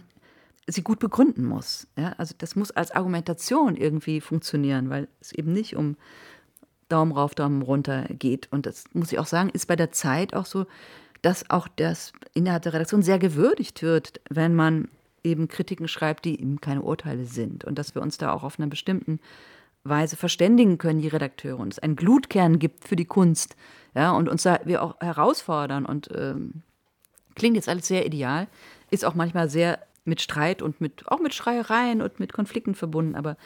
[0.75, 1.87] sie gut begründen muss.
[1.97, 2.13] Ja?
[2.17, 5.97] Also das muss als Argumentation irgendwie funktionieren, weil es eben nicht um
[6.89, 8.51] Daumen rauf, Daumen runter geht.
[8.51, 10.65] Und das muss ich auch sagen, ist bei der Zeit auch so,
[11.21, 14.87] dass auch das innerhalb der Redaktion sehr gewürdigt wird, wenn man
[15.23, 17.65] eben Kritiken schreibt, die eben keine Urteile sind.
[17.65, 19.19] Und dass wir uns da auch auf einer bestimmten
[19.83, 23.55] Weise verständigen können, die Redakteure, und es einen Glutkern gibt für die Kunst,
[23.95, 26.61] ja, und uns da wir auch herausfordern und ähm,
[27.35, 28.47] klingt jetzt alles sehr ideal,
[28.91, 29.79] ist auch manchmal sehr
[30.09, 33.37] mit Streit und mit auch mit Schreiereien und mit Konflikten verbunden, aber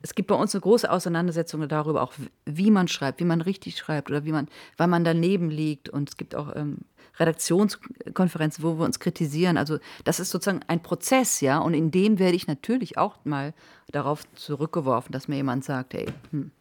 [0.00, 2.12] es gibt bei uns eine große Auseinandersetzung darüber, auch
[2.44, 5.88] wie man schreibt, wie man richtig schreibt oder wie man, weil man daneben liegt.
[5.88, 6.78] Und es gibt auch ähm,
[7.18, 9.56] Redaktionskonferenzen, wo wir uns kritisieren.
[9.56, 11.58] Also das ist sozusagen ein Prozess, ja.
[11.58, 13.54] Und in dem werde ich natürlich auch mal
[13.90, 16.52] darauf zurückgeworfen, dass mir jemand sagt, hey, hm,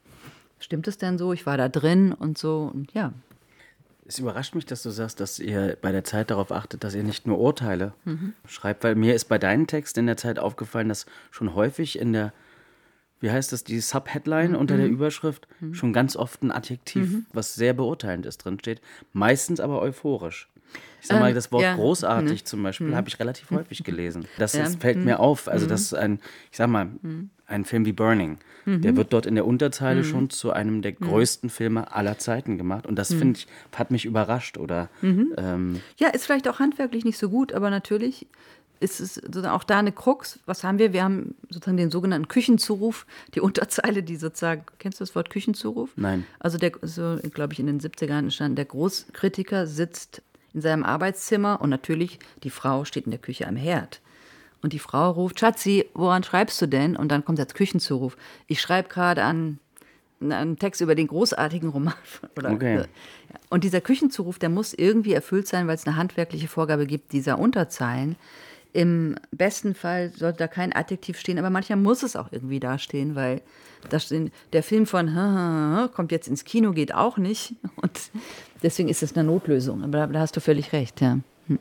[0.59, 1.31] stimmt es denn so?
[1.31, 2.71] Ich war da drin und so.
[2.73, 3.13] Und ja.
[4.07, 7.03] Es überrascht mich, dass du sagst, dass ihr bei der Zeit darauf achtet, dass ihr
[7.03, 8.33] nicht nur Urteile mhm.
[8.47, 12.13] schreibt, weil mir ist bei deinen Texten in der Zeit aufgefallen, dass schon häufig in
[12.13, 12.33] der
[13.19, 14.57] wie heißt das, die Subheadline mhm.
[14.57, 14.93] unter der mhm.
[14.93, 15.73] Überschrift mhm.
[15.73, 17.25] schon ganz oft ein Adjektiv, mhm.
[17.33, 18.81] was sehr beurteilend ist, drin steht.
[19.13, 20.49] Meistens aber euphorisch.
[21.01, 21.75] Ich sag mal, ähm, das Wort ja.
[21.75, 22.45] großartig mhm.
[22.45, 24.25] zum Beispiel habe ich relativ häufig gelesen.
[24.37, 24.63] Das ja.
[24.63, 25.47] ist, fällt mir auf.
[25.47, 26.19] Also, das ist ein,
[26.51, 26.89] ich sag mal,
[27.45, 28.39] ein Film wie Burning.
[28.65, 32.85] Der wird dort in der Unterzeile schon zu einem der größten Filme aller Zeiten gemacht.
[32.85, 34.57] Und das, finde ich, hat mich überrascht.
[34.57, 38.27] Oder, ähm, ja, ist vielleicht auch handwerklich nicht so gut, aber natürlich
[38.79, 40.39] ist es sozusagen auch da eine Krux.
[40.45, 40.93] Was haben wir?
[40.93, 45.91] Wir haben sozusagen den sogenannten Küchenzuruf, die Unterzeile, die sozusagen, kennst du das Wort Küchenzuruf?
[45.95, 46.25] Nein.
[46.39, 50.21] Also der, so, glaube ich, in den 70ern stand, der Großkritiker sitzt
[50.53, 54.01] in seinem Arbeitszimmer und natürlich die Frau steht in der Küche am Herd.
[54.61, 56.95] Und die Frau ruft, Schatzi, woran schreibst du denn?
[56.95, 58.17] Und dann kommt der Küchenzuruf.
[58.47, 59.59] Ich schreibe gerade an
[60.19, 61.93] einen Text über den großartigen Roman.
[62.35, 62.83] Oder, okay.
[63.49, 67.37] Und dieser Küchenzuruf, der muss irgendwie erfüllt sein, weil es eine handwerkliche Vorgabe gibt, dieser
[67.37, 68.15] Unterzeilen
[68.77, 73.15] im besten Fall sollte da kein Adjektiv stehen, aber manchmal muss es auch irgendwie dastehen,
[73.15, 73.41] weil
[73.89, 77.55] da stehen, der Film von kommt jetzt ins Kino, geht auch nicht.
[77.77, 77.99] Und
[78.63, 79.83] deswegen ist es eine Notlösung.
[79.83, 81.19] Aber da, da hast du völlig recht, ja.
[81.47, 81.59] Hm.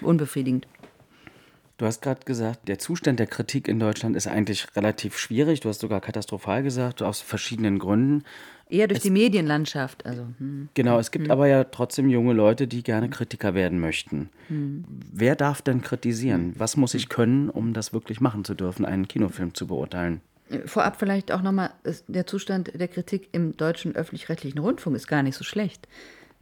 [0.00, 0.66] Unbefriedigend.
[1.76, 5.58] Du hast gerade gesagt, der Zustand der Kritik in Deutschland ist eigentlich relativ schwierig.
[5.60, 8.22] Du hast sogar katastrophal gesagt, aus verschiedenen Gründen.
[8.68, 10.06] Eher durch es, die Medienlandschaft.
[10.06, 10.68] Also, hm.
[10.74, 11.32] Genau, es gibt hm.
[11.32, 14.30] aber ja trotzdem junge Leute, die gerne Kritiker werden möchten.
[14.48, 14.84] Hm.
[15.12, 16.54] Wer darf denn kritisieren?
[16.56, 20.20] Was muss ich können, um das wirklich machen zu dürfen, einen Kinofilm zu beurteilen?
[20.66, 21.70] Vorab vielleicht auch nochmal,
[22.06, 25.88] der Zustand der Kritik im deutschen öffentlich-rechtlichen Rundfunk ist gar nicht so schlecht.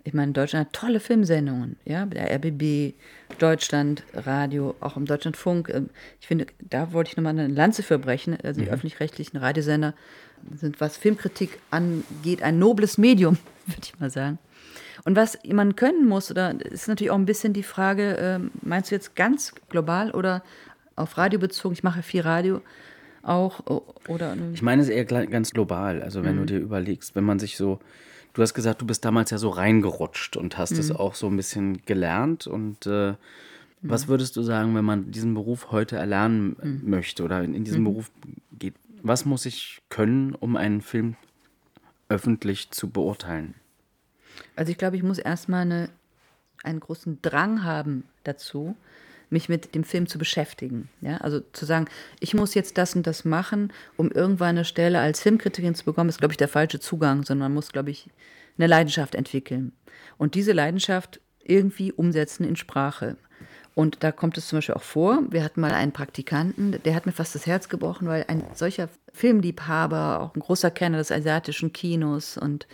[0.04, 2.94] Ich meine, Deutschland hat tolle Filmsendungen, ja, der RBB,
[3.38, 5.68] Deutschland, Radio, auch im Deutschlandfunk.
[5.68, 8.36] Ähm, ich finde, da wollte ich nochmal eine Lanze verbrechen.
[8.42, 8.72] Also die mhm.
[8.72, 9.94] öffentlich-rechtlichen Radiosender
[10.56, 14.38] sind, was Filmkritik angeht, ein nobles Medium, würde ich mal sagen.
[15.04, 18.90] Und was man können muss, oder ist natürlich auch ein bisschen die Frage, äh, meinst
[18.90, 20.42] du jetzt ganz global oder
[20.96, 21.74] auf Radio bezogen?
[21.74, 22.60] Ich mache viel Radio
[23.22, 23.60] auch,
[24.08, 24.36] oder?
[24.52, 26.02] Ich meine es eher ganz global.
[26.02, 26.40] Also wenn mhm.
[26.40, 27.80] du dir überlegst, wenn man sich so
[28.32, 30.78] Du hast gesagt, du bist damals ja so reingerutscht und hast mhm.
[30.78, 32.46] es auch so ein bisschen gelernt.
[32.46, 33.16] Und äh, mhm.
[33.82, 36.80] was würdest du sagen, wenn man diesen Beruf heute erlernen mhm.
[36.90, 37.84] möchte oder in, in diesen mhm.
[37.84, 38.10] Beruf
[38.58, 38.74] geht?
[39.02, 41.16] Was muss ich können, um einen Film
[42.08, 43.54] öffentlich zu beurteilen?
[44.56, 45.88] Also ich glaube, ich muss erstmal eine,
[46.62, 48.76] einen großen Drang haben dazu,
[49.32, 50.88] mich mit dem Film zu beschäftigen.
[51.00, 51.16] Ja?
[51.18, 51.86] Also zu sagen,
[52.20, 56.08] ich muss jetzt das und das machen, um irgendwann eine Stelle als Filmkritikerin zu bekommen,
[56.08, 58.08] ist, glaube ich, der falsche Zugang, sondern man muss, glaube ich,
[58.58, 59.72] eine Leidenschaft entwickeln
[60.18, 63.16] und diese Leidenschaft irgendwie umsetzen in Sprache.
[63.74, 67.06] Und da kommt es zum Beispiel auch vor, wir hatten mal einen Praktikanten, der hat
[67.06, 71.72] mir fast das Herz gebrochen, weil ein solcher Filmliebhaber, auch ein großer Kenner des asiatischen
[71.72, 72.66] Kinos und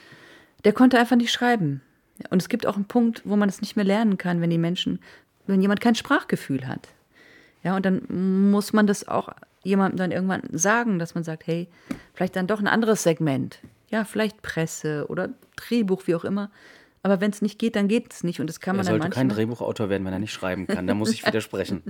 [0.65, 1.83] der konnte einfach nicht schreiben.
[2.31, 4.59] Und es gibt auch einen Punkt, wo man es nicht mehr lernen kann, wenn die
[4.59, 4.99] Menschen,
[5.49, 6.89] wenn jemand kein Sprachgefühl hat.
[7.63, 9.31] Ja, und dann muss man das auch
[9.63, 11.69] jemandem dann irgendwann sagen, dass man sagt, hey,
[12.15, 13.59] vielleicht dann doch ein anderes Segment.
[13.91, 16.51] Ja, vielleicht Presse oder Drehbuch, wie auch immer.
[17.03, 18.41] Aber wenn es nicht geht, dann geht es nicht.
[18.41, 20.87] Und das kann man er dann sollte kein Drehbuchautor werden, wenn er nicht schreiben kann.
[20.87, 21.83] Da muss ich widersprechen.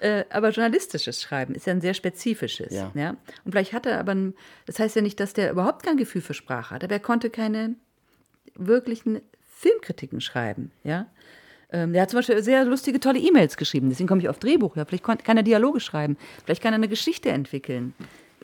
[0.00, 2.72] äh, aber journalistisches Schreiben ist ja ein sehr spezifisches.
[2.72, 2.90] Ja.
[2.94, 3.10] ja.
[3.44, 4.34] Und vielleicht hat er aber, ein,
[4.66, 7.30] das heißt ja nicht, dass der überhaupt kein Gefühl für Sprache hat, aber er konnte
[7.30, 7.74] keine
[8.54, 10.70] wirklichen Filmkritiken schreiben.
[10.84, 11.06] Ja.
[11.70, 13.88] Ähm, der hat zum Beispiel sehr lustige, tolle E-Mails geschrieben.
[13.88, 14.76] Deswegen komme ich auf Drehbuch.
[14.76, 14.84] Ja.
[14.84, 16.16] Vielleicht kann er Dialoge schreiben.
[16.44, 17.94] Vielleicht kann er eine Geschichte entwickeln.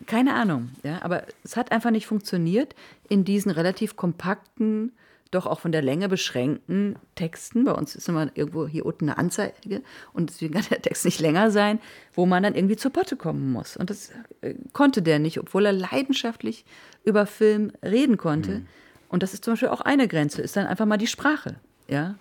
[0.06, 0.70] Keine Ahnung.
[0.82, 1.00] Ja.
[1.02, 2.74] Aber es hat einfach nicht funktioniert
[3.08, 4.92] in diesen relativ kompakten,
[5.30, 7.64] doch auch von der Länge beschränkten Texten.
[7.64, 9.82] Bei uns ist immer irgendwo hier unten eine Anzeige
[10.12, 11.80] und deswegen kann der Text nicht länger sein,
[12.12, 13.76] wo man dann irgendwie zur Potte kommen muss.
[13.76, 14.10] Und das
[14.42, 16.64] äh, konnte der nicht, obwohl er leidenschaftlich
[17.04, 18.60] über Film reden konnte.
[18.60, 18.66] Mhm.
[19.08, 21.56] Und das ist zum Beispiel auch eine Grenze, ist dann einfach mal die Sprache.
[21.88, 22.16] Ja?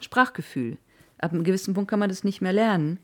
[0.00, 0.78] Sprachgefühl.
[1.18, 2.98] Ab einem gewissen Punkt kann man das nicht mehr lernen.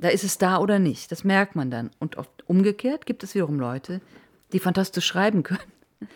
[0.00, 1.10] Da ist es da oder nicht.
[1.10, 1.90] Das merkt man dann.
[1.98, 4.00] Und oft umgekehrt gibt es wiederum Leute,
[4.52, 5.60] die fantastisch schreiben können,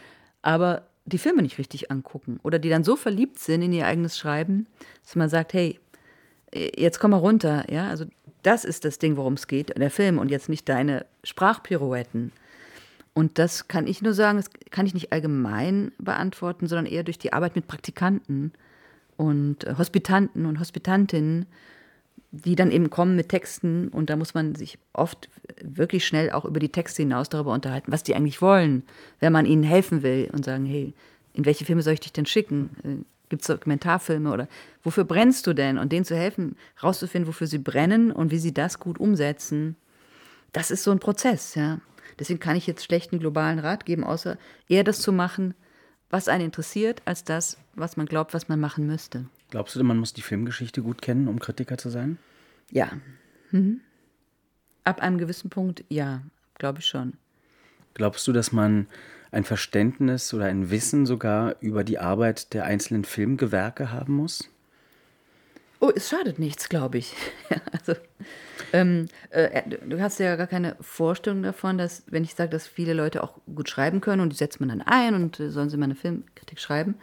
[0.42, 2.38] aber die Filme nicht richtig angucken.
[2.42, 4.66] Oder die dann so verliebt sind in ihr eigenes Schreiben,
[5.04, 5.80] dass man sagt, hey,
[6.54, 7.70] jetzt komm mal runter.
[7.72, 8.04] Ja, also
[8.42, 12.32] das ist das Ding, worum es geht, der Film und jetzt nicht deine Sprachpirouetten.
[13.14, 17.18] Und das kann ich nur sagen, das kann ich nicht allgemein beantworten, sondern eher durch
[17.18, 18.52] die Arbeit mit Praktikanten
[19.22, 21.46] und äh, Hospitanten und Hospitantinnen,
[22.32, 25.28] die dann eben kommen mit Texten und da muss man sich oft
[25.62, 28.82] wirklich schnell auch über die Texte hinaus darüber unterhalten, was die eigentlich wollen,
[29.20, 30.94] wenn man ihnen helfen will und sagen, hey,
[31.34, 32.70] in welche Filme soll ich dich denn schicken?
[32.82, 34.48] Äh, Gibt es Dokumentarfilme oder
[34.82, 35.78] wofür brennst du denn?
[35.78, 39.76] Und denen zu helfen, rauszufinden, wofür sie brennen und wie sie das gut umsetzen.
[40.52, 41.80] Das ist so ein Prozess, ja.
[42.18, 44.36] Deswegen kann ich jetzt schlechten globalen Rat geben, außer
[44.68, 45.54] eher das zu machen,
[46.12, 49.24] was einen interessiert, als das, was man glaubt, was man machen müsste.
[49.50, 52.18] Glaubst du denn, man muss die Filmgeschichte gut kennen, um Kritiker zu sein?
[52.70, 52.90] Ja.
[53.50, 53.80] Mhm.
[54.84, 56.22] Ab einem gewissen Punkt, ja,
[56.58, 57.14] glaube ich schon.
[57.94, 58.88] Glaubst du, dass man
[59.30, 64.50] ein Verständnis oder ein Wissen sogar über die Arbeit der einzelnen Filmgewerke haben muss?
[65.84, 67.12] Oh, es schadet nichts, glaube ich.
[67.72, 68.00] also,
[68.72, 72.94] ähm, äh, du hast ja gar keine Vorstellung davon, dass, wenn ich sage, dass viele
[72.94, 75.76] Leute auch gut schreiben können und die setzt man dann ein und äh, sollen sie
[75.76, 76.94] mal eine Filmkritik schreiben.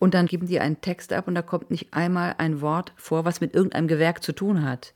[0.00, 3.24] Und dann geben die einen Text ab und da kommt nicht einmal ein Wort vor,
[3.24, 4.92] was mit irgendeinem Gewerk zu tun hat.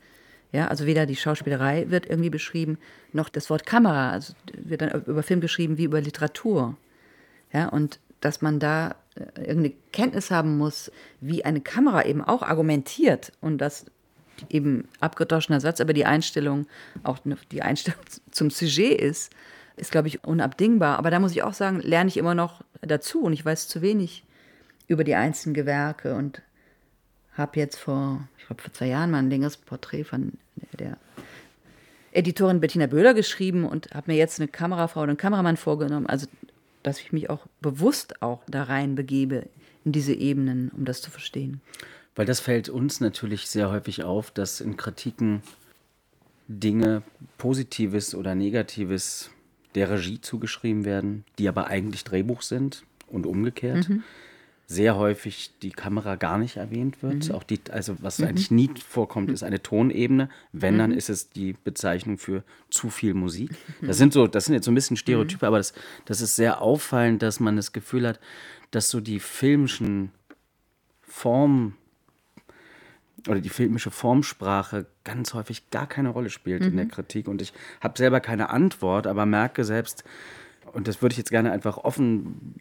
[0.51, 2.79] Ja, also weder die Schauspielerei wird irgendwie beschrieben,
[3.13, 4.11] noch das Wort Kamera.
[4.11, 6.77] Also wird dann über Film geschrieben wie über Literatur.
[7.53, 10.91] Ja, und dass man da äh, irgendeine Kenntnis haben muss,
[11.21, 13.87] wie eine Kamera eben auch argumentiert und das
[14.49, 16.67] eben abgedroschener Satz, aber die Einstellung,
[17.03, 17.19] auch
[17.51, 19.33] die Einstellung zum Sujet ist,
[19.77, 20.99] ist, glaube ich, unabdingbar.
[20.99, 23.83] Aber da muss ich auch sagen, lerne ich immer noch dazu und ich weiß zu
[23.83, 24.25] wenig
[24.89, 26.43] über die einzelnen Gewerke und
[27.35, 30.33] habe jetzt vor, ich glaube, vor zwei Jahren mal ein längeres Porträt von
[30.79, 30.97] der
[32.13, 36.07] Editorin Bettina Böhler geschrieben und habe mir jetzt eine Kamerafrau und einen Kameramann vorgenommen.
[36.07, 36.27] Also,
[36.83, 39.49] dass ich mich auch bewusst auch da rein begebe
[39.85, 41.61] in diese Ebenen, um das zu verstehen.
[42.15, 45.43] Weil das fällt uns natürlich sehr häufig auf, dass in Kritiken
[46.49, 47.03] Dinge
[47.39, 49.31] Positives oder Negatives
[49.75, 53.89] der Regie zugeschrieben werden, die aber eigentlich Drehbuch sind und umgekehrt.
[53.89, 54.03] Mhm
[54.71, 57.29] sehr häufig die Kamera gar nicht erwähnt wird.
[57.29, 57.35] Mhm.
[57.35, 58.29] Auch die, also was mhm.
[58.29, 60.29] eigentlich nie vorkommt, ist eine Tonebene.
[60.53, 60.79] Wenn, mhm.
[60.79, 63.51] dann ist es die Bezeichnung für zu viel Musik.
[63.83, 65.49] Das sind so, das sind jetzt so ein bisschen Stereotype, mhm.
[65.49, 65.73] aber das,
[66.05, 68.21] das ist sehr auffallend, dass man das Gefühl hat,
[68.71, 70.13] dass so die filmischen
[71.03, 71.75] Formen
[73.27, 76.91] oder die filmische Formsprache ganz häufig gar keine Rolle spielt in der mhm.
[76.93, 77.27] Kritik.
[77.27, 80.05] Und ich habe selber keine Antwort, aber merke selbst,
[80.73, 82.55] und das würde ich jetzt gerne einfach offen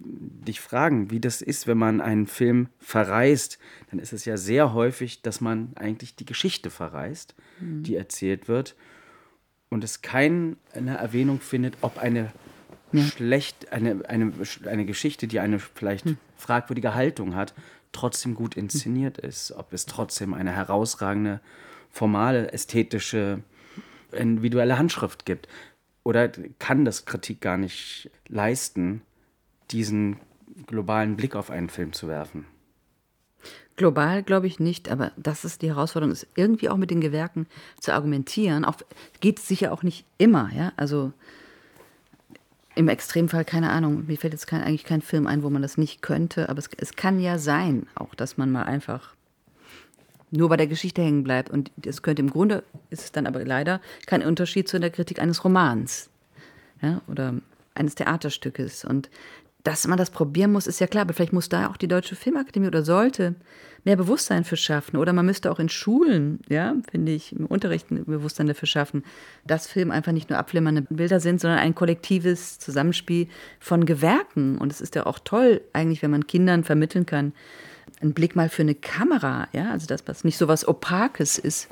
[0.47, 3.59] dich fragen, wie das ist, wenn man einen Film verreist,
[3.91, 7.83] dann ist es ja sehr häufig, dass man eigentlich die Geschichte verreist, mhm.
[7.83, 8.75] die erzählt wird
[9.69, 12.31] und es keine Erwähnung findet, ob eine
[12.91, 13.03] ja.
[13.03, 14.33] schlecht, eine, eine,
[14.65, 16.17] eine Geschichte, die eine vielleicht mhm.
[16.35, 17.53] fragwürdige Haltung hat,
[17.91, 19.29] trotzdem gut inszeniert mhm.
[19.29, 21.39] ist, ob es trotzdem eine herausragende,
[21.91, 23.41] formale, ästhetische,
[24.11, 25.47] individuelle Handschrift gibt.
[26.09, 26.27] Oder
[26.57, 29.03] kann das Kritik gar nicht leisten,
[29.69, 30.17] diesen
[30.65, 32.45] globalen Blick auf einen Film zu werfen?
[33.75, 37.45] Global glaube ich nicht, aber das ist die Herausforderung, ist irgendwie auch mit den Gewerken
[37.79, 38.65] zu argumentieren.
[38.65, 38.77] Auch,
[39.19, 40.73] geht es sicher auch nicht immer, ja.
[40.77, 41.13] Also
[42.73, 45.77] Im Extremfall, keine Ahnung, mir fällt jetzt kein, eigentlich kein Film ein, wo man das
[45.77, 49.13] nicht könnte, aber es, es kann ja sein, auch, dass man mal einfach
[50.31, 51.49] nur bei der Geschichte hängen bleibt.
[51.49, 55.19] Und es könnte im Grunde, ist es dann aber leider kein Unterschied zu der Kritik
[55.19, 56.09] eines Romans
[56.81, 57.35] ja, oder
[57.75, 58.85] eines Theaterstückes.
[58.85, 59.09] Und
[59.63, 62.15] dass man das probieren muss, ist ja klar, aber vielleicht muss da auch die Deutsche
[62.15, 63.35] Filmakademie oder sollte
[63.83, 64.97] mehr Bewusstsein für schaffen.
[64.97, 69.03] Oder man müsste auch in Schulen, ja, finde ich, im Unterricht ein Bewusstsein dafür schaffen,
[69.45, 73.27] dass Film einfach nicht nur abflimmernde Bilder sind, sondern ein kollektives Zusammenspiel
[73.59, 74.57] von Gewerken.
[74.57, 77.33] Und es ist ja auch toll, eigentlich, wenn man Kindern vermitteln kann,
[78.01, 81.67] einen Blick mal für eine Kamera, ja, also das, was nicht so was Opakes ist,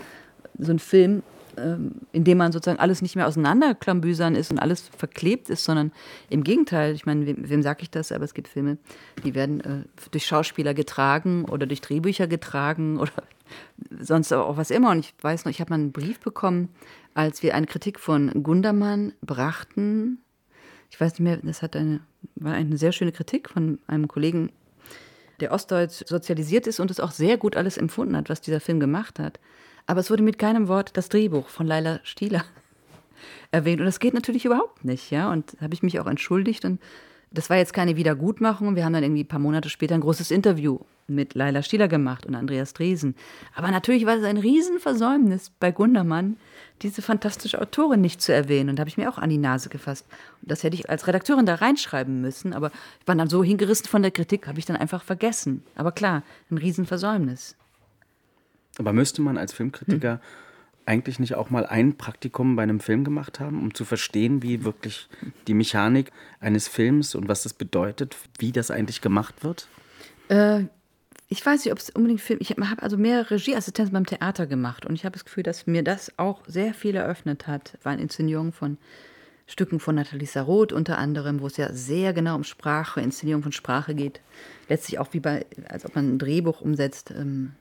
[0.58, 1.24] so ein Film,
[1.58, 5.92] ähm, in dem man sozusagen alles nicht mehr auseinanderklambüsern ist und alles verklebt ist, sondern
[6.30, 8.78] im Gegenteil, ich meine, wem, wem sage ich das, aber es gibt Filme,
[9.24, 13.12] die werden äh, durch Schauspieler getragen oder durch Drehbücher getragen oder
[14.00, 14.92] sonst auch was immer.
[14.92, 16.70] Und ich weiß noch, ich habe mal einen Brief bekommen,
[17.14, 20.20] als wir eine Kritik von Gundermann brachten.
[20.92, 22.02] Ich weiß nicht mehr, das hat eine,
[22.36, 24.52] war eine sehr schöne Kritik von einem Kollegen
[25.40, 28.80] der Ostdeutsch sozialisiert ist und es auch sehr gut alles empfunden hat, was dieser Film
[28.80, 29.40] gemacht hat.
[29.86, 32.44] Aber es wurde mit keinem Wort das Drehbuch von Laila Stieler
[33.52, 33.80] erwähnt.
[33.80, 35.32] Und das geht natürlich überhaupt nicht, ja.
[35.32, 36.66] Und habe ich mich auch entschuldigt.
[36.66, 36.82] Und
[37.32, 38.76] das war jetzt keine Wiedergutmachung.
[38.76, 42.26] Wir haben dann irgendwie ein paar Monate später ein großes Interview mit Laila Stieler gemacht
[42.26, 43.16] und Andreas Dresen.
[43.56, 46.38] Aber natürlich war es ein Riesenversäumnis bei Gundermann,
[46.82, 48.70] diese fantastische Autorin nicht zu erwähnen.
[48.70, 50.06] Und da habe ich mir auch an die Nase gefasst.
[50.42, 52.54] Und das hätte ich als Redakteurin da reinschreiben müssen.
[52.54, 55.64] Aber ich war dann so hingerissen von der Kritik, habe ich dann einfach vergessen.
[55.76, 57.56] Aber klar, ein Riesenversäumnis.
[58.78, 60.20] Aber müsste man als Filmkritiker hm.
[60.88, 64.64] Eigentlich nicht auch mal ein Praktikum bei einem Film gemacht haben, um zu verstehen, wie
[64.64, 65.08] wirklich
[65.48, 69.68] die Mechanik eines Films und was das bedeutet, wie das eigentlich gemacht wird?
[70.30, 70.64] Äh,
[71.30, 72.40] ich weiß nicht, ob es unbedingt Film.
[72.42, 75.84] Ich habe also mehrere Regieassistenzen beim Theater gemacht und ich habe das Gefühl, dass mir
[75.84, 77.78] das auch sehr viel eröffnet hat.
[77.84, 78.78] Waren Inszenierungen von
[79.46, 83.52] Stücken von Nathalie Sarot unter anderem, wo es ja sehr genau um Sprache, Inszenierung von
[83.52, 84.22] Sprache geht.
[84.70, 87.12] Letztlich auch wie bei, als ob man ein Drehbuch umsetzt.
[87.12, 87.54] Ähm,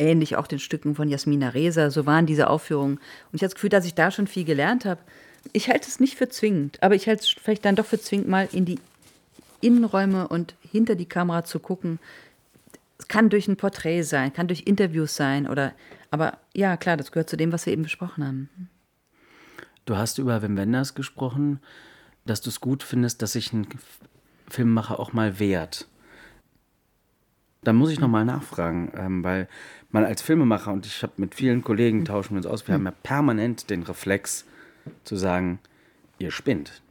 [0.00, 1.90] ähnlich auch den Stücken von Jasmina Reza.
[1.90, 2.96] So waren diese Aufführungen.
[2.96, 5.00] Und ich habe das Gefühl, dass ich da schon viel gelernt habe.
[5.52, 8.28] Ich halte es nicht für zwingend, aber ich halte es vielleicht dann doch für zwingend,
[8.28, 8.78] mal in die
[9.60, 11.98] Innenräume und hinter die Kamera zu gucken,
[12.98, 15.72] es kann durch ein Porträt sein, kann durch Interviews sein oder,
[16.10, 18.70] aber ja, klar, das gehört zu dem, was wir eben besprochen haben.
[19.86, 21.60] Du hast über Wim Wenders gesprochen,
[22.26, 23.66] dass du es gut findest, dass sich ein
[24.48, 25.88] Filmemacher auch mal wehrt.
[27.62, 29.48] Da muss ich nochmal nachfragen, ähm, weil
[29.90, 32.86] man als Filmemacher, und ich habe mit vielen Kollegen tauschen wir uns aus, wir haben
[32.86, 34.46] ja permanent den Reflex
[35.04, 35.58] zu sagen,
[36.18, 36.82] ihr spinnt,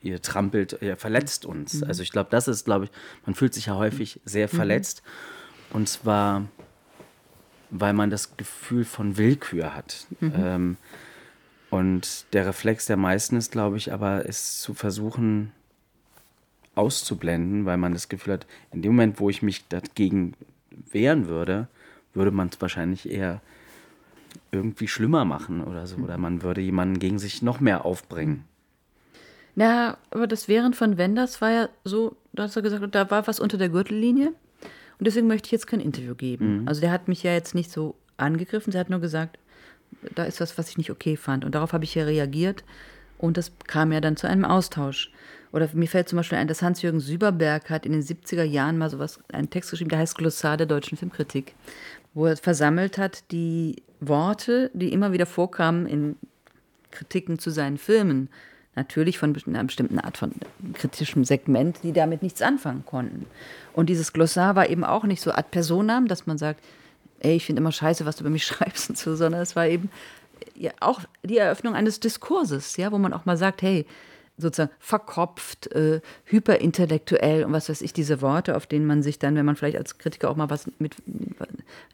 [0.00, 1.82] ihr trampelt, ihr verletzt uns.
[1.82, 2.90] Also ich glaube, das ist, glaube ich,
[3.24, 5.02] man fühlt sich ja häufig sehr verletzt.
[5.70, 6.46] Und zwar,
[7.70, 10.06] weil man das Gefühl von Willkür hat.
[10.20, 10.32] Mhm.
[10.36, 10.76] Ähm,
[11.70, 15.52] und der Reflex der meisten ist, glaube ich, aber ist zu versuchen
[16.76, 20.34] auszublenden, weil man das Gefühl hat, in dem Moment, wo ich mich dagegen
[20.92, 21.68] wehren würde,
[22.14, 23.40] würde man es wahrscheinlich eher
[24.52, 25.96] irgendwie schlimmer machen oder so.
[25.96, 28.44] Oder man würde jemanden gegen sich noch mehr aufbringen.
[29.54, 33.26] Na, aber das Wehren von Wenders war ja so, da hast du gesagt, da war
[33.26, 34.28] was unter der Gürtellinie.
[34.98, 36.60] Und deswegen möchte ich jetzt kein Interview geben.
[36.62, 36.68] Mhm.
[36.68, 39.38] Also der hat mich ja jetzt nicht so angegriffen, er hat nur gesagt,
[40.14, 41.44] da ist was, was ich nicht okay fand.
[41.44, 42.64] Und darauf habe ich ja reagiert.
[43.18, 45.10] Und das kam ja dann zu einem Austausch.
[45.56, 48.90] Oder mir fällt zum Beispiel ein, dass Hans-Jürgen Süberberg hat in den 70er Jahren mal
[48.90, 51.54] sowas, einen Text geschrieben, der heißt Glossar der deutschen Filmkritik,
[52.12, 56.16] wo er versammelt hat die Worte, die immer wieder vorkamen in
[56.90, 58.28] Kritiken zu seinen Filmen
[58.74, 60.32] natürlich von einer bestimmten Art von
[60.74, 63.24] kritischem Segment, die damit nichts anfangen konnten.
[63.72, 66.62] Und dieses Glossar war eben auch nicht so ad personam, dass man sagt,
[67.20, 69.66] ey, ich finde immer scheiße, was du über mich schreibst und so, sondern es war
[69.66, 69.88] eben
[70.54, 73.86] ja, auch die Eröffnung eines Diskurses, ja, wo man auch mal sagt, hey,
[74.38, 79.34] sozusagen verkopft, äh, hyperintellektuell und was weiß ich, diese Worte, auf denen man sich dann,
[79.34, 80.96] wenn man vielleicht als Kritiker auch mal was mit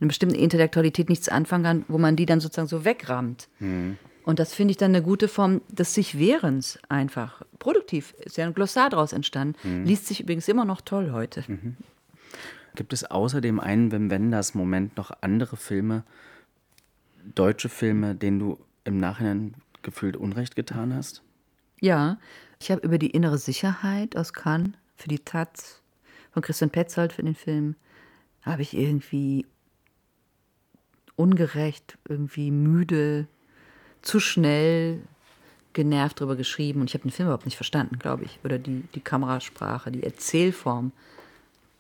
[0.01, 3.48] einer bestimmten Intellektualität nichts anfangen kann, wo man die dann sozusagen so wegrammt.
[3.60, 3.97] Mhm.
[4.24, 7.43] Und das finde ich dann eine gute Form des sich Wehrens einfach.
[7.59, 9.56] Produktiv ist ja ein Glossar daraus entstanden.
[9.62, 9.85] Mhm.
[9.85, 11.44] Liest sich übrigens immer noch toll heute.
[11.47, 11.77] Mhm.
[12.74, 16.05] Gibt es außerdem einen Wim Wenders Moment noch andere Filme,
[17.35, 21.23] deutsche Filme, denen du im Nachhinein gefühlt Unrecht getan hast?
[21.83, 22.19] Ja,
[22.61, 25.83] ich habe über die innere Sicherheit aus Cannes für die Taz
[26.31, 27.75] von Christian Petzold für den Film
[28.43, 29.47] habe ich irgendwie
[31.17, 33.27] ungerecht, irgendwie müde,
[34.01, 35.01] zu schnell
[35.73, 38.39] genervt darüber geschrieben und ich habe den Film überhaupt nicht verstanden, glaube ich.
[38.45, 40.93] Oder die, die Kamerasprache, die Erzählform,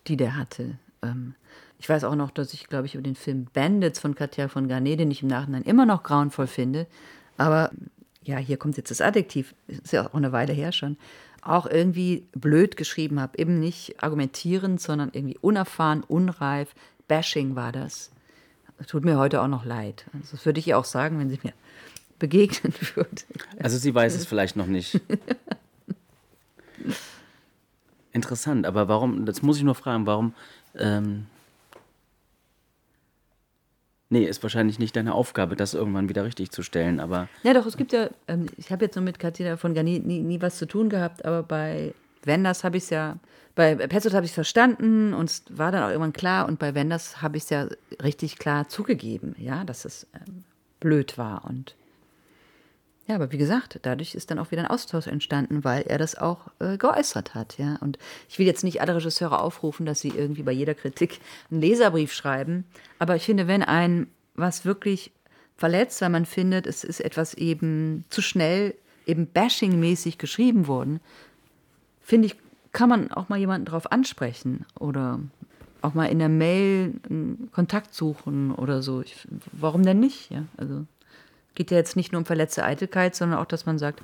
[0.08, 0.78] die der hatte.
[1.02, 1.36] Ähm,
[1.78, 4.66] ich weiß auch noch, dass ich, glaube ich, über den Film Bandits von Katja von
[4.66, 6.88] Garnet, den ich im Nachhinein immer noch grauenvoll finde,
[7.36, 7.70] aber
[8.24, 10.96] ja, hier kommt jetzt das Adjektiv, ist ja auch eine Weile her schon,
[11.42, 13.38] auch irgendwie blöd geschrieben habe.
[13.38, 16.74] Eben nicht argumentierend, sondern irgendwie unerfahren, unreif.
[17.08, 18.10] Bashing war das.
[18.86, 20.06] Tut mir heute auch noch leid.
[20.12, 21.52] Also das würde ich ihr auch sagen, wenn sie mir
[22.18, 23.22] begegnen würde.
[23.60, 25.00] Also sie weiß es vielleicht noch nicht.
[28.12, 30.34] Interessant, aber warum, das muss ich nur fragen, warum
[30.76, 31.26] ähm,
[34.12, 37.30] Nee, ist wahrscheinlich nicht deine Aufgabe, das irgendwann wieder richtig zu stellen, aber.
[37.44, 40.00] Ja, doch, es gibt ja, ähm, ich habe jetzt nur mit Katina von gar nie,
[40.00, 43.16] nie, nie, was zu tun gehabt, aber bei Wenders habe ich es ja,
[43.54, 46.74] bei Petzold habe ich es verstanden und es war dann auch irgendwann klar und bei
[46.74, 47.68] Wenders habe ich es ja
[48.02, 50.44] richtig klar zugegeben, ja, dass es ähm,
[50.78, 51.74] blöd war und.
[53.06, 56.16] Ja, aber wie gesagt, dadurch ist dann auch wieder ein Austausch entstanden, weil er das
[56.16, 57.76] auch äh, geäußert hat, ja.
[57.80, 57.98] Und
[58.28, 61.18] ich will jetzt nicht alle Regisseure aufrufen, dass sie irgendwie bei jeder Kritik
[61.50, 62.64] einen Leserbrief schreiben,
[62.98, 65.12] aber ich finde, wenn ein was wirklich
[65.56, 68.74] verletzt, weil man findet, es ist etwas eben zu schnell,
[69.06, 71.00] eben bashingmäßig geschrieben worden,
[72.02, 72.36] finde ich,
[72.72, 75.20] kann man auch mal jemanden darauf ansprechen oder
[75.82, 76.94] auch mal in der Mail
[77.52, 79.02] Kontakt suchen oder so.
[79.02, 80.30] Ich, warum denn nicht?
[80.30, 80.86] Ja, also
[81.54, 84.02] geht ja jetzt nicht nur um verletzte Eitelkeit, sondern auch, dass man sagt,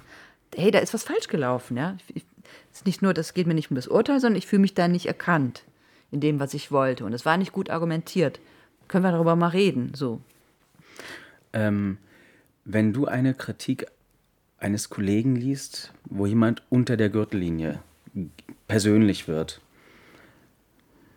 [0.55, 1.77] hey, da ist was falsch gelaufen.
[1.77, 1.97] Ja?
[2.15, 2.25] Ich,
[2.73, 4.89] ist nicht nur, das geht mir nicht um das Urteil, sondern ich fühle mich da
[4.89, 5.65] nicht erkannt
[6.11, 7.05] in dem, was ich wollte.
[7.05, 8.41] Und es war nicht gut argumentiert.
[8.87, 9.93] Können wir darüber mal reden?
[9.95, 10.21] So.
[11.53, 11.99] Ähm,
[12.65, 13.87] wenn du eine Kritik
[14.59, 17.81] eines Kollegen liest, wo jemand unter der Gürtellinie
[18.67, 19.61] persönlich wird,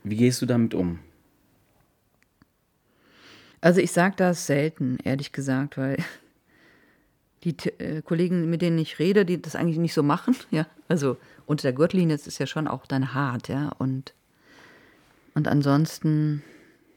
[0.03, 0.99] wie gehst du damit um?
[3.61, 5.97] Also ich sage das selten, ehrlich gesagt, weil
[7.43, 10.67] die äh, Kollegen, mit denen ich rede, die das eigentlich nicht so machen, ja.
[10.87, 13.71] Also unter der Gürtellinie ist es ja schon auch dann hart, ja.
[13.77, 14.13] Und,
[15.33, 16.43] und ansonsten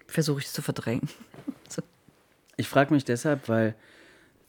[0.06, 1.08] versuche ich es zu verdrängen.
[1.68, 1.82] so.
[2.56, 3.74] Ich frage mich deshalb, weil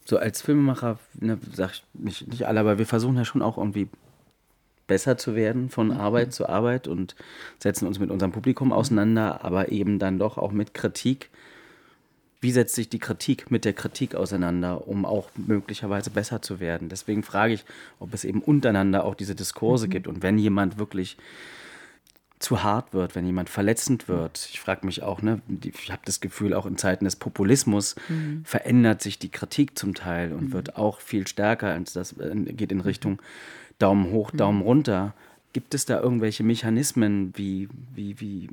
[0.04, 3.58] so als Filmemacher, ne, sag ich nicht, nicht alle, aber wir versuchen ja schon auch
[3.58, 3.88] irgendwie
[4.86, 6.00] besser zu werden von mhm.
[6.00, 7.16] Arbeit zu Arbeit und
[7.58, 11.30] setzen uns mit unserem Publikum auseinander, aber eben dann doch auch mit Kritik
[12.46, 16.88] wie setzt sich die Kritik mit der Kritik auseinander, um auch möglicherweise besser zu werden.
[16.88, 17.64] Deswegen frage ich,
[17.98, 19.90] ob es eben untereinander auch diese Diskurse mhm.
[19.90, 20.06] gibt.
[20.06, 21.16] Und wenn jemand wirklich
[22.38, 24.48] zu hart wird, wenn jemand verletzend wird.
[24.52, 28.42] Ich frage mich auch, ne, ich habe das Gefühl, auch in Zeiten des Populismus mhm.
[28.44, 30.52] verändert sich die Kritik zum Teil und mhm.
[30.52, 33.20] wird auch viel stärker, als das äh, geht in Richtung
[33.80, 34.36] Daumen hoch, mhm.
[34.36, 35.14] Daumen runter.
[35.52, 38.50] Gibt es da irgendwelche Mechanismen, wie, wie, wie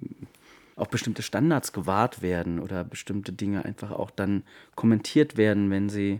[0.76, 4.44] auch bestimmte Standards gewahrt werden oder bestimmte Dinge einfach auch dann
[4.76, 6.20] kommentiert werden, wenn sie,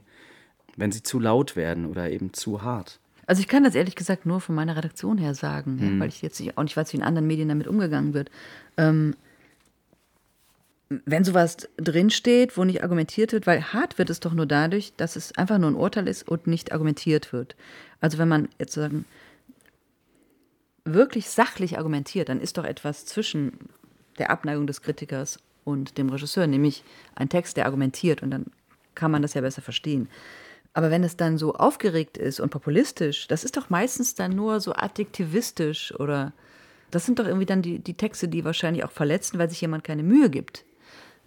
[0.76, 3.00] wenn sie zu laut werden oder eben zu hart.
[3.26, 6.00] Also ich kann das ehrlich gesagt nur von meiner Redaktion her sagen, hm.
[6.00, 8.30] weil ich jetzt auch nicht weiß, wie in anderen Medien damit umgegangen wird.
[8.78, 9.16] Ähm,
[11.06, 15.16] wenn sowas drinsteht, wo nicht argumentiert wird, weil hart wird es doch nur dadurch, dass
[15.16, 17.56] es einfach nur ein Urteil ist und nicht argumentiert wird.
[18.00, 19.06] Also wenn man jetzt sagen,
[20.86, 23.54] wirklich sachlich argumentiert, dann ist doch etwas zwischen
[24.20, 26.84] der Abneigung des Kritikers und dem Regisseur, nämlich
[27.16, 28.46] ein Text, der argumentiert und dann
[28.96, 30.08] kann man das ja besser verstehen.
[30.74, 34.60] Aber wenn es dann so aufgeregt ist und populistisch, das ist doch meistens dann nur
[34.60, 36.34] so adjektivistisch oder
[36.90, 39.84] das sind doch irgendwie dann die, die Texte, die wahrscheinlich auch verletzen, weil sich jemand
[39.84, 40.66] keine Mühe gibt.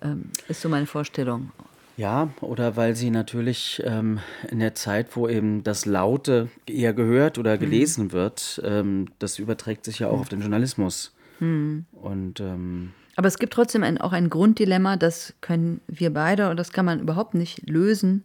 [0.02, 1.50] Ähm, ist so meine Vorstellung.
[1.96, 7.38] Ja, oder weil sie natürlich ähm, in der Zeit, wo eben das Laute eher gehört
[7.38, 7.60] oder mhm.
[7.60, 8.12] gelesen mhm.
[8.12, 10.20] wird, ähm, das überträgt sich ja auch mhm.
[10.20, 11.15] auf den Journalismus.
[11.38, 11.86] Hm.
[11.92, 16.58] Und ähm, aber es gibt trotzdem ein, auch ein Grunddilemma, das können wir beide und
[16.58, 18.24] das kann man überhaupt nicht lösen.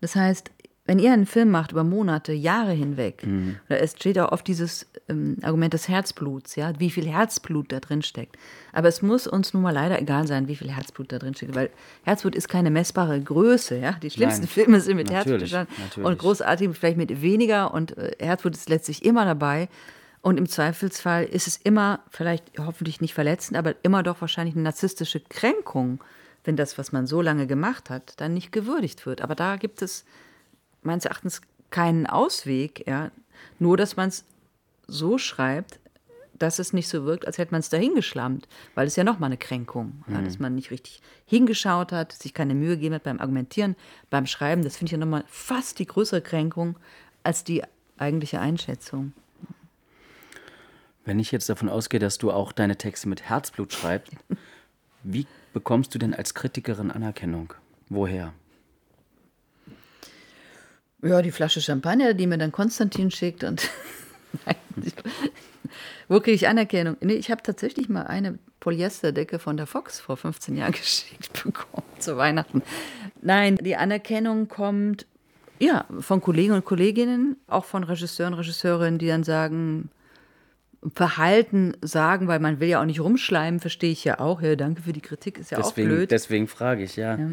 [0.00, 0.50] Das heißt,
[0.84, 3.56] wenn ihr einen Film macht über Monate, Jahre hinweg, mhm.
[3.68, 8.02] es steht auch oft dieses ähm, Argument des Herzbluts, ja, wie viel Herzblut da drin
[8.02, 8.36] steckt.
[8.72, 11.54] Aber es muss uns nun mal leider egal sein, wie viel Herzblut da drin steckt,
[11.54, 11.70] weil
[12.02, 13.92] Herzblut ist keine messbare Größe, ja.
[14.02, 15.66] Die schlimmsten Nein, Filme sind mit Herzblut
[16.02, 19.68] und großartig vielleicht mit weniger und äh, Herzblut ist letztlich immer dabei.
[20.22, 24.62] Und im Zweifelsfall ist es immer, vielleicht hoffentlich nicht verletzend, aber immer doch wahrscheinlich eine
[24.62, 26.02] narzisstische Kränkung,
[26.44, 29.20] wenn das, was man so lange gemacht hat, dann nicht gewürdigt wird.
[29.20, 30.04] Aber da gibt es
[30.82, 31.40] meines Erachtens
[31.70, 33.10] keinen Ausweg, ja.
[33.58, 34.24] Nur, dass man es
[34.86, 35.80] so schreibt,
[36.34, 39.36] dass es nicht so wirkt, als hätte man es dahingeschlammt, weil es ja nochmal eine
[39.36, 40.14] Kränkung, mhm.
[40.14, 43.76] ja, dass man nicht richtig hingeschaut hat, sich keine Mühe gegeben hat beim Argumentieren,
[44.10, 44.62] beim Schreiben.
[44.62, 46.78] Das finde ich ja nochmal fast die größere Kränkung
[47.22, 47.62] als die
[47.96, 49.12] eigentliche Einschätzung.
[51.04, 54.14] Wenn ich jetzt davon ausgehe, dass du auch deine Texte mit Herzblut schreibst,
[55.02, 57.54] wie bekommst du denn als Kritikerin Anerkennung?
[57.88, 58.32] Woher?
[61.02, 63.68] Ja, die Flasche Champagner, die mir dann Konstantin schickt und
[66.08, 66.96] wo kriege ich Anerkennung?
[67.00, 71.86] Nee, ich habe tatsächlich mal eine Polyesterdecke von der Fox vor 15 Jahren geschickt bekommen
[71.98, 72.62] zu Weihnachten.
[73.20, 75.06] Nein, die Anerkennung kommt
[75.58, 79.90] Ja, von Kollegen und Kolleginnen, auch von Regisseuren, Regisseurinnen, die dann sagen,
[80.94, 84.42] Verhalten sagen, weil man will ja auch nicht rumschleimen, verstehe ich ja auch.
[84.42, 86.10] Ja, danke für die Kritik, ist ja deswegen, auch blöd.
[86.10, 87.16] Deswegen frage ich, ja.
[87.16, 87.30] ja.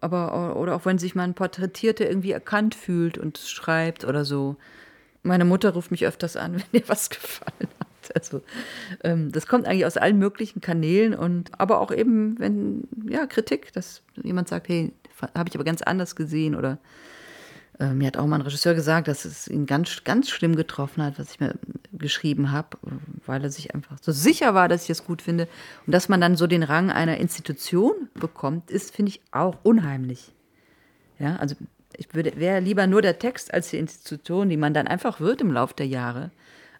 [0.00, 4.56] Aber, oder auch wenn sich mein Porträtierter irgendwie erkannt fühlt und schreibt oder so.
[5.22, 8.14] Meine Mutter ruft mich öfters an, wenn ihr was gefallen hat.
[8.14, 8.42] Also,
[9.02, 13.72] ähm, das kommt eigentlich aus allen möglichen Kanälen und aber auch eben, wenn, ja, Kritik,
[13.72, 14.92] dass jemand sagt, hey,
[15.34, 16.78] habe ich aber ganz anders gesehen oder
[17.78, 21.02] äh, mir hat auch mal ein Regisseur gesagt, dass es ihn ganz, ganz schlimm getroffen
[21.02, 21.54] hat, was ich mir
[21.92, 22.78] geschrieben habe,
[23.26, 25.48] weil er sich einfach so sicher war, dass ich es gut finde.
[25.86, 30.32] Und dass man dann so den Rang einer Institution bekommt, ist, finde ich, auch unheimlich.
[31.18, 31.54] Ja, also
[31.96, 35.52] ich wäre lieber nur der Text als die Institution, die man dann einfach wird im
[35.52, 36.30] Laufe der Jahre.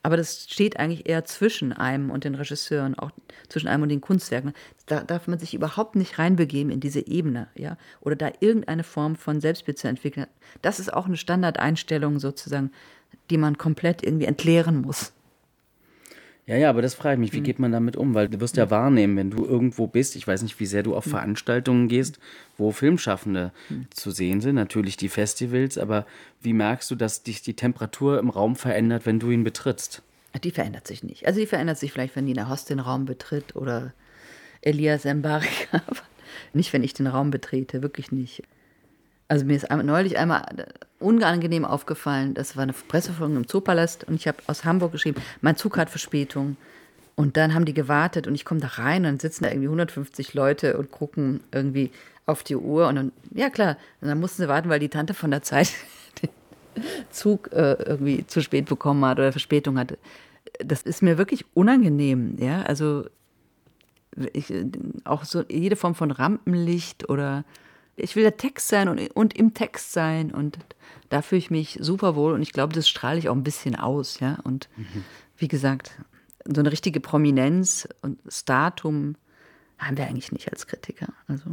[0.02, 3.10] Aber das steht eigentlich eher zwischen einem und den Regisseuren, auch
[3.48, 4.52] zwischen einem und den Kunstwerken.
[4.87, 9.17] Da darf man sich überhaupt nicht reinbegeben in diese Ebene, ja, oder da irgendeine Form
[9.17, 10.27] von Selbstbild zu entwickeln.
[10.63, 12.71] Das ist auch eine Standardeinstellung sozusagen,
[13.31, 15.13] die man komplett irgendwie entleeren muss.
[16.47, 17.45] Ja, ja, aber das frage ich mich, wie hm.
[17.45, 18.15] geht man damit um?
[18.15, 20.95] Weil du wirst ja wahrnehmen, wenn du irgendwo bist, ich weiß nicht, wie sehr du
[20.95, 21.11] auf hm.
[21.11, 22.21] Veranstaltungen gehst,
[22.57, 23.89] wo Filmschaffende hm.
[23.91, 26.07] zu sehen sind, natürlich die Festivals, aber
[26.41, 30.03] wie merkst du, dass dich die Temperatur im Raum verändert, wenn du ihn betrittst?
[30.45, 31.27] Die verändert sich nicht.
[31.27, 33.93] Also die verändert sich vielleicht, wenn Nina Host den Raum betritt oder
[34.61, 36.03] Elias Mbarek, aber
[36.53, 38.43] nicht, wenn ich den Raum betrete, wirklich nicht.
[39.28, 40.47] Also mir ist neulich einmal
[41.01, 45.57] unangenehm aufgefallen, das war eine Pressefolge im Zoopalast und ich habe aus Hamburg geschrieben, mein
[45.57, 46.57] Zug hat Verspätung.
[47.16, 49.69] Und dann haben die gewartet und ich komme da rein und dann sitzen da irgendwie
[49.69, 51.91] 150 Leute und gucken irgendwie
[52.27, 55.15] auf die Uhr und dann, ja klar, und dann mussten sie warten, weil die Tante
[55.15, 55.70] von der Zeit
[56.23, 59.97] den Zug äh, irgendwie zu spät bekommen hat oder Verspätung hatte.
[60.59, 63.07] Das ist mir wirklich unangenehm, ja, also
[64.32, 64.52] ich,
[65.05, 67.44] auch so jede Form von Rampenlicht oder
[67.97, 70.59] ich will der Text sein und, und im Text sein und
[71.09, 73.76] da fühle ich mich super wohl und ich glaube, das strahle ich auch ein bisschen
[73.76, 74.38] aus, ja.
[74.44, 75.05] Und mhm.
[75.38, 75.93] wie gesagt,
[76.44, 79.16] so eine richtige Prominenz und Statum
[79.78, 81.09] haben wir eigentlich nicht als Kritiker.
[81.28, 81.51] Also.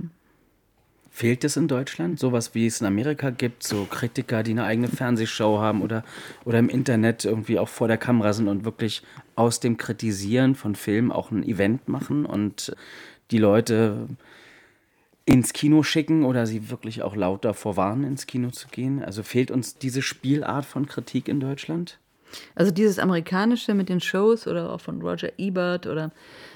[1.15, 2.19] Fehlt es in Deutschland?
[2.19, 6.03] Sowas wie es in Amerika gibt, so Kritiker, die eine eigene Fernsehshow haben oder,
[6.43, 9.03] oder im Internet irgendwie auch vor der Kamera sind und wirklich
[9.35, 12.75] aus dem Kritisieren von Filmen auch ein Event machen und
[13.29, 14.07] die Leute
[15.25, 19.03] ins Kino schicken oder sie wirklich auch laut davor warnen, ins Kino zu gehen?
[19.03, 21.99] Also fehlt uns diese Spielart von Kritik in Deutschland?
[22.55, 26.11] Also dieses amerikanische mit den Shows oder auch von Roger Ebert oder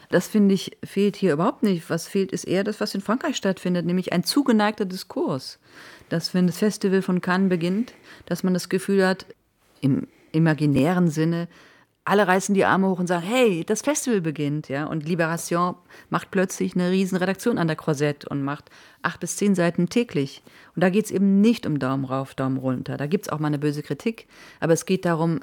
[0.10, 1.90] das finde ich fehlt hier überhaupt nicht.
[1.90, 5.60] Was fehlt ist eher das, was in Frankreich stattfindet, nämlich ein zugeneigter Diskurs.
[6.10, 7.94] Dass wenn das Festival von Cannes beginnt,
[8.26, 9.26] dass man das Gefühl hat,
[9.82, 11.48] im imaginären Sinne,
[12.08, 14.86] alle reißen die Arme hoch und sagen, hey, das Festival beginnt, ja.
[14.86, 15.76] Und Liberation
[16.10, 18.70] macht plötzlich eine riesen Redaktion an der Korsett und macht
[19.02, 20.42] acht bis zehn Seiten täglich.
[20.74, 22.96] Und da geht es eben nicht um Daumen rauf, Daumen runter.
[22.96, 24.28] Da gibt es auch mal eine böse Kritik,
[24.62, 25.42] aber es geht darum,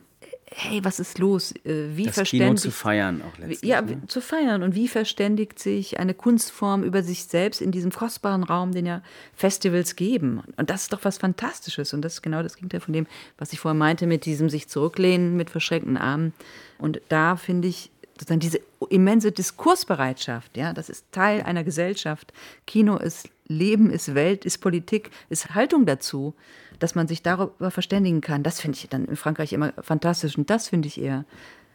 [0.50, 1.52] hey, was ist los?
[1.64, 3.68] Äh, wie das verständigt Kino zu feiern auch letztlich.
[3.68, 4.02] Ja, ne?
[4.06, 4.62] zu feiern.
[4.62, 9.02] Und wie verständigt sich eine Kunstform über sich selbst in diesem kostbaren Raum, den ja
[9.34, 10.42] Festivals geben?
[10.56, 11.92] Und das ist doch was Fantastisches.
[11.92, 13.06] Und das ist genau das Gegenteil von dem,
[13.38, 16.32] was ich vorher meinte, mit diesem sich zurücklehnen mit verschränkten Armen.
[16.78, 22.32] Und da finde ich, sozusagen diese immense Diskursbereitschaft, ja, das ist Teil einer Gesellschaft.
[22.66, 26.34] Kino ist Leben, ist Welt, ist Politik, ist Haltung dazu
[26.78, 28.42] dass man sich darüber verständigen kann.
[28.42, 30.36] Das finde ich dann in Frankreich immer fantastisch.
[30.36, 31.24] Und das finde ich eher,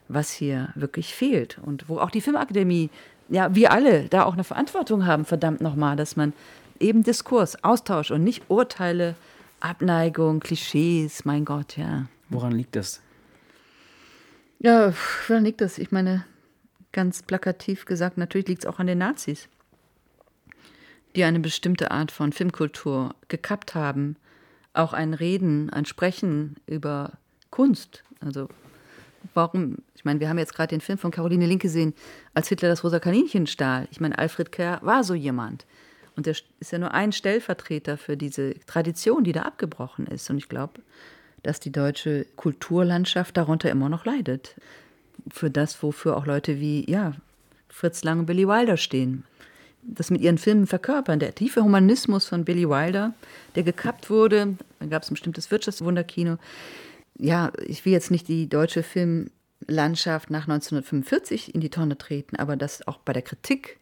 [0.07, 1.59] was hier wirklich fehlt.
[1.59, 2.89] Und wo auch die Filmakademie,
[3.29, 6.33] ja, wir alle da auch eine Verantwortung haben, verdammt nochmal, dass man
[6.79, 9.15] eben Diskurs, Austausch und nicht Urteile,
[9.59, 12.05] Abneigung, Klischees, mein Gott, ja.
[12.29, 13.01] Woran liegt das?
[14.59, 14.93] Ja,
[15.27, 15.77] woran liegt das?
[15.77, 16.25] Ich meine,
[16.91, 19.47] ganz plakativ gesagt, natürlich liegt es auch an den Nazis,
[21.15, 24.15] die eine bestimmte Art von Filmkultur gekappt haben
[24.73, 27.13] auch ein Reden, ein Sprechen über
[27.49, 28.03] Kunst.
[28.19, 28.49] Also
[29.33, 31.93] warum, ich meine, wir haben jetzt gerade den Film von Caroline Link gesehen,
[32.33, 33.87] als Hitler das rosa Kaninchen stahl.
[33.91, 35.65] Ich meine, Alfred Kerr war so jemand.
[36.15, 40.29] Und er ist ja nur ein Stellvertreter für diese Tradition, die da abgebrochen ist.
[40.29, 40.81] Und ich glaube,
[41.43, 44.55] dass die deutsche Kulturlandschaft darunter immer noch leidet.
[45.29, 47.13] Für das, wofür auch Leute wie, ja,
[47.67, 49.23] Fritz Lang und Billy Wilder stehen
[49.81, 51.19] das mit ihren Filmen verkörpern.
[51.19, 53.13] Der tiefe Humanismus von Billy Wilder,
[53.55, 54.55] der gekappt wurde.
[54.79, 56.37] Dann gab es ein bestimmtes Wirtschaftswunderkino.
[57.17, 62.55] Ja, ich will jetzt nicht die deutsche Filmlandschaft nach 1945 in die Tonne treten, aber
[62.55, 63.77] dass auch bei der Kritik,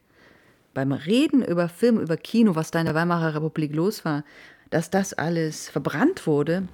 [0.73, 4.23] beim Reden über Film, über Kino, was da in der Weimarer Republik los war,
[4.69, 6.67] dass das alles verbrannt wurde,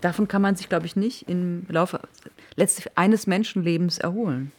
[0.00, 2.00] davon kann man sich, glaube ich, nicht im Laufe
[2.56, 4.52] letztlich eines Menschenlebens erholen.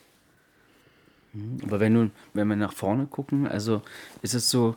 [1.34, 1.60] Mhm.
[1.64, 3.82] Aber wenn, du, wenn wir nach vorne gucken, also
[4.22, 4.76] ist es so,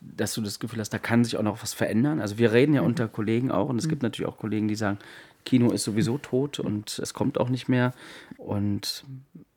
[0.00, 2.20] dass du das Gefühl hast, da kann sich auch noch was verändern?
[2.20, 2.88] Also wir reden ja Mhm.
[2.88, 4.98] unter Kollegen auch und es gibt natürlich auch Kollegen, die sagen,
[5.44, 7.92] Kino ist sowieso tot und es kommt auch nicht mehr.
[8.38, 9.04] Und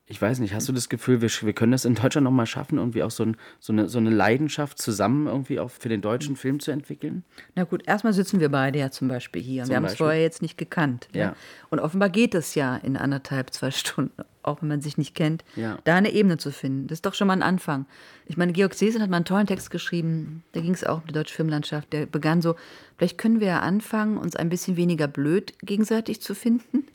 [0.09, 2.77] ich weiß nicht, hast du das Gefühl, wir, wir können das in Deutschland nochmal schaffen,
[2.77, 6.37] irgendwie auch so, ein, so, eine, so eine Leidenschaft zusammen irgendwie auch für den deutschen
[6.37, 7.25] Film zu entwickeln?
[7.55, 9.63] Na gut, erstmal sitzen wir beide ja zum Beispiel hier.
[9.63, 11.09] Zum wir haben es vorher jetzt nicht gekannt.
[11.13, 11.35] Ja.
[11.69, 15.43] Und offenbar geht es ja in anderthalb, zwei Stunden, auch wenn man sich nicht kennt,
[15.55, 15.77] Ja.
[15.83, 16.87] da eine Ebene zu finden.
[16.87, 17.85] Das ist doch schon mal ein Anfang.
[18.25, 21.07] Ich meine, Georg Seesen hat mal einen tollen Text geschrieben, da ging es auch um
[21.07, 21.93] die deutsche Filmlandschaft.
[21.93, 22.55] Der begann so,
[22.97, 26.85] vielleicht können wir ja anfangen, uns ein bisschen weniger blöd gegenseitig zu finden.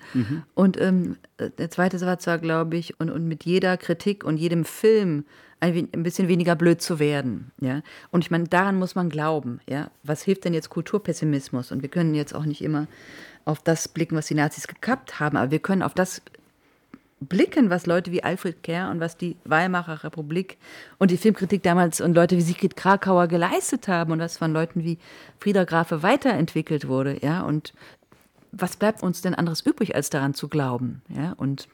[0.55, 1.17] Und ähm,
[1.59, 5.25] der zweite Satz war, glaube ich, und, und mit jeder Kritik und jedem Film
[5.61, 7.53] ein, ein bisschen weniger blöd zu werden.
[7.61, 7.83] Ja?
[8.11, 9.61] Und ich meine, daran muss man glauben.
[9.69, 9.91] Ja?
[10.03, 11.71] Was hilft denn jetzt Kulturpessimismus?
[11.71, 12.89] Und wir können jetzt auch nicht immer
[13.45, 16.23] auf das blicken, was die Nazis gekappt haben, aber wir können auf das
[17.27, 20.59] blicken, was Leute wie Alfred Kerr und was die Weimarer Republik
[20.99, 24.85] und die Filmkritik damals und Leute wie Sigrid Krakauer geleistet haben und was von Leuten
[24.85, 24.99] wie
[25.39, 27.73] Frieda Grafe weiterentwickelt wurde, ja, und
[28.53, 31.69] was bleibt uns denn anderes übrig, als daran zu glauben, ja, und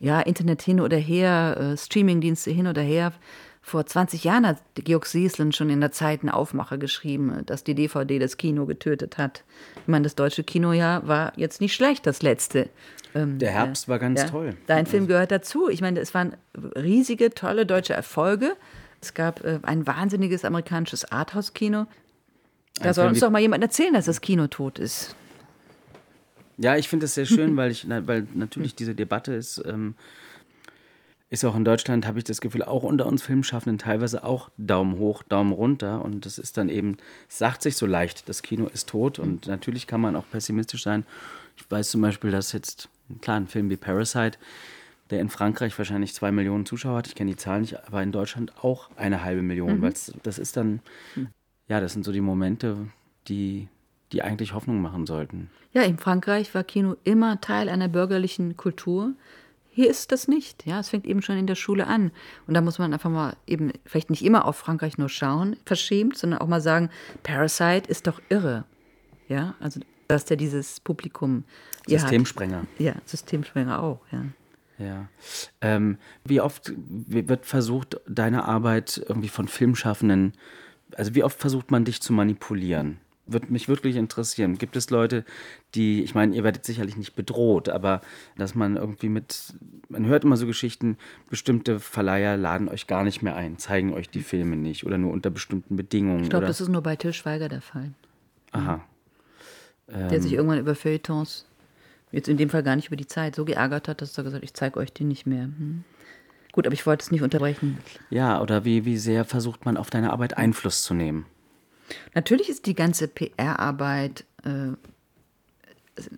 [0.00, 3.12] ja, Internet hin oder her, äh, Streamingdienste hin oder her.
[3.70, 7.76] Vor 20 Jahren hat Georg Seeslen schon in der Zeit einen Aufmacher geschrieben, dass die
[7.76, 9.44] DVD das Kino getötet hat.
[9.82, 12.68] Ich meine, das deutsche Kinojahr war jetzt nicht schlecht, das letzte.
[13.14, 14.56] Ähm, Der Herbst war ganz ja, toll.
[14.66, 15.68] Dein Film gehört dazu.
[15.68, 16.34] Ich meine, es waren
[16.74, 18.56] riesige, tolle deutsche Erfolge.
[19.00, 21.86] Es gab äh, ein wahnsinniges amerikanisches Arthouse-Kino.
[22.74, 25.14] Da Ein soll Film uns doch mal jemand erzählen, dass das Kino tot ist.
[26.58, 29.94] Ja, ich finde es sehr schön, weil ich, weil natürlich diese Debatte ist, ähm,
[31.30, 34.98] ist auch in Deutschland, habe ich das Gefühl, auch unter uns Filmschaffenden teilweise auch Daumen
[34.98, 36.04] hoch, Daumen runter.
[36.04, 36.96] Und das ist dann eben,
[37.28, 39.20] es sagt sich so leicht, das Kino ist tot.
[39.20, 41.06] Und natürlich kann man auch pessimistisch sein.
[41.56, 42.88] Ich weiß zum Beispiel, dass jetzt,
[43.20, 44.38] klar, ein Film wie Parasite,
[45.10, 48.10] der in Frankreich wahrscheinlich zwei Millionen Zuschauer hat, ich kenne die Zahl nicht, aber in
[48.10, 49.82] Deutschland auch eine halbe Million.
[49.82, 49.94] Weil
[50.24, 50.80] das ist dann,
[51.68, 52.76] ja, das sind so die Momente,
[53.28, 53.68] die,
[54.10, 55.48] die eigentlich Hoffnung machen sollten.
[55.72, 59.12] Ja, in Frankreich war Kino immer Teil einer bürgerlichen Kultur.
[59.80, 60.66] Hier ist das nicht.
[60.66, 62.12] Ja, es fängt eben schon in der Schule an.
[62.46, 66.18] Und da muss man einfach mal eben vielleicht nicht immer auf Frankreich nur schauen, verschämt,
[66.18, 66.90] sondern auch mal sagen,
[67.22, 68.64] Parasite ist doch irre.
[69.26, 71.44] Ja, also dass der dieses Publikum
[71.86, 72.66] Systemsprenger.
[72.76, 74.24] Ja, Systemsprenger auch, ja.
[74.76, 75.08] Ja.
[75.62, 80.34] Ähm, wie oft wird versucht, deine Arbeit irgendwie von Filmschaffenden,
[80.94, 82.98] also wie oft versucht man dich zu manipulieren?
[83.26, 84.58] Würde mich wirklich interessieren.
[84.58, 85.24] Gibt es Leute,
[85.74, 88.00] die, ich meine, ihr werdet sicherlich nicht bedroht, aber
[88.36, 89.54] dass man irgendwie mit,
[89.88, 90.96] man hört immer so Geschichten,
[91.28, 95.12] bestimmte Verleiher laden euch gar nicht mehr ein, zeigen euch die Filme nicht oder nur
[95.12, 96.24] unter bestimmten Bedingungen.
[96.24, 97.92] Ich glaube, das ist nur bei Till Schweiger der Fall,
[98.50, 98.84] aha.
[99.86, 100.22] der Ähm.
[100.22, 101.46] sich irgendwann über Feuilletons,
[102.10, 104.42] jetzt in dem Fall gar nicht über die Zeit, so geärgert hat, dass er gesagt
[104.42, 105.44] hat, ich zeige euch die nicht mehr.
[105.44, 105.84] Hm.
[106.52, 107.78] Gut, aber ich wollte es nicht unterbrechen.
[108.08, 111.26] Ja, oder wie, wie sehr versucht man auf deine Arbeit Einfluss zu nehmen?
[112.14, 114.72] Natürlich ist die ganze PR-Arbeit, äh,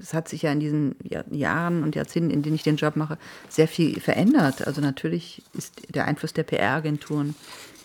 [0.01, 2.97] es, hat sich ja in diesen Jahr, Jahren und Jahrzehnten, in denen ich den Job
[2.97, 3.19] mache,
[3.49, 4.67] sehr viel verändert.
[4.67, 7.35] Also natürlich ist der Einfluss der PR-Agenturen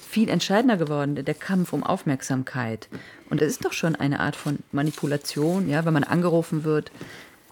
[0.08, 2.88] viel entscheidender geworden, der Kampf um Aufmerksamkeit.
[3.30, 6.92] Und es ist doch schon eine Art von Manipulation, ja, wenn man angerufen wird.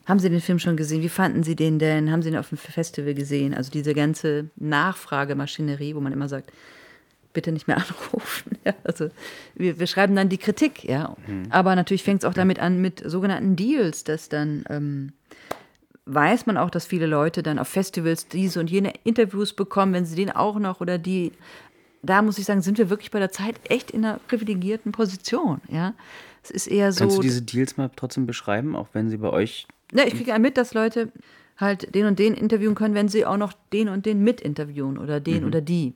[0.06, 1.02] Haben Sie den Film schon gesehen?
[1.02, 2.12] Wie fanden Sie den denn?
[2.12, 3.53] Haben Sie ihn auf dem Festival gesehen?
[3.53, 6.52] Also diese ganze Nachfragemaschinerie, wo man immer sagt,
[7.36, 7.78] bitte nicht mehr
[8.12, 8.57] anrufen.
[8.66, 9.10] Ja, also
[9.53, 11.16] wir, wir schreiben dann die Kritik, ja.
[11.52, 15.14] Aber natürlich fängt es auch damit an mit sogenannten Deals, dass dann ähm,
[16.06, 20.06] weiß man auch, dass viele Leute dann auf Festivals diese und jene Interviews bekommen, wenn
[20.06, 21.32] sie den auch noch oder die.
[22.02, 25.62] Da muss ich sagen, sind wir wirklich bei der Zeit echt in einer privilegierten Position,
[25.70, 25.94] ja.
[26.44, 26.99] Es ist eher so.
[26.99, 30.30] Kannst du diese Deals mal trotzdem beschreiben, auch wenn sie bei euch Ja, ich kriege
[30.30, 31.12] ja mit, dass Leute
[31.57, 34.98] halt den und den interviewen können, wenn sie auch noch den und den mit interviewen
[34.98, 35.94] oder den oder die.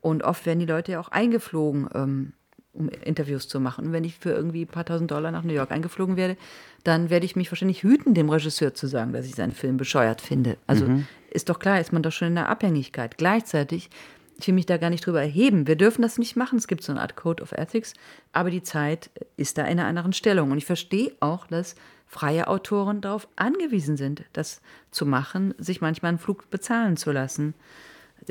[0.00, 2.32] Und oft werden die Leute ja auch eingeflogen, ähm,
[2.72, 3.86] um Interviews zu machen.
[3.86, 6.36] Und wenn ich für irgendwie ein paar tausend Dollar nach New York eingeflogen werde,
[6.84, 10.20] dann werde ich mich wahrscheinlich hüten, dem Regisseur zu sagen, dass ich seinen Film bescheuert
[10.20, 10.56] finde.
[10.66, 10.86] Also
[11.30, 13.18] ist doch klar, ist man doch schon in der Abhängigkeit.
[13.18, 13.90] Gleichzeitig,
[14.38, 15.66] ich will mich da gar nicht drüber erheben.
[15.66, 16.58] Wir dürfen das nicht machen.
[16.58, 17.94] Es gibt so eine Art Code of Ethics,
[18.32, 20.50] aber die Zeit ist da in einer anderen Stellung.
[20.50, 21.74] Und ich verstehe auch, dass
[22.06, 27.54] freie Autoren darauf angewiesen sind, das zu machen, sich manchmal einen Flug bezahlen zu lassen.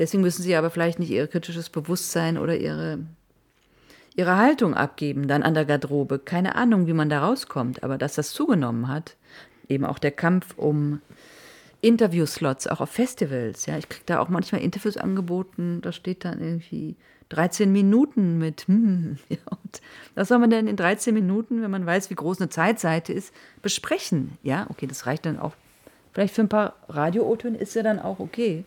[0.00, 3.00] Deswegen müssen sie aber vielleicht nicht ihr kritisches Bewusstsein oder ihre,
[4.16, 6.18] ihre Haltung abgeben, dann an der Garderobe.
[6.18, 9.16] Keine Ahnung, wie man da rauskommt, aber dass das zugenommen hat,
[9.68, 11.02] eben auch der Kampf um
[11.82, 13.66] Interviewslots, auch auf Festivals.
[13.66, 16.96] Ja, ich kriege da auch manchmal Interviews angeboten, da steht dann irgendwie
[17.28, 19.82] 13 Minuten mit, hm, ja, und
[20.14, 23.34] was soll man denn in 13 Minuten, wenn man weiß, wie groß eine Zeitseite ist,
[23.60, 24.38] besprechen?
[24.42, 25.52] Ja, okay, das reicht dann auch.
[26.14, 28.64] Vielleicht für ein paar Radio-O-Töne ist ja dann auch okay.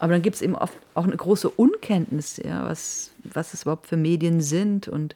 [0.00, 3.86] Aber dann gibt es eben oft auch eine große Unkenntnis, ja, was, was es überhaupt
[3.86, 4.88] für Medien sind.
[4.88, 5.14] Und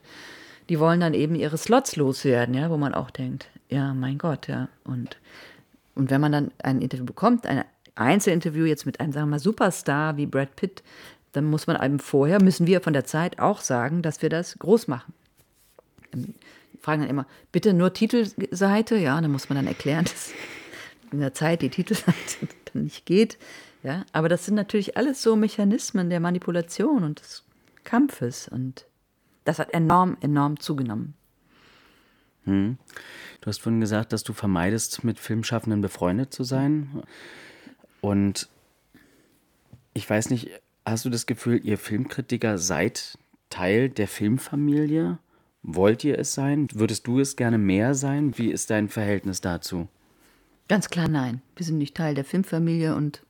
[0.69, 4.47] die wollen dann eben ihre Slots loswerden, ja, wo man auch denkt, ja, mein Gott,
[4.47, 4.69] ja.
[4.83, 5.17] Und,
[5.95, 7.63] und wenn man dann ein Interview bekommt, ein
[7.95, 10.83] Einzelinterview jetzt mit einem, sagen wir mal, Superstar wie Brad Pitt,
[11.31, 14.59] dann muss man einem vorher, müssen wir von der Zeit auch sagen, dass wir das
[14.59, 15.13] groß machen.
[16.79, 20.31] Fragen dann immer, bitte nur Titelseite, ja, dann muss man dann erklären, dass
[21.11, 22.13] in der Zeit die Titelseite
[22.71, 23.39] dann nicht geht.
[23.85, 27.43] Ja, aber das sind natürlich alles so Mechanismen der Manipulation und des
[27.83, 28.87] Kampfes und
[29.43, 31.13] das hat enorm, enorm zugenommen.
[32.45, 32.79] Hm.
[33.41, 37.03] Du hast vorhin gesagt, dass du vermeidest, mit Filmschaffenden befreundet zu sein.
[38.01, 38.49] Und
[39.93, 40.49] ich weiß nicht,
[40.83, 43.19] hast du das Gefühl, ihr Filmkritiker seid
[43.51, 45.19] Teil der Filmfamilie?
[45.61, 46.69] Wollt ihr es sein?
[46.73, 48.35] Würdest du es gerne mehr sein?
[48.35, 49.87] Wie ist dein Verhältnis dazu?
[50.67, 51.43] Ganz klar nein.
[51.55, 53.21] Wir sind nicht Teil der Filmfamilie und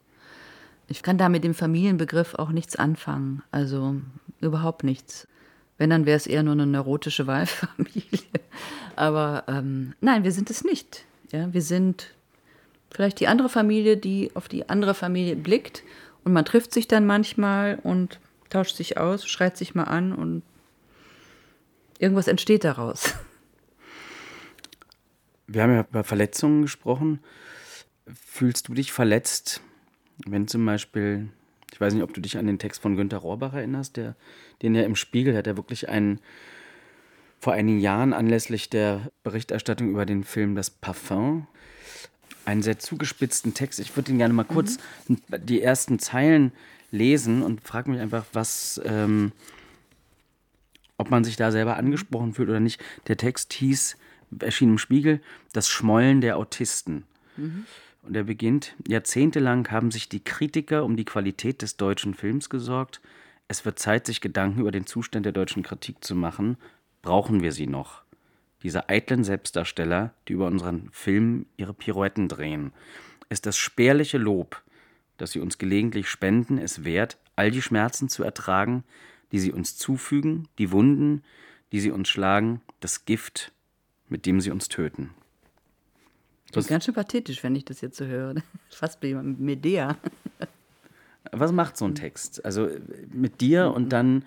[0.88, 3.42] ich kann da mit dem Familienbegriff auch nichts anfangen.
[3.52, 3.96] Also
[4.40, 5.28] überhaupt nichts.
[5.78, 8.22] Wenn, dann wäre es eher nur eine neurotische Wahlfamilie.
[8.96, 11.06] Aber ähm, nein, wir sind es nicht.
[11.32, 12.14] Ja, wir sind
[12.92, 15.84] vielleicht die andere Familie, die auf die andere Familie blickt.
[16.24, 20.44] Und man trifft sich dann manchmal und tauscht sich aus, schreit sich mal an und
[22.00, 23.14] irgendwas entsteht daraus.
[25.48, 27.20] Wir haben ja über Verletzungen gesprochen.
[28.08, 29.62] Fühlst du dich verletzt,
[30.26, 31.30] wenn zum Beispiel,
[31.72, 34.16] ich weiß nicht, ob du dich an den Text von Günter Rohrbach erinnerst, der,
[34.62, 36.20] den er im Spiegel hat, er wirklich einen,
[37.40, 41.48] vor einigen Jahren anlässlich der Berichterstattung über den Film Das Parfum,
[42.46, 43.80] einen sehr zugespitzten Text.
[43.80, 44.78] Ich würde ihn gerne mal kurz
[45.08, 45.18] mhm.
[45.44, 46.52] die ersten Zeilen
[46.92, 49.32] lesen und frage mich einfach, was, ähm,
[50.98, 52.82] ob man sich da selber angesprochen fühlt oder nicht.
[53.08, 53.98] Der Text hieß,
[54.40, 55.22] erschien im Spiegel,
[55.54, 57.04] Das Schmollen der Autisten.
[57.38, 57.66] Mhm.
[58.06, 63.02] Und er beginnt, jahrzehntelang haben sich die Kritiker um die Qualität des deutschen Films gesorgt.
[63.48, 66.58] Es wird Zeit, sich Gedanken über den Zustand der deutschen Kritik zu machen.
[67.02, 68.04] Brauchen wir sie noch?
[68.62, 72.74] Diese eitlen Selbstdarsteller, die über unseren Film ihre Pirouetten drehen.
[73.30, 74.62] Ist das spärliche Lob,
[75.18, 78.84] das sie uns gelegentlich spenden, es wert, all die Schmerzen zu ertragen,
[79.32, 81.24] die sie uns zufügen, die Wunden,
[81.72, 83.52] die sie uns schlagen, das Gift,
[84.10, 85.10] mit dem sie uns töten?
[86.52, 88.36] Das ist ganz schön pathetisch, wenn ich das jetzt so höre.
[88.70, 89.98] Fast wie Medea.
[91.32, 92.46] Was macht so ein Text?
[92.46, 92.70] Also
[93.12, 94.24] mit dir und dann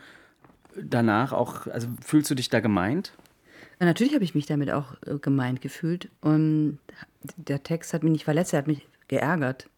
[0.76, 3.12] danach auch, also fühlst du dich da gemeint?
[3.80, 6.08] Natürlich habe ich mich damit auch äh, gemeint gefühlt.
[6.20, 6.78] Und
[7.36, 9.68] der Text hat mich nicht verletzt, er hat mich geärgert.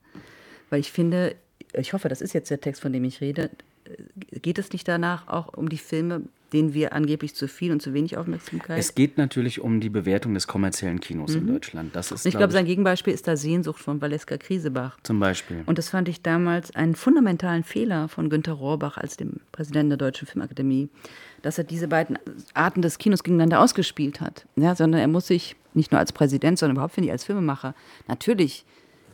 [0.71, 1.37] Weil ich finde,
[1.73, 3.51] ich hoffe, das ist jetzt der Text, von dem ich rede,
[4.31, 7.95] geht es nicht danach auch um die Filme, denen wir angeblich zu viel und zu
[7.95, 8.79] wenig Aufmerksamkeit?
[8.79, 11.41] Es geht natürlich um die Bewertung des kommerziellen Kinos mhm.
[11.41, 11.97] in Deutschland.
[11.97, 14.99] Das ist, ich glaube, sein Gegenbeispiel ist da Sehnsucht von Valeska Krisebach.
[15.03, 15.63] Zum Beispiel.
[15.67, 19.99] Und das fand ich damals einen fundamentalen Fehler von Günter Rohrbach als dem Präsidenten der
[19.99, 20.89] Deutschen Filmakademie,
[21.43, 22.19] dass er diese beiden
[22.55, 24.47] Arten des Kinos gegeneinander ausgespielt hat.
[24.57, 27.75] Ja, sondern er muss sich nicht nur als Präsident, sondern überhaupt, finde ich, als Filmemacher
[28.09, 28.65] natürlich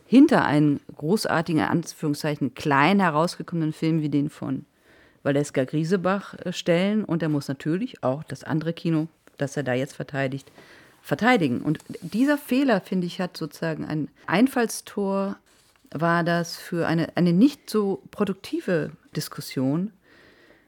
[0.06, 4.64] hinter einen großartigen, Anführungszeichen, klein herausgekommenen Film wie den von
[5.26, 7.04] Valeska Griesebach äh, stellen.
[7.04, 10.50] Und er muss natürlich auch das andere Kino, das er da jetzt verteidigt,
[11.02, 11.60] verteidigen.
[11.60, 15.36] Und dieser Fehler, finde ich, hat sozusagen ein Einfallstor,
[15.90, 19.92] war das für eine, eine nicht so produktive Diskussion.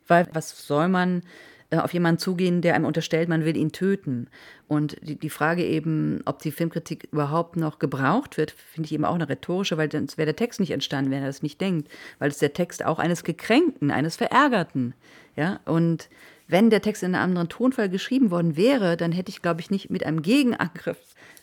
[0.06, 1.22] Weil was soll man
[1.70, 4.28] auf jemanden zugehen, der einem unterstellt, man will ihn töten.
[4.68, 9.04] Und die, die Frage eben, ob die Filmkritik überhaupt noch gebraucht wird, finde ich eben
[9.04, 11.88] auch eine rhetorische, weil sonst wäre der Text nicht entstanden, wenn er das nicht denkt.
[12.18, 14.94] Weil es der Text auch eines Gekränkten, eines Verärgerten.
[15.36, 16.08] Ja, und
[16.46, 19.70] wenn der Text in einem anderen Tonfall geschrieben worden wäre, dann hätte ich, glaube ich,
[19.70, 20.98] nicht mit einem Gegenangriff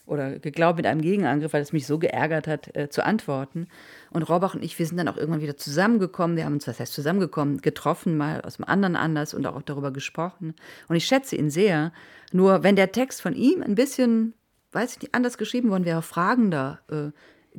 [0.05, 3.67] oder geglaubt mit einem Gegenangriff, weil es mich so geärgert hat, äh, zu antworten.
[4.11, 6.37] Und Rohrbach und ich, wir sind dann auch irgendwann wieder zusammengekommen.
[6.37, 9.91] Wir haben uns, was heißt zusammengekommen, getroffen, mal aus einem anderen Anlass und auch darüber
[9.91, 10.53] gesprochen.
[10.87, 11.91] Und ich schätze ihn sehr.
[12.31, 14.33] Nur wenn der Text von ihm ein bisschen,
[14.71, 17.11] weiß ich nicht, anders geschrieben worden wäre, fragender, äh,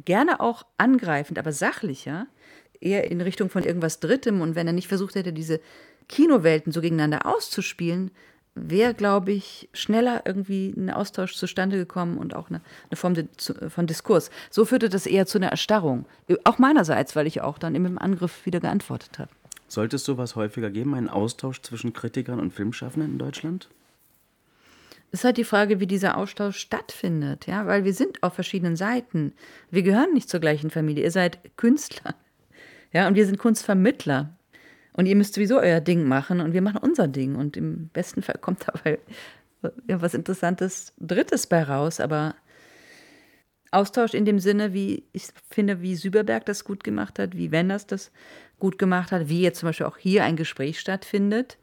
[0.05, 2.27] gerne auch angreifend, aber sachlicher,
[2.81, 5.61] eher in Richtung von irgendwas Drittem und wenn er nicht versucht hätte, diese
[6.09, 8.11] Kinowelten so gegeneinander auszuspielen,
[8.57, 12.61] wäre, glaube ich, schneller irgendwie ein Austausch zustande gekommen und auch eine,
[12.91, 13.15] eine Form
[13.69, 14.31] von Diskurs.
[14.51, 16.07] So führte das eher zu einer Erstarrung.
[16.45, 19.31] Auch meinerseits, weil ich auch dann im Angriff wieder geantwortet habe.
[19.69, 23.69] Sollte es sowas häufiger geben, einen Austausch zwischen Kritikern und Filmschaffenden in Deutschland?
[25.13, 28.77] Es ist halt die Frage, wie dieser Austausch stattfindet, ja, weil wir sind auf verschiedenen
[28.77, 29.33] Seiten.
[29.71, 31.05] Wir gehören nicht zur gleichen Familie.
[31.05, 32.15] Ihr seid Künstler,
[32.93, 34.36] ja, und wir sind Kunstvermittler.
[34.97, 37.37] Und ihr müsst sowieso euer Ding machen und wir machen unser Ding.
[37.37, 38.99] Und im besten Fall kommt dabei
[39.89, 42.01] ja, was Interessantes Drittes bei raus.
[42.01, 42.35] Aber
[43.71, 47.87] Austausch in dem Sinne, wie ich finde, wie Süberberg das gut gemacht hat, wie Wenders
[47.87, 48.11] das
[48.59, 51.59] gut gemacht hat, wie jetzt zum Beispiel auch hier ein Gespräch stattfindet,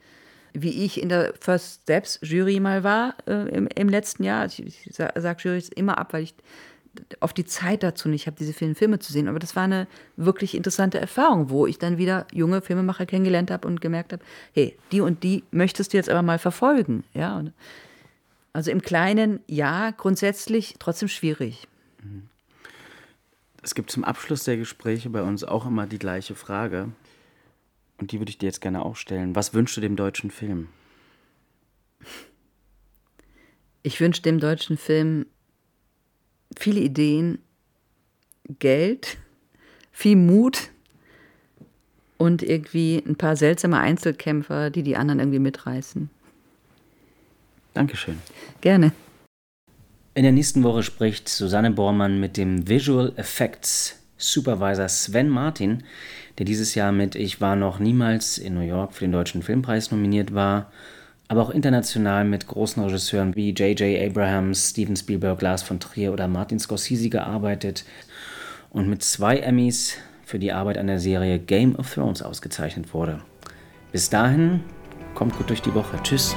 [0.54, 4.46] wie ich in der First Steps Jury mal war äh, im, im, letzten Jahr.
[4.46, 6.36] Ich, ich sage sag Jury immer ab, weil ich
[7.20, 9.28] oft die Zeit dazu nicht habe, diese vielen Filme zu sehen.
[9.28, 13.68] Aber das war eine wirklich interessante Erfahrung, wo ich dann wieder junge Filmemacher kennengelernt habe
[13.68, 17.04] und gemerkt habe, hey, die und die möchtest du jetzt aber mal verfolgen.
[17.14, 17.54] Ja, und
[18.54, 21.68] also im Kleinen ja, grundsätzlich trotzdem schwierig.
[23.64, 26.92] Es gibt zum Abschluss der Gespräche bei uns auch immer die gleiche Frage.
[27.98, 29.36] Und die würde ich dir jetzt gerne auch stellen.
[29.36, 30.68] Was wünschst du dem deutschen Film?
[33.82, 35.26] Ich wünsche dem deutschen Film
[36.60, 37.40] viele Ideen,
[38.60, 39.18] Geld,
[39.92, 40.70] viel Mut
[42.18, 46.10] und irgendwie ein paar seltsame Einzelkämpfer, die die anderen irgendwie mitreißen.
[47.74, 48.20] Dankeschön.
[48.62, 48.92] Gerne.
[50.16, 55.84] In der nächsten Woche spricht Susanne Bormann mit dem Visual Effects Supervisor Sven Martin,
[56.38, 59.92] der dieses Jahr mit Ich war noch niemals in New York für den Deutschen Filmpreis
[59.92, 60.72] nominiert war,
[61.28, 64.10] aber auch international mit großen Regisseuren wie J.J.
[64.10, 67.86] Abrahams, Steven Spielberg, Lars von Trier oder Martin Scorsese gearbeitet
[68.70, 73.22] und mit zwei Emmys für die Arbeit an der Serie Game of Thrones ausgezeichnet wurde.
[73.92, 74.62] Bis dahin,
[75.14, 76.00] kommt gut durch die Woche.
[76.04, 76.36] Tschüss.